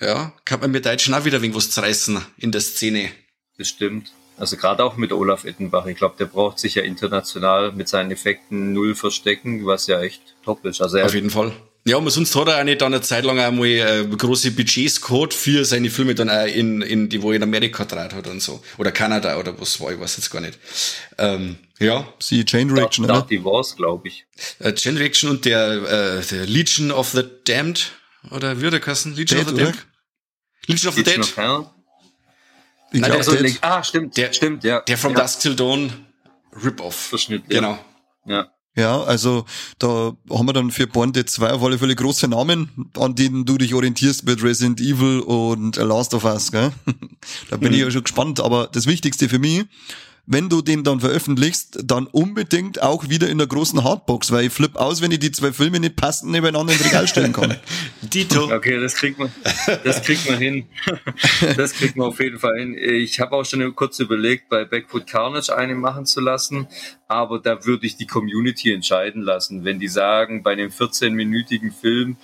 ja, 0.00 0.32
kann 0.44 0.60
man 0.60 0.70
mit 0.70 0.86
Deutschen 0.86 1.14
auch 1.14 1.24
wieder 1.24 1.40
irgendwas 1.40 1.70
zerreißen 1.70 2.20
in 2.38 2.50
der 2.50 2.60
Szene. 2.60 3.10
Das 3.56 3.68
stimmt. 3.68 4.12
Also 4.36 4.56
gerade 4.56 4.84
auch 4.84 4.96
mit 4.96 5.12
Olaf 5.12 5.44
Ettenbach. 5.44 5.86
Ich 5.86 5.96
glaube, 5.96 6.14
der 6.18 6.26
braucht 6.26 6.58
sich 6.60 6.76
ja 6.76 6.82
international 6.82 7.72
mit 7.72 7.88
seinen 7.88 8.12
Effekten 8.12 8.72
null 8.72 8.94
verstecken, 8.94 9.66
was 9.66 9.88
ja 9.88 10.00
echt 10.00 10.22
top 10.44 10.64
ist. 10.64 10.80
Also 10.80 10.98
Auf 11.00 11.14
jeden 11.14 11.30
Fall. 11.30 11.52
Ja, 11.84 11.96
aber 11.96 12.10
sonst 12.10 12.36
hat 12.36 12.48
er 12.48 12.60
auch 12.60 12.64
nicht 12.64 12.82
dann 12.82 12.92
eine 12.92 13.02
Zeit 13.02 13.24
lang 13.24 13.40
einmal 13.40 13.66
äh, 13.66 14.04
große 14.06 14.50
Budgets 14.52 15.00
gehabt 15.00 15.32
für 15.32 15.64
seine 15.64 15.90
Filme 15.90 16.14
dann 16.14 16.28
auch 16.28 16.46
in, 16.46 16.82
in 16.82 17.08
die, 17.08 17.22
wo 17.22 17.30
er 17.30 17.36
in 17.36 17.42
Amerika 17.42 17.84
dreht 17.84 18.12
hat 18.12 18.26
und 18.26 18.42
so. 18.42 18.62
Oder 18.76 18.92
Kanada 18.92 19.38
oder 19.38 19.58
was 19.58 19.80
war, 19.80 19.90
ich 19.90 19.98
weiß 19.98 20.18
jetzt 20.18 20.30
gar 20.30 20.40
nicht. 20.40 20.58
Ähm, 21.16 21.56
ja. 21.78 22.06
Sie 22.18 22.44
Chain 22.44 22.70
Reaction, 22.70 23.04
oder? 23.04 23.22
Die 23.22 23.44
war's, 23.44 23.76
glaube 23.76 24.08
ich. 24.08 24.26
Äh, 24.58 24.72
Chain 24.74 24.96
Reaction 24.96 25.30
und 25.30 25.44
der, 25.44 26.18
äh, 26.18 26.24
der 26.24 26.46
Legion 26.46 26.90
of 26.90 27.10
the 27.10 27.22
Damned, 27.44 27.92
oder 28.30 28.60
wie 28.60 28.70
der 28.70 28.80
Kassen? 28.80 29.14
Legion 29.14 29.38
Dead, 29.38 29.48
of 29.48 29.56
the 29.56 29.64
Damned? 29.64 29.86
Legion 30.66 30.88
of 30.88 30.94
the 30.96 31.02
Dead. 31.02 31.18
Of 31.18 31.70
ich 32.90 33.00
Nein, 33.00 33.12
der, 33.12 33.22
so, 33.22 33.34
der, 33.34 33.50
ah, 33.60 33.82
stimmt, 33.82 34.16
der, 34.16 34.32
stimmt, 34.32 34.64
ja. 34.64 34.80
Der 34.80 34.96
From 34.96 35.12
ja. 35.12 35.20
Dusk 35.20 35.40
Till 35.40 35.54
Dawn 35.54 35.92
Rip-Off. 36.64 36.94
Verschnitt, 36.94 37.48
Genau. 37.48 37.78
Ja. 38.26 38.48
Ja, 38.76 39.02
also 39.02 39.44
da 39.80 40.12
haben 40.30 40.46
wir 40.46 40.52
dann 40.52 40.70
für 40.70 40.86
Born 40.86 41.12
Dead 41.12 41.28
2 41.28 41.50
auf 41.50 41.64
alle 41.64 41.78
Fälle 41.78 41.96
große 41.96 42.28
Namen, 42.28 42.88
an 42.96 43.16
denen 43.16 43.44
du 43.44 43.58
dich 43.58 43.74
orientierst 43.74 44.24
mit 44.24 44.40
Resident 44.40 44.80
Evil 44.80 45.18
und 45.20 45.74
Last 45.76 46.14
of 46.14 46.24
Us, 46.24 46.52
gell? 46.52 46.70
da 47.50 47.56
bin 47.56 47.70
mhm. 47.70 47.74
ich 47.74 47.80
ja 47.80 47.90
schon 47.90 48.04
gespannt, 48.04 48.38
aber 48.38 48.68
das 48.68 48.86
Wichtigste 48.86 49.28
für 49.28 49.40
mich, 49.40 49.64
wenn 50.30 50.50
du 50.50 50.60
den 50.60 50.84
dann 50.84 51.00
veröffentlichst, 51.00 51.80
dann 51.84 52.06
unbedingt 52.06 52.82
auch 52.82 53.08
wieder 53.08 53.30
in 53.30 53.38
der 53.38 53.46
großen 53.46 53.82
Hardbox, 53.82 54.30
weil 54.30 54.44
ich 54.44 54.52
flipp 54.52 54.76
aus, 54.76 55.00
wenn 55.00 55.10
ich 55.10 55.20
die 55.20 55.32
zwei 55.32 55.52
Filme 55.52 55.80
nicht 55.80 55.96
passend 55.96 56.30
nebeneinander 56.32 56.74
ins 56.74 56.84
Regal 56.84 57.08
stellen 57.08 57.32
kann. 57.32 57.56
Dito. 58.02 58.54
Okay, 58.54 58.78
das 58.78 58.94
kriegt 58.94 59.18
man, 59.18 59.32
das 59.84 60.02
kriegt 60.02 60.28
man 60.28 60.38
hin. 60.38 60.66
Das 61.56 61.72
kriegt 61.72 61.96
man 61.96 62.08
auf 62.08 62.20
jeden 62.20 62.38
Fall 62.38 62.58
hin. 62.58 62.76
Ich 62.78 63.20
habe 63.20 63.34
auch 63.34 63.44
schon 63.44 63.74
kurz 63.74 63.98
überlegt, 64.00 64.48
bei 64.48 64.64
Backfoot 64.64 65.06
Carnage 65.06 65.56
eine 65.56 65.74
machen 65.74 66.04
zu 66.04 66.20
lassen, 66.20 66.66
aber 67.06 67.38
da 67.38 67.64
würde 67.64 67.86
ich 67.86 67.96
die 67.96 68.06
Community 68.06 68.72
entscheiden 68.72 69.22
lassen. 69.22 69.64
Wenn 69.64 69.78
die 69.78 69.88
sagen, 69.88 70.42
bei 70.42 70.52
einem 70.52 70.70
14-minütigen 70.70 71.72
Film, 71.72 72.16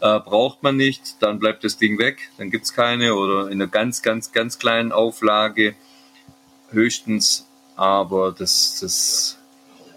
äh, 0.00 0.18
braucht 0.20 0.62
man 0.62 0.76
nicht, 0.76 1.16
dann 1.20 1.38
bleibt 1.38 1.62
das 1.64 1.76
Ding 1.76 1.98
weg, 1.98 2.30
dann 2.38 2.50
gibt's 2.50 2.72
keine 2.72 3.14
oder 3.14 3.48
in 3.48 3.60
einer 3.60 3.66
ganz, 3.66 4.02
ganz, 4.02 4.32
ganz 4.32 4.58
kleinen 4.58 4.92
Auflage 4.92 5.74
höchstens 6.70 7.49
aber 7.80 8.30
das, 8.30 8.78
das 8.80 9.38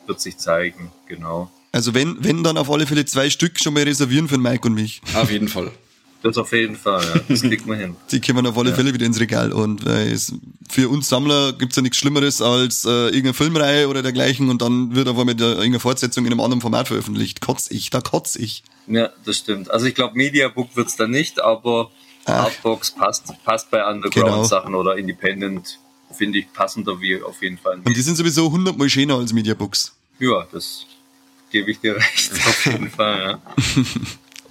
wird 0.07 0.21
sich 0.21 0.37
zeigen, 0.37 0.89
genau. 1.05 1.51
Also 1.73 1.93
wenn, 1.93 2.23
wenn 2.23 2.41
dann 2.41 2.57
auf 2.57 2.71
alle 2.71 2.87
Fälle 2.87 3.03
zwei 3.03 3.29
Stück 3.29 3.59
schon 3.59 3.73
mal 3.73 3.83
reservieren 3.83 4.29
für 4.29 4.37
Mike 4.37 4.65
und 4.65 4.73
mich. 4.73 5.01
Auf 5.13 5.29
jeden 5.29 5.49
Fall. 5.49 5.69
Das 6.21 6.37
auf 6.37 6.53
jeden 6.53 6.77
Fall, 6.77 7.03
ja. 7.03 7.19
Das 7.27 7.41
kriegt 7.41 7.65
man 7.65 7.77
hin. 7.77 7.95
Die 8.11 8.21
kommen 8.21 8.47
auf 8.47 8.57
alle 8.57 8.69
ja. 8.69 8.75
Fälle 8.77 8.93
wieder 8.93 9.05
ins 9.05 9.19
Regal. 9.19 9.51
Und 9.51 9.85
äh, 9.85 10.09
es, 10.09 10.33
für 10.69 10.87
uns 10.87 11.09
Sammler 11.09 11.51
gibt's 11.51 11.75
ja 11.75 11.81
nichts 11.81 11.97
Schlimmeres 11.97 12.41
als 12.41 12.85
äh, 12.85 13.07
irgendeine 13.07 13.33
Filmreihe 13.33 13.89
oder 13.89 14.01
dergleichen 14.01 14.49
und 14.49 14.61
dann 14.61 14.95
wird 14.95 15.09
einfach 15.09 15.25
mit 15.25 15.41
der, 15.41 15.49
irgendeiner 15.49 15.81
Fortsetzung 15.81 16.25
in 16.25 16.31
einem 16.31 16.39
anderen 16.39 16.61
Format 16.61 16.87
veröffentlicht. 16.87 17.41
Kotz 17.41 17.69
ich, 17.69 17.89
da 17.89 17.99
kotz 17.99 18.37
ich. 18.37 18.63
Ja, 18.87 19.09
das 19.25 19.39
stimmt. 19.39 19.69
Also 19.69 19.87
ich 19.87 19.95
glaube, 19.95 20.15
Mediabook 20.15 20.73
wird's 20.77 20.95
da 20.95 21.05
nicht, 21.05 21.41
aber 21.41 21.91
Ach. 22.23 22.45
Artbox 22.45 22.91
passt, 22.91 23.33
passt 23.43 23.69
bei 23.71 23.85
Underground-Sachen 23.85 24.67
genau. 24.67 24.79
oder 24.79 24.95
Independent 24.95 25.79
finde 26.13 26.39
ich 26.39 26.51
passender 26.53 26.99
wie 27.01 27.21
auf 27.21 27.41
jeden 27.41 27.57
Fall. 27.57 27.81
Und 27.83 27.95
die 27.95 28.01
sind 28.01 28.15
sowieso 28.15 28.51
hundertmal 28.51 28.89
schöner 28.89 29.17
als 29.17 29.33
Mediabooks. 29.33 29.95
Ja, 30.19 30.47
das 30.51 30.85
gebe 31.51 31.71
ich 31.71 31.79
dir 31.79 31.95
recht, 31.95 32.31
auf 32.47 32.65
jeden 32.65 32.89
Fall. 32.89 33.39
Ja. 33.75 33.83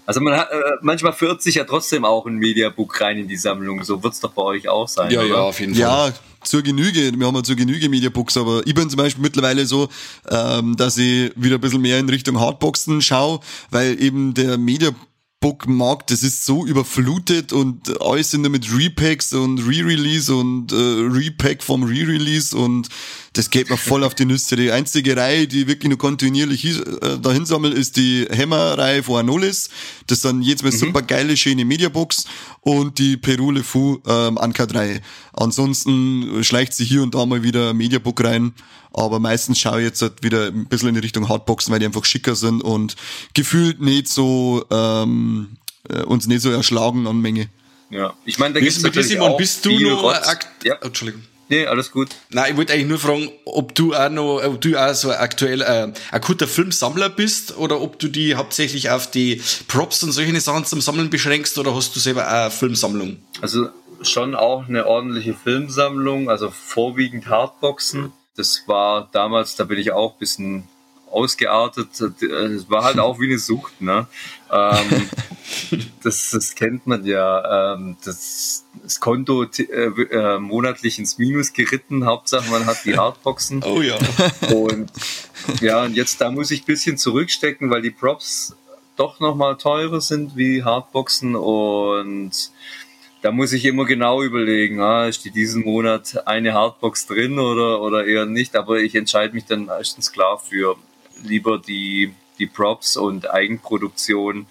Also 0.05 0.21
man 0.21 0.37
hat, 0.37 0.51
äh, 0.51 0.61
manchmal 0.81 1.13
führt 1.13 1.43
sich 1.43 1.55
ja 1.55 1.65
trotzdem 1.65 2.05
auch 2.05 2.27
ein 2.27 2.35
Mediabook 2.35 3.01
rein 3.01 3.19
in 3.19 3.29
die 3.29 3.37
Sammlung. 3.37 3.85
So 3.85 4.03
wird's 4.03 4.21
doch 4.21 4.33
bei 4.33 4.43
euch 4.43 4.69
auch 4.69 4.89
sein. 4.89 5.11
Ja, 5.11 5.21
oder? 5.21 5.29
ja, 5.29 5.37
auf 5.37 5.61
jeden 5.61 5.75
Fall. 5.75 5.81
Ja, 5.81 6.13
zur 6.43 6.63
Genüge. 6.63 7.13
Wir 7.17 7.27
haben 7.27 7.37
ja 7.37 7.43
zur 7.43 7.57
Genüge 7.57 7.89
Mediabooks, 7.89 8.37
aber 8.37 8.67
ich 8.67 8.75
bin 8.75 8.91
zum 8.91 8.97
Beispiel 8.97 9.23
mittlerweile 9.23 9.65
so, 9.65 9.89
ähm, 10.29 10.77
dass 10.77 10.99
ich 10.99 11.33
wieder 11.37 11.57
ein 11.57 11.61
bisschen 11.61 11.83
mehr 11.83 11.99
in 11.99 12.09
Richtung 12.09 12.41
Hardboxen 12.41 13.01
schaue, 13.01 13.41
weil 13.71 14.03
eben 14.03 14.35
der 14.35 14.59
Mediabook 14.59 15.12
Bookmarkt, 15.43 16.11
das 16.11 16.23
ist 16.23 16.47
so 16.47 16.65
überflutet 16.65 17.53
und 17.53 18.01
alles 18.01 18.31
sind 18.31 18.43
nur 18.43 18.51
mit 18.51 18.73
Repacks 18.75 19.35
und 19.35 19.59
Re-Release 19.59 20.35
und 20.35 20.73
äh, 20.73 20.77
Repack 20.77 21.63
vom 21.63 21.83
Re-Release 21.83 22.57
und 22.57 22.89
das 23.33 23.51
geht 23.51 23.71
mir 23.71 23.77
voll 23.77 24.05
auf 24.05 24.15
die 24.15 24.25
Nüsse. 24.25 24.57
Die 24.57 24.71
einzige 24.71 25.17
Reihe, 25.17 25.47
die 25.47 25.67
wirklich 25.67 25.89
nur 25.89 25.99
kontinuierlich 25.99 26.65
äh, 26.65 27.19
dahin 27.19 27.47
sammelt, 27.47 27.75
ist 27.75 27.97
die 27.97 28.27
Hammer-Reihe 28.31 29.03
von 29.03 29.21
Anolis. 29.21 29.71
Das 30.07 30.21
sind 30.21 30.43
jetzt 30.43 30.63
mal 30.63 30.73
mhm. 30.73 30.77
super 30.77 31.03
geile, 31.03 31.37
schöne 31.37 31.65
Mediabooks 31.65 32.27
und 32.61 32.99
die 32.99 33.17
Peru 33.17 33.51
Le 33.51 33.63
Fou 33.63 34.03
ähm, 34.07 34.37
Uncut-Reihe. 34.37 35.01
Ansonsten 35.33 36.45
schleicht 36.45 36.75
sich 36.75 36.89
hier 36.89 37.03
und 37.03 37.15
da 37.15 37.25
mal 37.25 37.43
wieder 37.43 37.73
Mediabook 37.73 38.23
rein, 38.23 38.53
aber 38.93 39.19
meistens 39.19 39.59
schaue 39.59 39.81
ich 39.81 39.87
jetzt 39.87 40.03
halt 40.03 40.23
wieder 40.23 40.49
ein 40.49 40.67
bisschen 40.67 40.89
in 40.89 40.95
die 40.97 41.01
Richtung 41.01 41.29
Hardboxen, 41.29 41.73
weil 41.73 41.81
die 41.81 41.87
einfach 41.87 42.05
schicker 42.05 42.37
sind 42.37 42.63
und 42.63 42.97
gefühlt 43.33 43.81
nicht 43.81 44.09
so 44.09 44.67
ähm, 44.71 45.57
äh, 45.89 46.03
uns 46.03 46.27
nicht 46.27 46.43
so 46.43 46.51
erschlagen 46.51 47.07
an 47.07 47.21
Menge. 47.21 47.49
Ja, 47.89 48.15
ich 48.25 48.39
meine, 48.39 48.55
da 48.55 48.61
gibt's 48.61 48.81
natürlich 48.83 49.09
Simon, 49.09 49.37
bist 49.37 49.65
du 49.65 49.79
nur 49.79 50.15
ja. 50.65 50.77
oh, 50.81 50.87
Entschuldigung. 50.87 51.23
Nee, 51.49 51.67
alles 51.67 51.91
gut. 51.91 52.09
Nein, 52.31 52.53
ich 52.53 52.57
wollte 52.57 52.73
eigentlich 52.73 52.89
nur 52.89 52.99
fragen, 52.99 53.31
ob 53.45 53.75
du 53.75 53.95
auch 53.95 54.09
noch, 54.09 54.43
ob 54.43 54.61
du 54.61 54.77
auch 54.77 54.95
so 54.95 55.13
aktuell 55.13 55.61
äh, 55.61 55.93
akuter 56.11 56.49
Filmsammler 56.49 57.11
bist 57.11 57.57
oder 57.59 57.81
ob 57.81 57.99
du 57.99 58.09
die 58.09 58.35
hauptsächlich 58.37 58.91
auf 58.91 59.11
die 59.11 59.43
Props 59.69 60.03
und 60.03 60.13
solche 60.13 60.41
Sachen 60.41 60.65
zum 60.65 60.81
Sammeln 60.81 61.11
beschränkst 61.11 61.59
oder 61.59 61.75
hast 61.75 61.95
du 61.95 62.01
selber 62.01 62.27
auch 62.27 62.33
eine 62.33 62.51
Filmsammlung? 62.51 63.19
Also 63.41 63.69
schon 64.03 64.35
auch 64.35 64.69
eine 64.69 64.87
ordentliche 64.87 65.35
Filmsammlung, 65.35 66.31
also 66.31 66.51
vorwiegend 66.51 67.29
Hardboxen. 67.29 68.13
Das 68.37 68.63
war 68.67 69.09
damals, 69.13 69.57
da 69.57 69.65
bin 69.65 69.79
ich 69.79 69.93
auch 69.93 70.15
ein 70.15 70.19
bisschen 70.19 70.69
ausgeartet. 71.11 71.89
Es 72.01 72.71
war 72.71 72.85
halt 72.85 72.99
auch 72.99 73.21
wie 73.21 73.27
eine 73.27 73.39
Sucht, 73.39 73.81
ne? 73.81 74.07
Ähm, 74.55 75.09
das, 76.03 76.31
das 76.31 76.55
kennt 76.55 76.87
man 76.87 77.05
ja. 77.05 77.75
Ähm, 77.75 77.97
das, 78.05 78.65
das 78.83 79.01
Konto 79.01 79.45
äh, 79.45 79.65
äh, 79.65 80.39
monatlich 80.39 80.99
ins 80.99 81.19
Minus 81.19 81.53
geritten. 81.53 82.07
Hauptsache 82.07 82.51
man 82.51 82.67
hat 82.67 82.85
die 82.85 82.97
Hardboxen. 82.97 83.63
Oh 83.65 83.81
ja. 83.81 83.97
Und 84.55 84.93
ja, 85.61 85.85
und 85.85 85.95
jetzt 85.95 86.21
da 86.21 86.31
muss 86.31 86.51
ich 86.51 86.63
ein 86.63 86.67
bisschen 86.67 86.99
zurückstecken, 86.99 87.71
weil 87.71 87.83
die 87.83 87.91
Props 87.91 88.57
doch 88.97 89.21
nochmal 89.21 89.57
teurer 89.57 90.01
sind 90.01 90.37
wie 90.37 90.63
Hardboxen 90.63 91.35
und 91.35 92.51
da 93.23 93.31
muss 93.31 93.53
ich 93.53 93.65
immer 93.65 93.85
genau 93.85 94.23
überlegen, 94.23 94.81
ah, 94.81 95.11
steht 95.13 95.37
diesen 95.37 95.63
Monat 95.63 96.27
eine 96.27 96.55
Hardbox 96.55 97.07
drin 97.07 97.39
oder, 97.39 97.81
oder 97.81 98.05
eher 98.05 98.27
nicht, 98.27 98.57
aber 98.57 98.81
ich 98.81 98.95
entscheide 98.95 99.33
mich 99.33 99.45
dann 99.45 99.67
meistens 99.67 100.13
klar 100.13 100.39
für 100.39 100.77
lieber 101.23 101.59
die, 101.59 102.13
die 102.39 102.47
Props 102.47 102.97
und 102.97 103.31
Eigenproduktion. 103.31 104.47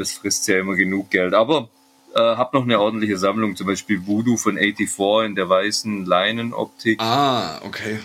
Das 0.00 0.12
frisst 0.12 0.48
ja 0.48 0.58
immer 0.58 0.74
genug 0.74 1.10
Geld. 1.10 1.34
Aber 1.34 1.68
äh, 2.14 2.18
habe 2.18 2.56
noch 2.56 2.64
eine 2.64 2.80
ordentliche 2.80 3.18
Sammlung, 3.18 3.56
zum 3.56 3.66
Beispiel 3.66 4.06
Voodoo 4.06 4.36
von 4.36 4.56
84 4.56 5.26
in 5.26 5.34
der 5.34 5.48
weißen 5.48 6.06
Leinenoptik. 6.06 7.00
Ah, 7.00 7.60
okay. 7.64 7.98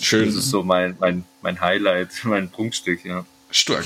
Schön. 0.00 0.26
Das 0.26 0.34
ist 0.34 0.50
so 0.50 0.62
mein, 0.62 0.96
mein, 1.00 1.24
mein 1.42 1.60
Highlight, 1.60 2.10
mein 2.24 2.50
Prunkstück, 2.50 3.04
ja. 3.04 3.24
Stark. 3.50 3.84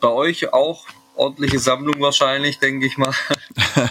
Bei 0.00 0.08
euch 0.08 0.52
auch 0.52 0.86
ordentliche 1.16 1.58
Sammlung 1.58 2.00
wahrscheinlich, 2.00 2.58
denke 2.58 2.86
ich 2.86 2.96
mal. 2.96 3.12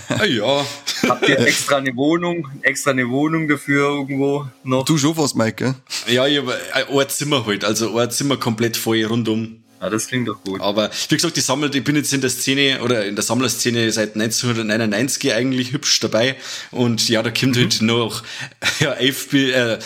Ah, 0.10 0.26
ja. 0.26 0.66
Habt 1.08 1.30
ihr 1.30 1.40
extra 1.40 1.78
eine 1.78 1.96
Wohnung, 1.96 2.48
extra 2.64 2.92
eine 2.92 3.08
Wohnung 3.10 3.48
dafür 3.48 3.90
irgendwo 3.90 4.48
noch? 4.64 4.86
Du 4.86 4.98
schon 4.98 5.16
was, 5.18 5.36
Mike, 5.36 5.54
gell? 5.64 5.76
Ja, 6.08 6.26
ich 6.26 6.40
habe 6.40 6.58
ein 6.74 7.10
Zimmer 7.10 7.46
halt, 7.46 7.64
also 7.64 7.96
ein 7.98 8.10
Zimmer 8.10 8.38
komplett 8.38 8.78
voll 8.78 9.04
rundum. 9.04 9.64
Ja, 9.82 9.90
das 9.90 10.08
klingt 10.08 10.28
doch 10.28 10.44
gut. 10.44 10.60
Aber 10.60 10.90
wie 11.08 11.16
gesagt, 11.16 11.38
ich 11.38 11.46
sammle, 11.46 11.70
ich 11.74 11.84
bin 11.84 11.96
jetzt 11.96 12.14
in 12.14 12.22
der 12.22 12.30
Szene 12.30 12.82
oder 12.82 13.06
in 13.06 13.16
der 13.16 13.24
Sammlerszene 13.24 13.92
seit 13.92 14.16
1999 14.16 15.34
eigentlich 15.34 15.72
hübsch 15.72 16.00
dabei. 16.02 16.36
Und 16.72 17.08
ja, 17.08 17.24
da 17.24 17.32
kommt 17.32 17.56
mhm. 17.56 17.62
halt 17.62 17.82
noch 17.82 18.24
ja, 18.80 18.94
elf, 18.94 19.32
äh, 19.34 19.80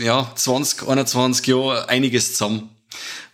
ja, 0.00 0.32
20, 0.34 0.86
21 0.86 1.46
Jahre 1.46 1.88
einiges 1.88 2.32
zusammen. 2.32 2.68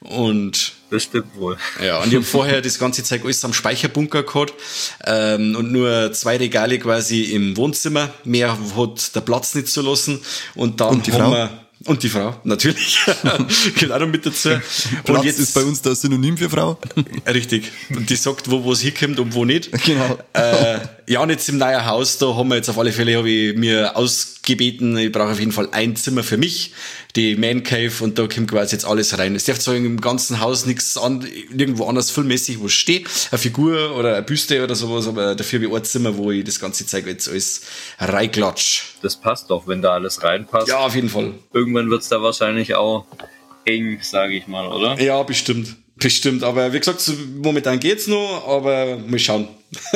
Und 0.01 0.75
das 0.91 1.03
stimmt 1.03 1.35
wohl. 1.37 1.57
Ja, 1.85 2.01
und 2.01 2.09
ich 2.09 2.15
habe 2.15 2.25
vorher 2.25 2.63
das 2.63 2.79
ganze 2.79 3.03
Zeug 3.03 3.25
alles 3.25 3.45
am 3.45 3.53
Speicherbunker 3.53 4.23
gehabt 4.23 4.55
ähm, 5.05 5.57
und 5.57 5.73
nur 5.73 6.13
zwei 6.13 6.37
Regale 6.37 6.79
quasi 6.79 7.25
im 7.25 7.57
Wohnzimmer. 7.57 8.11
Mehr 8.23 8.57
hat 8.77 9.15
der 9.17 9.21
Platz 9.21 9.55
nicht 9.57 9.69
zu 9.69 9.83
lassen. 9.83 10.21
Und 10.55 10.81
dann 10.81 10.91
und 10.91 11.07
die 11.09 11.13
haben 11.13 11.21
Frau? 11.23 11.31
wir 11.33 11.68
und 11.85 12.03
die 12.03 12.09
Frau, 12.09 12.41
natürlich. 12.45 12.99
Noch 13.89 14.07
mit 14.07 14.27
dazu. 14.27 14.51
Und 15.07 15.25
jetzt 15.25 15.39
ist 15.39 15.55
bei 15.55 15.63
uns 15.63 15.81
das 15.81 16.01
Synonym 16.01 16.37
für 16.37 16.51
Frau. 16.51 16.79
Richtig. 17.27 17.71
Und 17.91 18.11
die 18.11 18.17
sagt, 18.17 18.51
wo 18.51 18.65
wo 18.65 18.73
es 18.73 18.81
hinkommt 18.81 19.19
und 19.21 19.35
wo 19.35 19.45
nicht. 19.45 19.71
Genau. 19.85 20.19
Äh, 20.33 20.81
ja, 21.09 21.23
und 21.23 21.31
jetzt 21.31 21.49
im 21.49 21.59
neuen 21.59 21.87
Haus, 21.87 22.19
da 22.19 22.37
haben 22.37 22.49
wir 22.49 22.57
jetzt 22.57 22.69
auf 22.69 22.79
alle 22.79 22.93
Fälle, 22.93 23.17
habe 23.17 23.31
ich 23.31 23.57
mir 23.57 23.97
ausgebeten, 23.97 24.97
ich 24.97 25.11
brauche 25.11 25.33
auf 25.33 25.41
jeden 25.41 25.53
Fall 25.53 25.69
ein 25.73 25.97
Zimmer 25.97 26.23
für 26.23 26.37
mich, 26.37 26.73
die 27.17 27.35
Man 27.35 27.63
Cave, 27.63 27.93
und 28.01 28.19
da 28.19 28.27
kommt 28.27 28.51
quasi 28.51 28.77
jetzt 28.77 28.85
alles 28.85 29.19
rein. 29.19 29.35
Es 29.35 29.45
darf 29.45 29.59
zwar 29.59 29.75
im 29.75 30.01
ganzen 30.01 30.41
Haus 30.41 30.67
nichts 30.67 30.97
an, 30.99 31.27
irgendwo 31.51 31.87
anders 31.87 32.11
filmmäßig, 32.11 32.61
wo 32.61 32.67
es 32.67 32.73
steht, 32.73 33.09
eine 33.31 33.39
Figur 33.39 33.97
oder 33.97 34.17
eine 34.17 34.23
Büste 34.23 34.63
oder 34.63 34.75
sowas, 34.75 35.09
aber 35.09 35.35
dafür 35.35 35.61
wie 35.63 35.75
ein 35.75 35.85
Zimmer, 35.85 36.17
wo 36.17 36.31
ich 36.31 36.45
das 36.45 36.61
ganze 36.61 36.87
Zeug 36.87 37.07
jetzt 37.07 37.29
alles 37.29 37.63
reinklatsch. 37.99 38.83
Das 39.03 39.17
passt 39.17 39.51
doch, 39.51 39.67
wenn 39.67 39.81
da 39.81 39.95
alles 39.95 40.23
reinpasst. 40.23 40.69
Ja, 40.69 40.79
auf 40.79 40.95
jeden 40.95 41.09
Fall. 41.09 41.33
Irgendwann 41.53 41.89
wird's 41.91 42.09
da 42.09 42.23
wahrscheinlich 42.23 42.75
auch 42.75 43.07
eng, 43.65 43.99
sage 44.03 44.35
ich 44.35 44.47
mal, 44.47 44.69
oder? 44.69 45.01
Ja, 45.01 45.23
bestimmt. 45.23 45.77
Bestimmt, 45.97 46.45
aber 46.45 46.73
wie 46.73 46.79
gesagt, 46.79 47.11
momentan 47.43 47.81
geht's 47.81 48.07
noch, 48.07 48.47
aber 48.47 48.99
mal 48.99 49.19
schauen. 49.19 49.49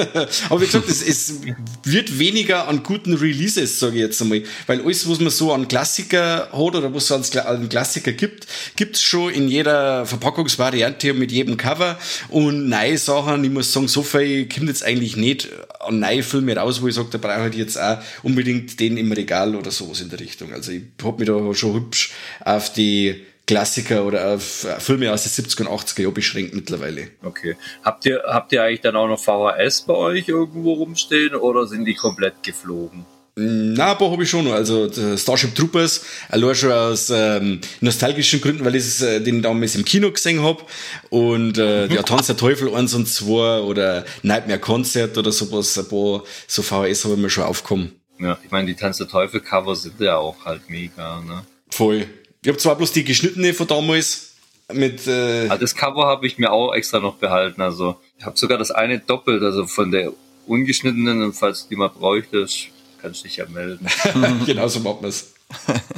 aber 0.51 0.61
wie 0.61 0.67
gesagt, 0.67 0.89
es, 0.89 1.03
es 1.03 1.41
wird 1.85 2.19
weniger 2.19 2.69
an 2.69 2.83
guten 2.83 3.15
Releases, 3.15 3.79
sage 3.79 3.95
ich 3.95 4.01
jetzt 4.01 4.21
einmal. 4.21 4.43
Weil 4.67 4.83
alles, 4.83 5.09
was 5.09 5.19
man 5.19 5.31
so 5.31 5.53
an 5.53 5.67
Klassiker 5.67 6.49
hat 6.53 6.53
oder 6.53 6.93
was 6.93 7.11
es 7.11 7.37
an 7.37 7.69
Klassiker 7.71 8.13
gibt, 8.13 8.47
gibt's 8.77 9.01
schon 9.03 9.33
in 9.33 9.49
jeder 9.49 10.05
Verpackungsvariante 10.05 11.15
mit 11.15 11.33
jedem 11.33 11.57
Cover. 11.57 11.99
Und 12.29 12.69
neue 12.69 12.99
Sachen, 12.99 13.43
ich 13.45 13.51
muss 13.51 13.73
sagen, 13.73 13.89
so 13.89 14.03
viel 14.03 14.47
kommt 14.47 14.69
jetzt 14.69 14.85
eigentlich 14.85 15.17
nicht 15.17 15.49
an 15.81 16.01
neue 16.01 16.23
Filme 16.23 16.55
raus, 16.55 16.83
wo 16.83 16.89
ich 16.89 16.95
sage, 16.95 17.09
da 17.11 17.19
brauche 17.19 17.49
ich 17.49 17.57
jetzt 17.57 17.79
auch 17.81 17.99
unbedingt 18.23 18.79
den 18.79 18.99
im 18.99 19.11
Regal 19.11 19.57
oder 19.57 19.71
sowas 19.71 20.03
in 20.03 20.11
der 20.11 20.21
Richtung. 20.21 20.53
Also 20.53 20.73
ich 20.73 20.83
hab 21.03 21.19
mich 21.19 21.29
da 21.29 21.55
schon 21.55 21.75
hübsch 21.75 22.13
auf 22.45 22.73
die 22.75 23.23
Klassiker 23.47 24.05
oder 24.05 24.35
auf 24.35 24.67
Filme 24.79 25.13
aus 25.13 25.25
den 25.25 25.45
70er 25.45 25.67
und 25.67 25.81
80er 25.81 26.03
Jahren 26.03 26.15
beschränkt 26.15 26.55
mittlerweile. 26.55 27.09
Okay. 27.23 27.57
Habt 27.83 28.07
ihr, 28.07 28.23
habt 28.27 28.53
ihr 28.53 28.63
eigentlich 28.63 28.81
dann 28.81 28.97
auch 28.97 29.09
noch 29.09 29.19
VHS 29.19 29.83
bei 29.83 29.95
euch 29.95 30.29
irgendwo 30.29 30.75
rumstehen 30.75 31.35
oder 31.35 31.67
sind 31.67 31.85
die 31.85 31.95
komplett 31.95 32.43
geflogen? 32.43 33.05
Na, 33.35 33.93
ein 33.93 33.99
paar 33.99 34.11
habe 34.11 34.25
ich 34.25 34.31
schon 34.31 34.45
noch. 34.45 34.53
Also 34.53 34.91
Starship 35.17 35.55
Troopers, 35.55 36.05
allein 36.29 36.55
schon 36.55 36.71
aus 36.71 37.09
ähm, 37.09 37.61
nostalgischen 37.81 38.43
Gründen, 38.43 38.65
weil 38.65 38.75
ich 38.75 39.01
äh, 39.01 39.21
den 39.21 39.41
damals 39.41 39.75
im 39.75 39.87
Kino 39.87 40.11
gesehen 40.11 40.43
hab 40.43 40.69
Und 41.09 41.57
äh, 41.57 41.87
ja, 41.87 42.03
Tanz 42.03 42.27
der 42.27 42.37
Teufel 42.37 42.75
1 42.75 42.93
und 42.93 43.07
2 43.07 43.61
oder 43.61 44.05
Nightmare 44.23 44.59
Concert 44.61 45.17
oder 45.17 45.33
sowas, 45.33 45.79
ein 45.79 45.89
paar 45.89 46.25
so 46.47 46.63
VHS 46.63 47.05
habe 47.05 47.15
ich 47.15 47.21
mir 47.21 47.31
schon 47.31 47.45
aufgekommen. 47.45 47.93
Ja, 48.19 48.39
ich 48.45 48.51
meine, 48.51 48.67
die 48.67 48.75
Tanz 48.75 48.99
der 48.99 49.09
Teufel 49.09 49.41
Cover 49.41 49.75
sind 49.77 49.99
ja 49.99 50.19
auch 50.19 50.45
halt 50.45 50.69
mega, 50.69 51.23
ne? 51.23 51.43
Voll. 51.71 52.07
Ich 52.43 52.49
habe 52.49 52.59
zwar 52.59 52.75
bloß 52.77 52.91
die 52.93 53.05
geschnittene 53.05 53.55
von 53.55 53.69
damals 53.69 54.35
mit. 54.73 55.07
Äh 55.07 55.49
ah, 55.49 55.57
das 55.57 55.77
Cover 55.77 56.07
habe 56.07 56.27
ich 56.27 56.39
mir 56.39 56.51
auch 56.51 56.75
extra 56.75 56.99
noch 56.99 57.15
behalten. 57.15 57.63
Also 57.63 58.01
ich 58.19 58.27
habe 58.27 58.37
sogar 58.37 58.59
das 58.59 58.73
eine 58.73 58.99
doppelt, 58.99 59.43
also 59.45 59.67
von 59.67 59.93
der 59.93 60.13
ungeschnittenen 60.47 61.23
und 61.23 61.35
falls 61.35 61.69
die 61.69 61.77
mal 61.77 61.89
bräuchtest, 61.89 62.67
kannst 63.01 63.21
du 63.21 63.29
dich 63.29 63.37
ja 63.37 63.47
melden. 63.47 63.87
genau 64.47 64.67
so 64.67 64.81
machen 64.81 65.03
wir's. 65.03 65.35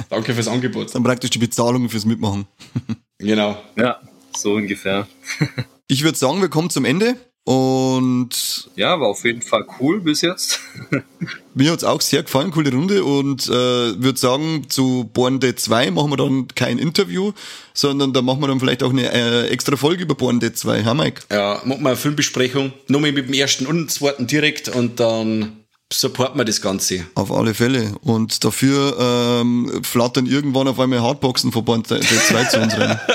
Danke 0.09 0.35
fürs 0.35 0.47
Angebot. 0.47 0.93
Dann 0.93 1.03
praktisch 1.03 1.31
die 1.31 1.39
Bezahlung 1.39 1.89
fürs 1.89 2.05
Mitmachen. 2.05 2.45
genau. 3.17 3.57
Ja, 3.75 3.99
so 4.37 4.53
ungefähr. 4.53 5.07
ich 5.87 6.03
würde 6.03 6.17
sagen, 6.17 6.41
wir 6.41 6.49
kommen 6.49 6.69
zum 6.69 6.85
Ende. 6.85 7.15
Und 7.45 8.71
ja, 8.75 8.99
war 8.99 9.09
auf 9.09 9.23
jeden 9.23 9.43
Fall 9.43 9.67
cool 9.79 10.01
bis 10.01 10.21
jetzt. 10.21 10.59
mir 11.53 11.71
hat's 11.71 11.83
auch 11.83 12.01
sehr 12.01 12.23
gefallen, 12.23 12.49
coole 12.49 12.71
Runde 12.71 13.03
und 13.03 13.45
äh, 13.45 13.51
würde 13.51 14.17
sagen, 14.17 14.65
zu 14.67 15.09
Born 15.13 15.39
Dead 15.39 15.57
2 15.57 15.91
machen 15.91 16.09
wir 16.09 16.17
dann 16.17 16.47
kein 16.55 16.79
Interview, 16.79 17.33
sondern 17.75 18.13
da 18.13 18.23
machen 18.23 18.41
wir 18.41 18.47
dann 18.47 18.59
vielleicht 18.59 18.81
auch 18.81 18.89
eine 18.89 19.11
äh, 19.13 19.47
extra 19.49 19.75
Folge 19.75 20.03
über 20.03 20.15
Born 20.15 20.39
Dead 20.39 20.57
2, 20.57 20.85
ha 20.85 20.95
Mike? 20.95 21.21
Ja, 21.31 21.61
machen 21.65 21.83
wir 21.83 21.89
eine 21.89 21.95
Filmbesprechung, 21.95 22.73
nochmal 22.87 23.11
mit 23.11 23.27
dem 23.27 23.33
ersten 23.35 23.67
und 23.67 23.77
dem 23.77 23.89
zweiten 23.89 24.25
direkt 24.25 24.69
und 24.69 24.99
dann 24.99 25.64
supporten 25.99 26.39
wir 26.39 26.45
das 26.45 26.61
Ganze. 26.61 27.05
Auf 27.15 27.31
alle 27.31 27.53
Fälle. 27.53 27.93
Und 28.03 28.43
dafür 28.43 28.97
ähm, 28.99 29.81
flattern 29.83 30.25
irgendwann 30.25 30.67
auf 30.67 30.79
einmal 30.79 31.01
Hardboxen 31.01 31.51
von 31.51 31.65
Born 31.65 31.83
Dead 31.83 32.03
2 32.03 32.43
zu 32.45 32.61
uns 32.61 32.77
rein. 32.77 32.99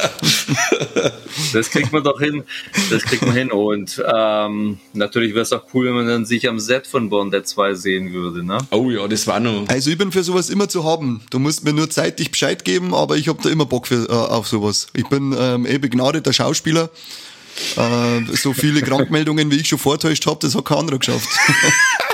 Das 1.52 1.70
kriegt 1.70 1.92
man 1.92 2.04
doch 2.04 2.20
hin. 2.20 2.44
Das 2.90 3.02
kriegt 3.02 3.24
man 3.24 3.34
hin. 3.34 3.50
Und 3.50 4.02
ähm, 4.14 4.78
natürlich 4.92 5.32
wäre 5.32 5.42
es 5.42 5.52
auch 5.52 5.62
cool, 5.74 5.86
wenn 5.86 5.94
man 5.94 6.06
dann 6.06 6.24
sich 6.26 6.48
am 6.48 6.60
Set 6.60 6.86
von 6.86 7.08
Born 7.08 7.30
Dead 7.30 7.46
2 7.46 7.74
sehen 7.74 8.12
würde. 8.12 8.44
Ne? 8.44 8.58
Oh 8.70 8.90
ja, 8.90 9.06
das 9.08 9.26
war 9.26 9.40
noch. 9.40 9.68
Also 9.68 9.90
ich 9.90 9.98
bin 9.98 10.12
für 10.12 10.22
sowas 10.22 10.50
immer 10.50 10.68
zu 10.68 10.84
haben. 10.84 11.22
Du 11.30 11.38
musst 11.38 11.64
mir 11.64 11.72
nur 11.72 11.90
zeitig 11.90 12.30
Bescheid 12.30 12.64
geben, 12.64 12.94
aber 12.94 13.16
ich 13.16 13.28
habe 13.28 13.40
da 13.42 13.48
immer 13.48 13.66
Bock 13.66 13.86
für, 13.86 14.08
äh, 14.08 14.12
auf 14.12 14.48
sowas. 14.48 14.88
Ich 14.94 15.08
bin 15.08 15.34
ähm, 15.38 15.66
eh 15.66 15.78
begnadeter 15.78 16.32
Schauspieler. 16.32 16.90
Äh, 17.76 18.36
so 18.36 18.52
viele 18.52 18.82
Krankmeldungen, 18.82 19.50
wie 19.50 19.56
ich 19.56 19.68
schon 19.68 19.78
vortäuscht 19.78 20.26
habe, 20.26 20.38
das 20.40 20.54
hat 20.54 20.64
kein 20.64 20.78
anderer 20.78 20.98
geschafft. 20.98 21.28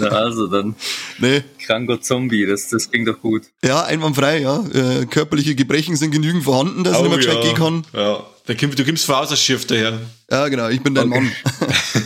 Na 0.00 0.08
also 0.08 0.46
dann 0.46 0.74
nee. 1.18 1.42
kranker 1.64 2.00
Zombie, 2.00 2.46
das, 2.46 2.68
das 2.68 2.90
klingt 2.90 3.08
doch 3.08 3.20
gut. 3.20 3.42
Ja, 3.64 3.84
einwandfrei, 3.84 4.40
ja. 4.40 4.64
Äh, 4.72 5.06
körperliche 5.06 5.54
Gebrechen 5.54 5.96
sind 5.96 6.10
genügend 6.10 6.44
vorhanden, 6.44 6.84
dass 6.84 6.94
oh, 6.94 6.96
ich 6.98 7.02
nicht 7.02 7.10
mehr 7.10 7.18
gescheit 7.18 7.36
ja. 7.36 7.42
gehen 7.42 7.54
kann. 7.56 7.84
Ja, 7.92 8.24
da 8.46 8.54
du 8.54 8.84
kommst 8.84 9.06
voraus 9.06 9.30
als 9.30 9.40
Schiff 9.40 9.66
daher. 9.66 9.98
Ja, 10.30 10.48
genau, 10.48 10.68
ich 10.68 10.82
bin 10.82 10.94
dein 10.94 11.12
okay. 11.12 11.20
Mann. 11.20 11.32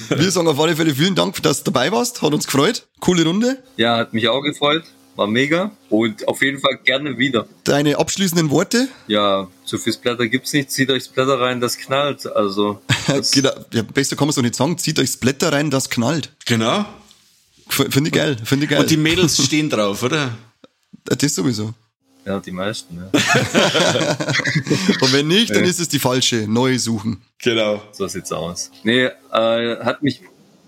Wir 0.18 0.30
sagen 0.30 0.48
auf 0.48 0.60
alle 0.60 0.76
Fälle 0.76 0.94
vielen 0.94 1.14
Dank, 1.14 1.42
dass 1.42 1.62
du 1.62 1.70
dabei 1.70 1.90
warst, 1.92 2.22
hat 2.22 2.34
uns 2.34 2.46
gefreut. 2.46 2.86
Coole 3.00 3.24
Runde. 3.24 3.62
Ja, 3.76 3.96
hat 3.96 4.12
mich 4.12 4.28
auch 4.28 4.42
gefreut. 4.42 4.84
War 5.16 5.28
mega 5.28 5.70
und 5.90 6.26
auf 6.26 6.42
jeden 6.42 6.58
Fall 6.58 6.78
gerne 6.84 7.18
wieder. 7.18 7.46
Deine 7.62 7.98
abschließenden 7.98 8.50
Worte? 8.50 8.88
Ja, 9.06 9.46
zu 9.64 9.78
viel 9.78 9.92
Splatter 9.92 10.26
gibt's 10.26 10.52
nicht. 10.52 10.72
Zieht 10.72 10.90
euch 10.90 11.04
Splatter 11.04 11.40
rein, 11.40 11.60
das 11.60 11.78
knallt. 11.78 12.26
Also. 12.26 12.80
Das 13.06 13.32
genau. 13.32 13.50
ja, 13.70 13.82
besser 13.82 14.16
kann 14.16 14.26
man 14.26 14.30
es 14.30 14.36
doch 14.36 14.42
nicht 14.42 14.54
sagen. 14.54 14.78
Zieht 14.78 14.98
euch 14.98 15.10
Splatter 15.10 15.52
rein, 15.52 15.70
das 15.70 15.90
knallt. 15.90 16.30
Genau. 16.46 16.86
Finde 17.68 18.08
ich 18.08 18.14
geil, 18.14 18.36
finde 18.44 18.64
ich 18.64 18.70
geil. 18.70 18.80
Und 18.80 18.90
die 18.90 18.96
Mädels 18.96 19.42
stehen 19.42 19.70
drauf, 19.70 20.02
oder? 20.02 20.30
Das 21.04 21.34
sowieso. 21.34 21.74
Ja, 22.24 22.40
die 22.40 22.52
meisten, 22.52 22.96
ja. 22.96 23.10
Und 25.00 25.12
wenn 25.12 25.28
nicht, 25.28 25.54
dann 25.54 25.64
ist 25.64 25.78
es 25.78 25.88
die 25.90 25.98
falsche. 25.98 26.48
Neue 26.48 26.78
suchen. 26.78 27.20
Genau. 27.42 27.82
So 27.92 28.06
sieht's 28.08 28.32
aus. 28.32 28.70
Nee, 28.82 29.10
äh, 29.30 29.76
hat 29.84 30.02
mich 30.02 30.22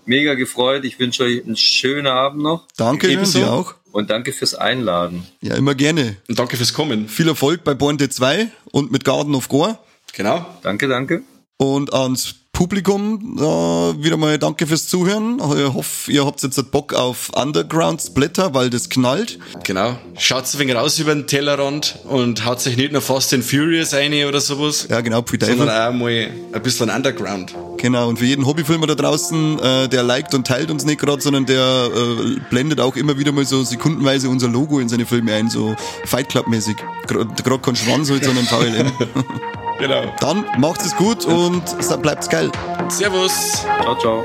mega 0.05 0.35
gefreut. 0.35 0.85
Ich 0.85 0.99
wünsche 0.99 1.23
euch 1.23 1.43
einen 1.43 1.57
schönen 1.57 2.05
Abend 2.05 2.43
noch 2.43 2.67
Danke, 2.77 3.09
Ebenso. 3.09 3.39
dir 3.39 3.51
auch. 3.51 3.73
und 3.91 4.11
danke 4.11 4.33
fürs 4.33 4.53
Einladen. 4.53 5.25
Ja, 5.41 5.55
immer 5.55 5.73
gerne. 5.73 6.17
Und 6.27 6.37
danke 6.37 6.57
fürs 6.57 6.73
Kommen. 6.73 7.09
Viel 7.09 7.27
Erfolg 7.27 7.63
bei 7.63 7.73
Bornte 7.73 8.09
2 8.09 8.49
und 8.71 8.91
mit 8.91 9.03
Garden 9.03 9.33
of 9.33 9.49
Gore. 9.49 9.79
Genau. 10.13 10.45
Danke, 10.61 10.87
danke. 10.87 11.23
Und 11.57 11.91
ans 11.91 12.35
Publikum 12.57 13.37
äh, 13.37 14.03
wieder 14.03 14.17
mal 14.17 14.39
danke 14.39 14.65
fürs 14.65 14.87
Zuhören. 14.87 15.35
Ich 15.35 15.73
hoffe, 15.75 16.11
ihr 16.11 16.25
habt 16.25 16.41
jetzt 16.41 16.71
Bock 16.71 16.91
auf 16.95 17.29
Underground 17.35 18.01
Splitter, 18.01 18.55
weil 18.55 18.71
das 18.71 18.89
knallt. 18.89 19.37
Genau. 19.63 19.95
Schaut 20.17 20.51
ein 20.51 20.59
wenig 20.59 20.75
raus 20.75 20.97
über 20.97 21.13
den 21.13 21.27
Tellerrand 21.27 21.99
und 22.09 22.45
haut 22.45 22.59
sich 22.59 22.75
nicht 22.75 22.93
nur 22.93 23.03
Fast 23.03 23.31
and 23.35 23.43
Furious 23.43 23.93
ein 23.93 24.11
oder 24.25 24.41
sowas, 24.41 24.87
Ja, 24.89 25.01
genau, 25.01 25.21
Pfui 25.21 25.37
sondern 25.39 25.69
auch 25.69 25.95
mal 25.95 26.31
ein 26.51 26.63
bisschen 26.63 26.89
Underground. 26.89 27.53
Genau, 27.77 28.09
und 28.09 28.17
für 28.17 28.25
jeden 28.25 28.47
Hobbyfilmer 28.47 28.87
da 28.87 28.95
draußen, 28.95 29.59
äh, 29.59 29.87
der 29.87 30.01
liked 30.01 30.33
und 30.33 30.47
teilt 30.47 30.71
uns 30.71 30.83
nicht 30.83 30.99
gerade, 30.99 31.21
sondern 31.21 31.45
der 31.45 31.91
äh, 31.95 32.39
blendet 32.49 32.79
auch 32.79 32.95
immer 32.95 33.19
wieder 33.19 33.33
mal 33.33 33.45
so 33.45 33.63
sekundenweise 33.63 34.29
unser 34.29 34.47
Logo 34.47 34.79
in 34.79 34.89
seine 34.89 35.05
Filme 35.05 35.31
ein, 35.33 35.51
so 35.51 35.75
Fight 36.05 36.29
Club-mäßig. 36.29 36.75
Gerade 37.05 37.59
kein 37.59 37.75
Schwanz 37.75 38.09
halt, 38.09 38.23
sondern 38.23 38.45
VLM. 38.45 38.91
Genau. 39.79 40.03
Dann 40.19 40.45
macht 40.57 40.81
es 40.81 40.95
gut 40.95 41.25
und 41.25 41.63
bleibt's 42.01 42.29
geil. 42.29 42.51
Servus. 42.89 43.63
Ciao, 43.81 43.95
ciao. 43.99 44.23